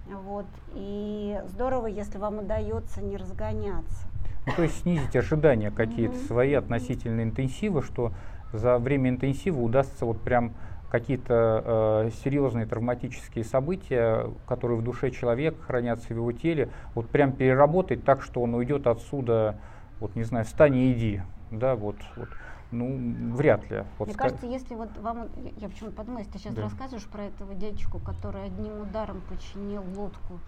вот, 0.06 0.46
и 0.74 1.40
здорово, 1.48 1.86
если 1.86 2.18
вам 2.18 2.38
удается 2.38 3.02
не 3.02 3.16
разгоняться. 3.16 4.08
Ну, 4.46 4.52
то 4.56 4.62
есть 4.62 4.82
снизить 4.82 5.14
ожидания 5.14 5.70
какие-то 5.70 6.14
mm-hmm. 6.14 6.26
свои 6.26 6.54
относительно 6.54 7.22
интенсива, 7.22 7.82
что 7.82 8.12
за 8.52 8.78
время 8.78 9.10
интенсива 9.10 9.60
удастся 9.60 10.06
вот 10.06 10.20
прям 10.22 10.54
какие-то 10.90 12.04
э, 12.04 12.10
серьезные 12.24 12.66
травматические 12.66 13.44
события, 13.44 14.26
которые 14.46 14.78
в 14.78 14.82
душе 14.82 15.10
человека 15.10 15.62
хранятся 15.62 16.08
в 16.08 16.10
его 16.10 16.32
теле, 16.32 16.70
вот 16.94 17.08
прям 17.08 17.32
переработать 17.32 18.04
так, 18.04 18.22
что 18.22 18.42
он 18.42 18.54
уйдет 18.54 18.86
отсюда, 18.86 19.56
вот 20.00 20.16
не 20.16 20.24
знаю, 20.24 20.44
встань 20.44 20.76
и 20.76 20.92
иди, 20.92 21.22
да, 21.50 21.76
вот, 21.76 21.96
вот. 22.16 22.28
Ну, 22.72 23.34
вряд 23.34 23.68
ли. 23.68 23.84
Вот 23.98 24.06
Мне 24.06 24.16
кажется, 24.16 24.46
если 24.46 24.76
вот 24.76 24.96
вам, 24.98 25.28
я 25.56 25.68
почему-то 25.68 25.96
подумала, 25.96 26.20
если 26.20 26.32
ты 26.34 26.38
сейчас 26.38 26.54
да. 26.54 26.62
рассказываешь 26.62 27.06
про 27.06 27.24
этого 27.24 27.52
дядечку, 27.54 27.98
который 27.98 28.44
одним 28.44 28.82
ударом 28.82 29.22
починил 29.28 29.82
лодку, 29.96 30.38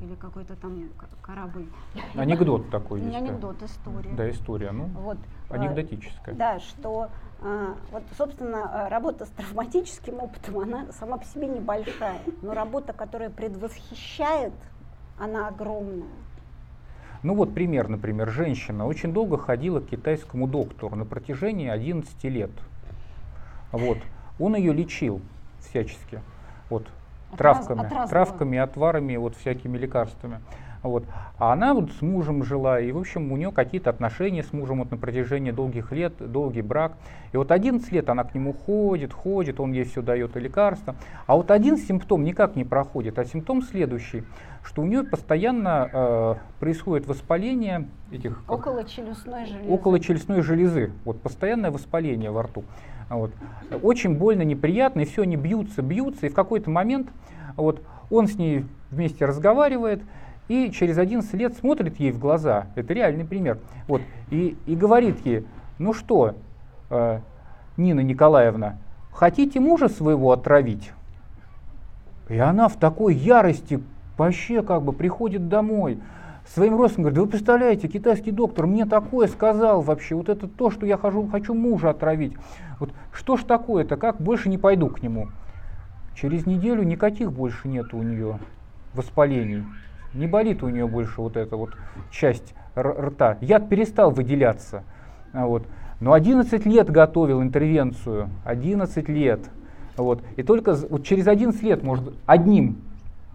или 0.00 0.14
какой-то 0.14 0.56
там 0.56 0.88
корабль. 1.22 1.66
Анекдот 2.14 2.70
такой. 2.70 3.00
Не 3.00 3.16
анекдот, 3.16 3.62
история. 3.62 4.10
Да, 4.14 4.30
история, 4.30 4.70
ну, 4.72 4.86
вот, 4.86 5.18
э, 5.50 5.54
анекдотическая. 5.54 6.34
Да, 6.34 6.60
что 6.60 7.08
а, 7.40 7.76
вот, 7.92 8.02
собственно, 8.16 8.70
э, 8.72 8.88
работа 8.88 9.24
с 9.24 9.28
травматическим 9.30 10.20
опытом, 10.20 10.58
она 10.58 10.86
сама 10.92 11.18
по 11.18 11.24
себе 11.24 11.46
небольшая, 11.46 12.20
но 12.42 12.52
работа, 12.52 12.92
которая 12.92 13.30
предвосхищает, 13.30 14.54
она 15.18 15.48
огромная. 15.48 16.08
Ну 17.22 17.34
вот 17.34 17.52
пример, 17.52 17.88
например, 17.88 18.30
женщина 18.30 18.86
очень 18.86 19.12
долго 19.12 19.38
ходила 19.38 19.80
к 19.80 19.86
китайскому 19.86 20.46
доктору 20.46 20.94
на 20.94 21.04
протяжении 21.04 21.68
11 21.68 22.24
лет. 22.24 22.50
Вот. 23.72 23.98
Он 24.38 24.54
ее 24.54 24.72
лечил 24.72 25.20
всячески. 25.60 26.20
Вот 26.70 26.86
травками, 27.36 27.86
от 27.86 28.10
травками, 28.10 28.58
отварами, 28.58 29.16
вот 29.16 29.36
всякими 29.36 29.76
лекарствами. 29.76 30.40
Вот. 30.82 31.04
А 31.38 31.52
она 31.52 31.74
вот 31.74 31.90
с 31.92 32.02
мужем 32.02 32.44
жила, 32.44 32.80
и, 32.80 32.92
в 32.92 32.98
общем, 32.98 33.32
у 33.32 33.36
нее 33.36 33.50
какие-то 33.52 33.90
отношения 33.90 34.42
с 34.42 34.52
мужем 34.52 34.78
вот 34.78 34.90
на 34.90 34.96
протяжении 34.96 35.50
долгих 35.50 35.92
лет, 35.92 36.14
долгий 36.18 36.62
брак. 36.62 36.92
И 37.32 37.36
вот 37.36 37.50
11 37.50 37.90
лет 37.92 38.08
она 38.08 38.24
к 38.24 38.34
нему 38.34 38.52
ходит, 38.52 39.12
ходит, 39.12 39.60
он 39.60 39.72
ей 39.72 39.84
все 39.84 40.02
дает 40.02 40.36
и 40.36 40.40
лекарства. 40.40 40.94
А 41.26 41.36
вот 41.36 41.50
один 41.50 41.76
симптом 41.76 42.24
никак 42.24 42.56
не 42.56 42.64
проходит, 42.64 43.18
а 43.18 43.24
симптом 43.24 43.62
следующий, 43.62 44.24
что 44.62 44.82
у 44.82 44.86
нее 44.86 45.02
постоянно 45.02 45.88
э, 45.92 46.34
происходит 46.60 47.06
воспаление 47.06 47.88
этих... 48.10 48.42
Около 48.48 48.84
челюстной 48.84 49.46
железы. 49.46 49.68
Около 49.68 50.00
челюстной 50.00 50.42
железы. 50.42 50.92
Вот 51.04 51.20
постоянное 51.20 51.70
воспаление 51.70 52.30
во 52.30 52.44
рту. 52.44 52.64
Вот. 53.08 53.30
Очень 53.82 54.16
больно, 54.16 54.42
неприятно, 54.42 55.00
и 55.00 55.04
все, 55.04 55.22
они 55.22 55.36
бьются, 55.36 55.82
бьются, 55.82 56.26
и 56.26 56.28
в 56.28 56.34
какой-то 56.34 56.70
момент 56.70 57.08
вот, 57.56 57.82
он 58.10 58.26
с 58.28 58.36
ней 58.36 58.66
вместе 58.90 59.24
разговаривает, 59.24 60.02
и 60.48 60.70
через 60.70 60.98
11 60.98 61.32
лет 61.34 61.56
смотрит 61.56 61.98
ей 62.00 62.10
в 62.12 62.18
глаза, 62.18 62.66
это 62.74 62.92
реальный 62.94 63.24
пример, 63.24 63.58
вот, 63.86 64.02
и, 64.30 64.56
и 64.66 64.76
говорит 64.76 65.24
ей, 65.24 65.46
ну 65.78 65.92
что, 65.92 66.34
э, 66.90 67.20
Нина 67.76 68.00
Николаевна, 68.00 68.78
хотите 69.12 69.60
мужа 69.60 69.88
своего 69.88 70.32
отравить? 70.32 70.92
И 72.28 72.36
она 72.36 72.68
в 72.68 72.76
такой 72.76 73.14
ярости 73.14 73.80
вообще 74.18 74.62
как 74.62 74.82
бы 74.82 74.92
приходит 74.92 75.48
домой, 75.48 75.98
своим 76.54 76.76
родственникам 76.76 77.02
говорит, 77.02 77.16
да 77.16 77.22
вы 77.22 77.28
представляете, 77.28 77.88
китайский 77.88 78.30
доктор 78.30 78.66
мне 78.66 78.86
такое 78.86 79.28
сказал 79.28 79.82
вообще, 79.82 80.14
вот 80.14 80.28
это 80.28 80.48
то, 80.48 80.70
что 80.70 80.86
я 80.86 80.96
хожу, 80.96 81.26
хочу 81.28 81.54
мужа 81.54 81.90
отравить. 81.90 82.34
Вот 82.80 82.90
что 83.12 83.36
ж 83.36 83.44
такое-то, 83.44 83.96
как 83.96 84.20
больше 84.20 84.48
не 84.48 84.58
пойду 84.58 84.88
к 84.88 85.02
нему. 85.02 85.28
Через 86.14 86.46
неделю 86.46 86.82
никаких 86.82 87.32
больше 87.32 87.68
нет 87.68 87.94
у 87.94 88.02
нее 88.02 88.38
воспалений. 88.94 89.64
Не 90.14 90.26
болит 90.26 90.62
у 90.62 90.68
нее 90.68 90.88
больше 90.88 91.20
вот 91.20 91.36
эта 91.36 91.56
вот 91.56 91.70
часть 92.10 92.54
рта. 92.76 93.36
Яд 93.40 93.68
перестал 93.68 94.10
выделяться. 94.10 94.82
А 95.32 95.46
вот. 95.46 95.66
Но 96.00 96.12
11 96.12 96.64
лет 96.66 96.90
готовил 96.90 97.42
интервенцию. 97.42 98.30
11 98.44 99.08
лет. 99.08 99.40
Вот. 99.96 100.22
И 100.36 100.42
только 100.42 100.74
вот 100.74 101.04
через 101.04 101.26
11 101.28 101.62
лет, 101.62 101.82
может, 101.82 102.14
одним 102.26 102.78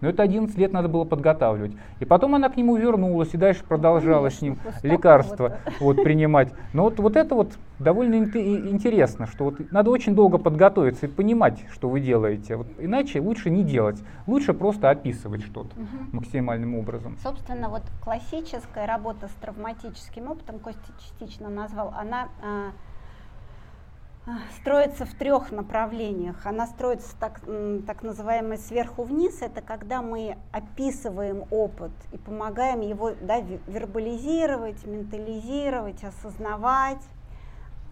но 0.00 0.08
это 0.08 0.22
11 0.22 0.56
лет 0.58 0.72
надо 0.72 0.88
было 0.88 1.04
подготавливать. 1.04 1.72
И 2.00 2.04
потом 2.04 2.34
она 2.34 2.48
к 2.48 2.56
нему 2.56 2.76
вернулась 2.76 3.32
и 3.32 3.36
дальше 3.36 3.64
продолжала 3.64 4.28
Конечно, 4.28 4.38
с 4.38 4.42
ним 4.42 4.58
лекарства 4.82 5.58
вот, 5.80 6.02
принимать. 6.02 6.52
Но 6.72 6.84
вот, 6.84 6.98
вот 6.98 7.16
это 7.16 7.34
вот 7.34 7.52
довольно 7.78 8.16
интересно, 8.16 9.26
что 9.26 9.44
вот 9.44 9.72
надо 9.72 9.90
очень 9.90 10.14
долго 10.14 10.38
подготовиться 10.38 11.06
и 11.06 11.08
понимать, 11.08 11.64
что 11.72 11.88
вы 11.88 12.00
делаете. 12.00 12.56
Вот 12.56 12.66
иначе 12.78 13.20
лучше 13.20 13.50
не 13.50 13.62
делать. 13.62 14.02
Лучше 14.26 14.52
просто 14.52 14.90
описывать 14.90 15.42
что-то 15.42 15.74
угу. 15.76 15.86
максимальным 16.12 16.74
образом. 16.74 17.16
Собственно, 17.22 17.68
вот 17.68 17.82
классическая 18.02 18.86
работа 18.86 19.28
с 19.28 19.32
травматическим 19.40 20.30
опытом, 20.30 20.58
Костя 20.58 20.92
частично 21.00 21.48
назвал, 21.48 21.92
она 21.96 22.28
а, 22.42 22.70
строится 24.58 25.04
в 25.04 25.14
трех 25.14 25.50
направлениях. 25.50 26.46
Она 26.46 26.66
строится 26.66 27.14
так, 27.18 27.40
так 27.86 28.02
называемой 28.02 28.58
сверху 28.58 29.02
вниз. 29.02 29.42
Это 29.42 29.60
когда 29.60 30.02
мы 30.02 30.38
описываем 30.52 31.44
опыт 31.50 31.92
и 32.12 32.18
помогаем 32.18 32.80
его 32.80 33.12
да, 33.20 33.40
вербализировать, 33.66 34.84
ментализировать, 34.86 36.02
осознавать. 36.04 37.02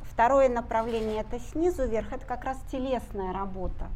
Второе 0.02 0.48
направление 0.48 1.20
это 1.20 1.38
снизу 1.38 1.86
вверх, 1.86 2.12
это 2.12 2.26
как 2.26 2.44
раз 2.44 2.58
телесная 2.70 3.32
работа. 3.32 3.86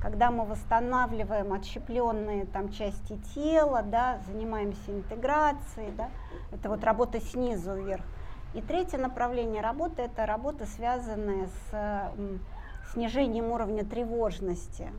Когда 0.00 0.30
мы 0.30 0.44
восстанавливаем 0.44 1.52
отщепленные 1.52 2.46
там 2.46 2.70
части 2.70 3.18
тела, 3.34 3.82
да, 3.82 4.20
занимаемся 4.28 4.92
интеграцией, 4.92 5.90
да, 5.96 6.08
это 6.52 6.68
вот 6.68 6.84
работа 6.84 7.20
снизу 7.20 7.74
вверх. 7.74 8.04
И 8.54 8.60
третье 8.62 8.98
направление 8.98 9.62
работы– 9.62 10.02
это 10.02 10.26
работа, 10.26 10.66
связанная 10.66 11.48
с 11.70 12.12
снижением 12.92 13.52
уровня 13.52 13.84
тревожности 13.84 14.90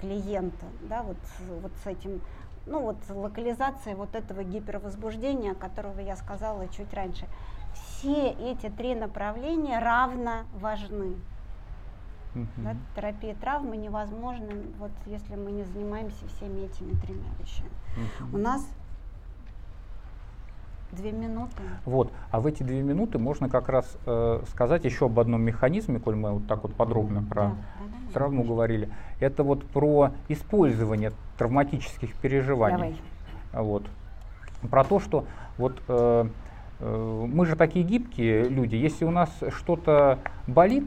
клиента, 0.00 0.66
да, 0.82 1.02
вот, 1.02 1.16
вот 1.60 1.72
с 1.82 1.86
этим, 1.86 2.20
ну 2.66 2.80
вот 2.80 2.96
локализация 3.08 3.96
вот 3.96 4.14
этого 4.14 4.44
гипервозбуждения, 4.44 5.54
которого 5.54 6.00
я 6.00 6.16
сказала 6.16 6.68
чуть 6.68 6.92
раньше. 6.94 7.26
Все 7.74 8.30
эти 8.30 8.68
три 8.68 8.94
направления 8.94 9.78
равно 9.78 10.44
важны. 10.54 11.16
Uh-huh. 12.34 12.46
Да, 12.58 12.76
терапия 12.94 13.34
травмы 13.34 13.76
невозможна, 13.76 14.52
вот 14.78 14.90
если 15.06 15.34
мы 15.34 15.50
не 15.50 15.64
занимаемся 15.64 16.26
всеми 16.28 16.66
этими 16.66 16.92
тремя 17.00 17.30
вещами. 17.40 17.70
Uh-huh. 17.96 18.34
У 18.34 18.38
нас 18.38 18.64
Две 20.92 21.12
минуты. 21.12 21.62
Вот. 21.84 22.12
А 22.30 22.40
в 22.40 22.46
эти 22.46 22.62
две 22.62 22.82
минуты 22.82 23.18
можно 23.18 23.48
как 23.48 23.68
раз 23.68 23.96
э, 24.06 24.40
сказать 24.50 24.84
еще 24.84 25.06
об 25.06 25.20
одном 25.20 25.42
механизме, 25.42 26.00
коль 26.00 26.16
мы 26.16 26.32
вот 26.32 26.46
так 26.46 26.62
вот 26.62 26.74
подробно 26.74 27.22
про 27.22 27.42
да, 27.42 27.50
да, 27.50 28.12
травму 28.14 28.42
да. 28.42 28.48
говорили. 28.48 28.88
Это 29.20 29.42
вот 29.42 29.64
про 29.66 30.12
использование 30.28 31.12
травматических 31.36 32.14
переживаний. 32.14 32.96
Давай. 33.52 33.66
Вот. 33.66 33.86
Про 34.70 34.84
то, 34.84 34.98
что 34.98 35.26
вот 35.58 35.74
э, 35.88 36.28
э, 36.80 37.26
мы 37.28 37.44
же 37.44 37.54
такие 37.54 37.84
гибкие 37.84 38.48
люди. 38.48 38.76
Если 38.76 39.04
у 39.04 39.10
нас 39.10 39.30
что-то 39.50 40.20
болит, 40.46 40.86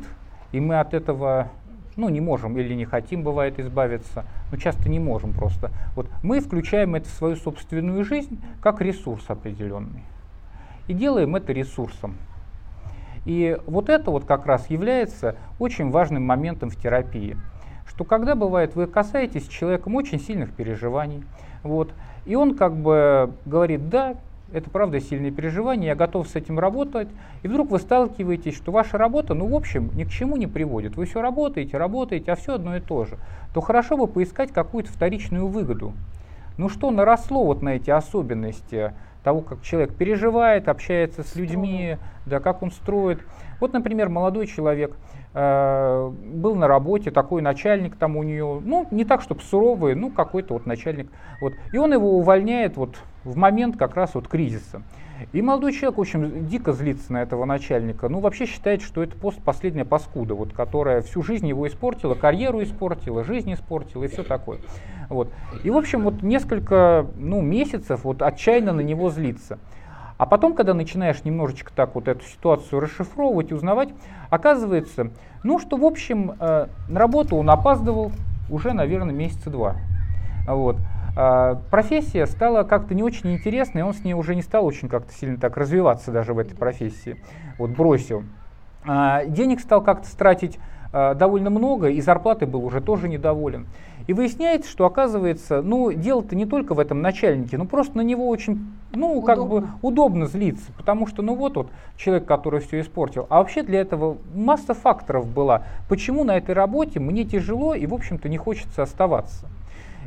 и 0.52 0.60
мы 0.60 0.80
от 0.80 0.94
этого 0.96 1.50
ну, 1.96 2.10
не 2.10 2.22
можем 2.22 2.58
или 2.58 2.74
не 2.74 2.86
хотим, 2.86 3.24
бывает, 3.24 3.60
избавиться, 3.60 4.26
но 4.52 4.58
часто 4.58 4.90
не 4.90 5.00
можем 5.00 5.34
просто. 5.34 5.72
Вот 5.96 6.08
мы 6.24 6.40
включаем 6.40 6.96
это 6.96 7.08
в 7.08 7.12
свою 7.12 7.36
собственную 7.36 8.04
жизнь 8.04 8.42
как 8.62 8.82
ресурс 8.82 9.24
определенный. 9.28 10.04
И 10.88 10.94
делаем 10.94 11.36
это 11.36 11.54
ресурсом. 11.54 12.16
И 13.26 13.58
вот 13.68 13.90
это 13.90 14.10
вот 14.10 14.26
как 14.26 14.46
раз 14.46 14.70
является 14.70 15.36
очень 15.60 15.92
важным 15.92 16.26
моментом 16.26 16.70
в 16.70 16.76
терапии. 16.76 17.38
Что 17.86 18.04
когда 18.04 18.36
бывает, 18.36 18.76
вы 18.76 18.88
касаетесь 18.88 19.48
человеком 19.48 19.96
очень 19.96 20.20
сильных 20.20 20.54
переживаний, 20.54 21.24
вот, 21.62 21.94
и 22.26 22.36
он 22.36 22.56
как 22.56 22.76
бы 22.76 23.34
говорит, 23.46 23.90
да, 23.90 24.16
это 24.54 24.70
правда 24.70 25.00
сильные 25.00 25.32
переживания, 25.32 25.90
я 25.90 25.96
готов 25.96 26.28
с 26.28 26.36
этим 26.36 26.60
работать, 26.60 27.08
и 27.44 27.48
вдруг 27.48 27.72
вы 27.72 27.80
сталкиваетесь, 27.80 28.56
что 28.56 28.72
ваша 28.72 28.98
работа, 28.98 29.34
ну, 29.34 29.48
в 29.48 29.56
общем, 29.56 29.90
ни 29.96 30.04
к 30.04 30.10
чему 30.10 30.38
не 30.38 30.48
приводит. 30.48 30.96
Вы 30.96 31.06
все 31.06 31.22
работаете, 31.22 31.78
работаете, 31.78 32.32
а 32.32 32.36
все 32.36 32.56
одно 32.56 32.76
и 32.76 32.80
то 32.80 33.06
же. 33.06 33.18
То 33.54 33.62
хорошо 33.62 33.98
бы 33.98 34.08
поискать 34.08 34.52
какую-то 34.52 34.92
вторичную 34.92 35.48
выгоду. 35.48 35.94
Ну 36.58 36.70
что 36.70 36.92
наросло 36.92 37.46
вот 37.46 37.62
на 37.62 37.70
эти 37.70 37.90
особенности 37.90 38.94
того, 39.24 39.42
как 39.42 39.62
человек 39.62 39.94
переживает, 39.96 40.68
общается 40.68 41.24
с 41.24 41.36
людьми, 41.36 41.98
да, 42.26 42.40
как 42.40 42.62
он 42.64 42.72
строит. 42.72 43.20
Вот, 43.60 43.74
например, 43.74 44.10
молодой 44.10 44.48
человек 44.48 44.96
был 45.34 46.56
на 46.56 46.68
работе, 46.68 47.10
такой 47.10 47.42
начальник 47.42 47.96
там 47.96 48.18
у 48.18 48.24
нее, 48.24 48.62
ну, 48.64 48.88
не 48.92 49.06
так, 49.06 49.22
чтобы 49.22 49.42
суровый, 49.42 49.96
ну, 49.96 50.10
какой-то 50.10 50.54
вот 50.54 50.66
начальник. 50.66 51.10
Вот, 51.42 51.54
и 51.72 51.78
он 51.78 51.94
его 51.94 52.18
увольняет 52.18 52.76
вот 52.76 52.98
в 53.24 53.38
момент 53.38 53.78
как 53.78 53.96
раз 53.96 54.14
вот 54.16 54.28
кризиса. 54.28 54.82
И 55.34 55.42
молодой 55.42 55.72
человек, 55.74 55.98
в 55.98 56.02
общем, 56.02 56.48
дико 56.48 56.74
злится 56.74 57.14
на 57.14 57.22
этого 57.22 57.46
начальника. 57.46 58.10
Ну, 58.10 58.20
вообще 58.20 58.46
считает, 58.46 58.82
что 58.82 59.04
это 59.04 59.16
пост 59.16 59.40
последняя 59.44 59.86
паскуда, 59.86 60.34
вот, 60.34 60.54
которая 60.54 61.02
всю 61.02 61.22
жизнь 61.22 61.48
его 61.48 61.68
испортила, 61.68 62.16
карьеру 62.16 62.64
испортила, 62.64 63.24
жизнь 63.24 63.54
испортила 63.54 64.04
и 64.04 64.08
все 64.08 64.24
такое. 64.24 64.60
Вот. 65.10 65.30
И, 65.64 65.70
в 65.70 65.78
общем, 65.78 66.02
вот 66.02 66.24
несколько 66.24 67.06
ну, 67.18 67.42
месяцев 67.42 68.04
вот 68.04 68.22
отчаянно 68.22 68.74
на 68.74 68.82
него 68.82 69.10
злится. 69.10 69.60
А 70.22 70.28
потом, 70.28 70.54
когда 70.54 70.76
начинаешь 70.76 71.24
немножечко 71.24 71.72
так 71.76 71.96
вот 71.96 72.08
эту 72.08 72.24
ситуацию 72.26 72.80
расшифровывать, 72.80 73.52
узнавать, 73.52 73.90
оказывается, 74.30 75.10
Ну, 75.44 75.58
что, 75.58 75.78
в 75.78 75.84
общем, 75.84 76.34
э, 76.40 76.68
на 76.88 77.00
работу 77.00 77.36
он 77.38 77.50
опаздывал 77.50 78.12
уже, 78.48 78.74
наверное, 78.74 79.16
месяца 79.16 79.50
два. 79.50 79.78
Вот. 80.48 80.78
А 81.18 81.56
профессия 81.72 82.28
стала 82.28 82.62
как-то 82.62 82.94
не 82.94 83.02
очень 83.02 83.34
интересной, 83.34 83.82
он 83.82 83.96
с 83.96 84.04
ней 84.04 84.14
уже 84.14 84.36
не 84.36 84.44
стал 84.44 84.64
очень 84.64 84.90
как-то 84.90 85.12
сильно 85.12 85.40
так 85.40 85.58
развиваться 85.58 86.12
даже 86.12 86.36
в 86.36 86.38
этой 86.38 86.56
профессии. 86.56 87.20
Вот 87.58 87.72
бросил. 87.72 88.24
А 88.86 89.26
денег 89.26 89.60
стал 89.60 89.82
как-то 89.82 90.16
тратить 90.16 90.60
а, 90.94 91.16
довольно 91.16 91.50
много, 91.50 91.90
и 91.90 92.00
зарплаты 92.00 92.46
был 92.46 92.64
уже 92.64 92.80
тоже 92.80 93.10
недоволен. 93.10 93.66
И 94.08 94.14
выясняется, 94.14 94.70
что 94.70 94.86
оказывается, 94.86 95.62
ну, 95.62 95.92
дело-то 95.92 96.36
не 96.36 96.46
только 96.46 96.74
в 96.74 96.80
этом 96.80 97.02
начальнике, 97.02 97.58
ну, 97.58 97.66
просто 97.66 97.98
на 97.98 98.02
него 98.02 98.28
очень, 98.28 98.66
ну, 98.94 99.20
удобно. 99.20 99.36
как 99.36 99.48
бы 99.48 99.68
удобно 99.82 100.26
злиться, 100.26 100.72
потому 100.78 101.08
что, 101.08 101.22
ну, 101.22 101.36
вот 101.36 101.56
вот 101.56 101.70
человек, 101.98 102.26
который 102.26 102.60
все 102.62 102.82
испортил. 102.82 103.28
А 103.30 103.40
вообще 103.40 103.64
для 103.64 103.82
этого 103.82 104.18
масса 104.34 104.74
факторов 104.74 105.28
была. 105.28 105.64
Почему 105.90 106.24
на 106.24 106.38
этой 106.38 106.54
работе 106.56 107.00
мне 107.00 107.24
тяжело 107.24 107.74
и, 107.74 107.86
в 107.86 107.94
общем-то, 107.94 108.30
не 108.30 108.38
хочется 108.38 108.84
оставаться. 108.84 109.48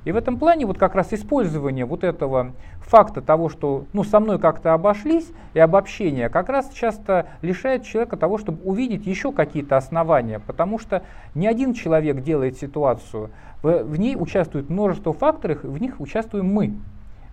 И 0.05 0.13
в 0.13 0.17
этом 0.17 0.39
плане 0.39 0.67
вот 0.67 0.79
как 0.79 0.95
раз 0.95 1.13
использование 1.13 1.87
вот 1.87 2.05
этого 2.05 2.53
факта 2.81 3.23
того, 3.23 3.49
что 3.49 3.87
ну, 3.93 4.05
со 4.05 4.21
мной 4.21 4.39
как-то 4.39 4.75
обошлись, 4.75 5.33
и 5.55 5.59
обобщение, 5.59 6.29
как 6.29 6.49
раз 6.49 6.71
часто 6.71 7.27
лишает 7.43 7.85
человека 7.85 8.17
того, 8.17 8.39
чтобы 8.39 8.63
увидеть 8.65 9.07
еще 9.07 9.33
какие-то 9.33 9.77
основания, 9.77 10.41
потому 10.41 10.79
что 10.79 11.03
не 11.35 11.47
один 11.47 11.73
человек 11.73 12.23
делает 12.23 12.59
ситуацию, 12.59 13.31
в, 13.63 13.83
в 13.85 13.99
ней 13.99 14.17
участвует 14.17 14.69
множество 14.69 15.13
факторов, 15.13 15.63
в 15.63 15.81
них 15.81 16.01
участвуем 16.01 16.47
мы. 16.47 16.75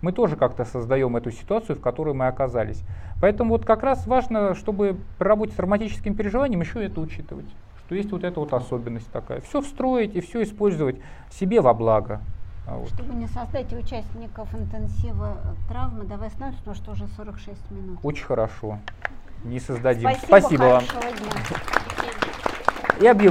Мы 0.01 0.13
тоже 0.13 0.35
как-то 0.35 0.65
создаем 0.65 1.15
эту 1.15 1.29
ситуацию, 1.29 1.75
в 1.75 1.81
которой 1.81 2.15
мы 2.15 2.27
оказались. 2.27 2.81
Поэтому 3.21 3.51
вот 3.51 3.65
как 3.65 3.83
раз 3.83 4.07
важно, 4.07 4.55
чтобы 4.55 4.95
при 5.19 5.27
работе 5.27 5.51
с 5.51 5.55
травматическим 5.55 6.15
переживанием 6.15 6.61
еще 6.61 6.83
это 6.83 7.01
учитывать, 7.01 7.45
что 7.85 7.95
есть 7.95 8.11
вот 8.11 8.23
эта 8.23 8.39
вот 8.39 8.51
особенность 8.53 9.11
такая. 9.11 9.41
Все 9.41 9.61
встроить 9.61 10.15
и 10.15 10.21
все 10.21 10.41
использовать 10.41 10.95
себе 11.29 11.61
во 11.61 11.73
благо. 11.73 12.21
А 12.71 12.77
вот. 12.77 12.87
Чтобы 12.89 13.13
не 13.15 13.27
создать 13.27 13.73
участников 13.73 14.47
интенсива 14.55 15.37
травмы, 15.67 16.05
давай 16.05 16.29
остановимся, 16.29 16.59
потому 16.59 16.75
что 16.77 16.91
уже 16.91 17.07
46 17.17 17.71
минут. 17.71 17.99
Очень 18.01 18.23
хорошо. 18.23 18.79
Не 19.43 19.59
создадим. 19.59 20.09
Спасибо, 20.09 20.25
Спасибо 20.25 20.61
вам. 20.61 20.83
И 23.01 23.07
объявлю. 23.07 23.29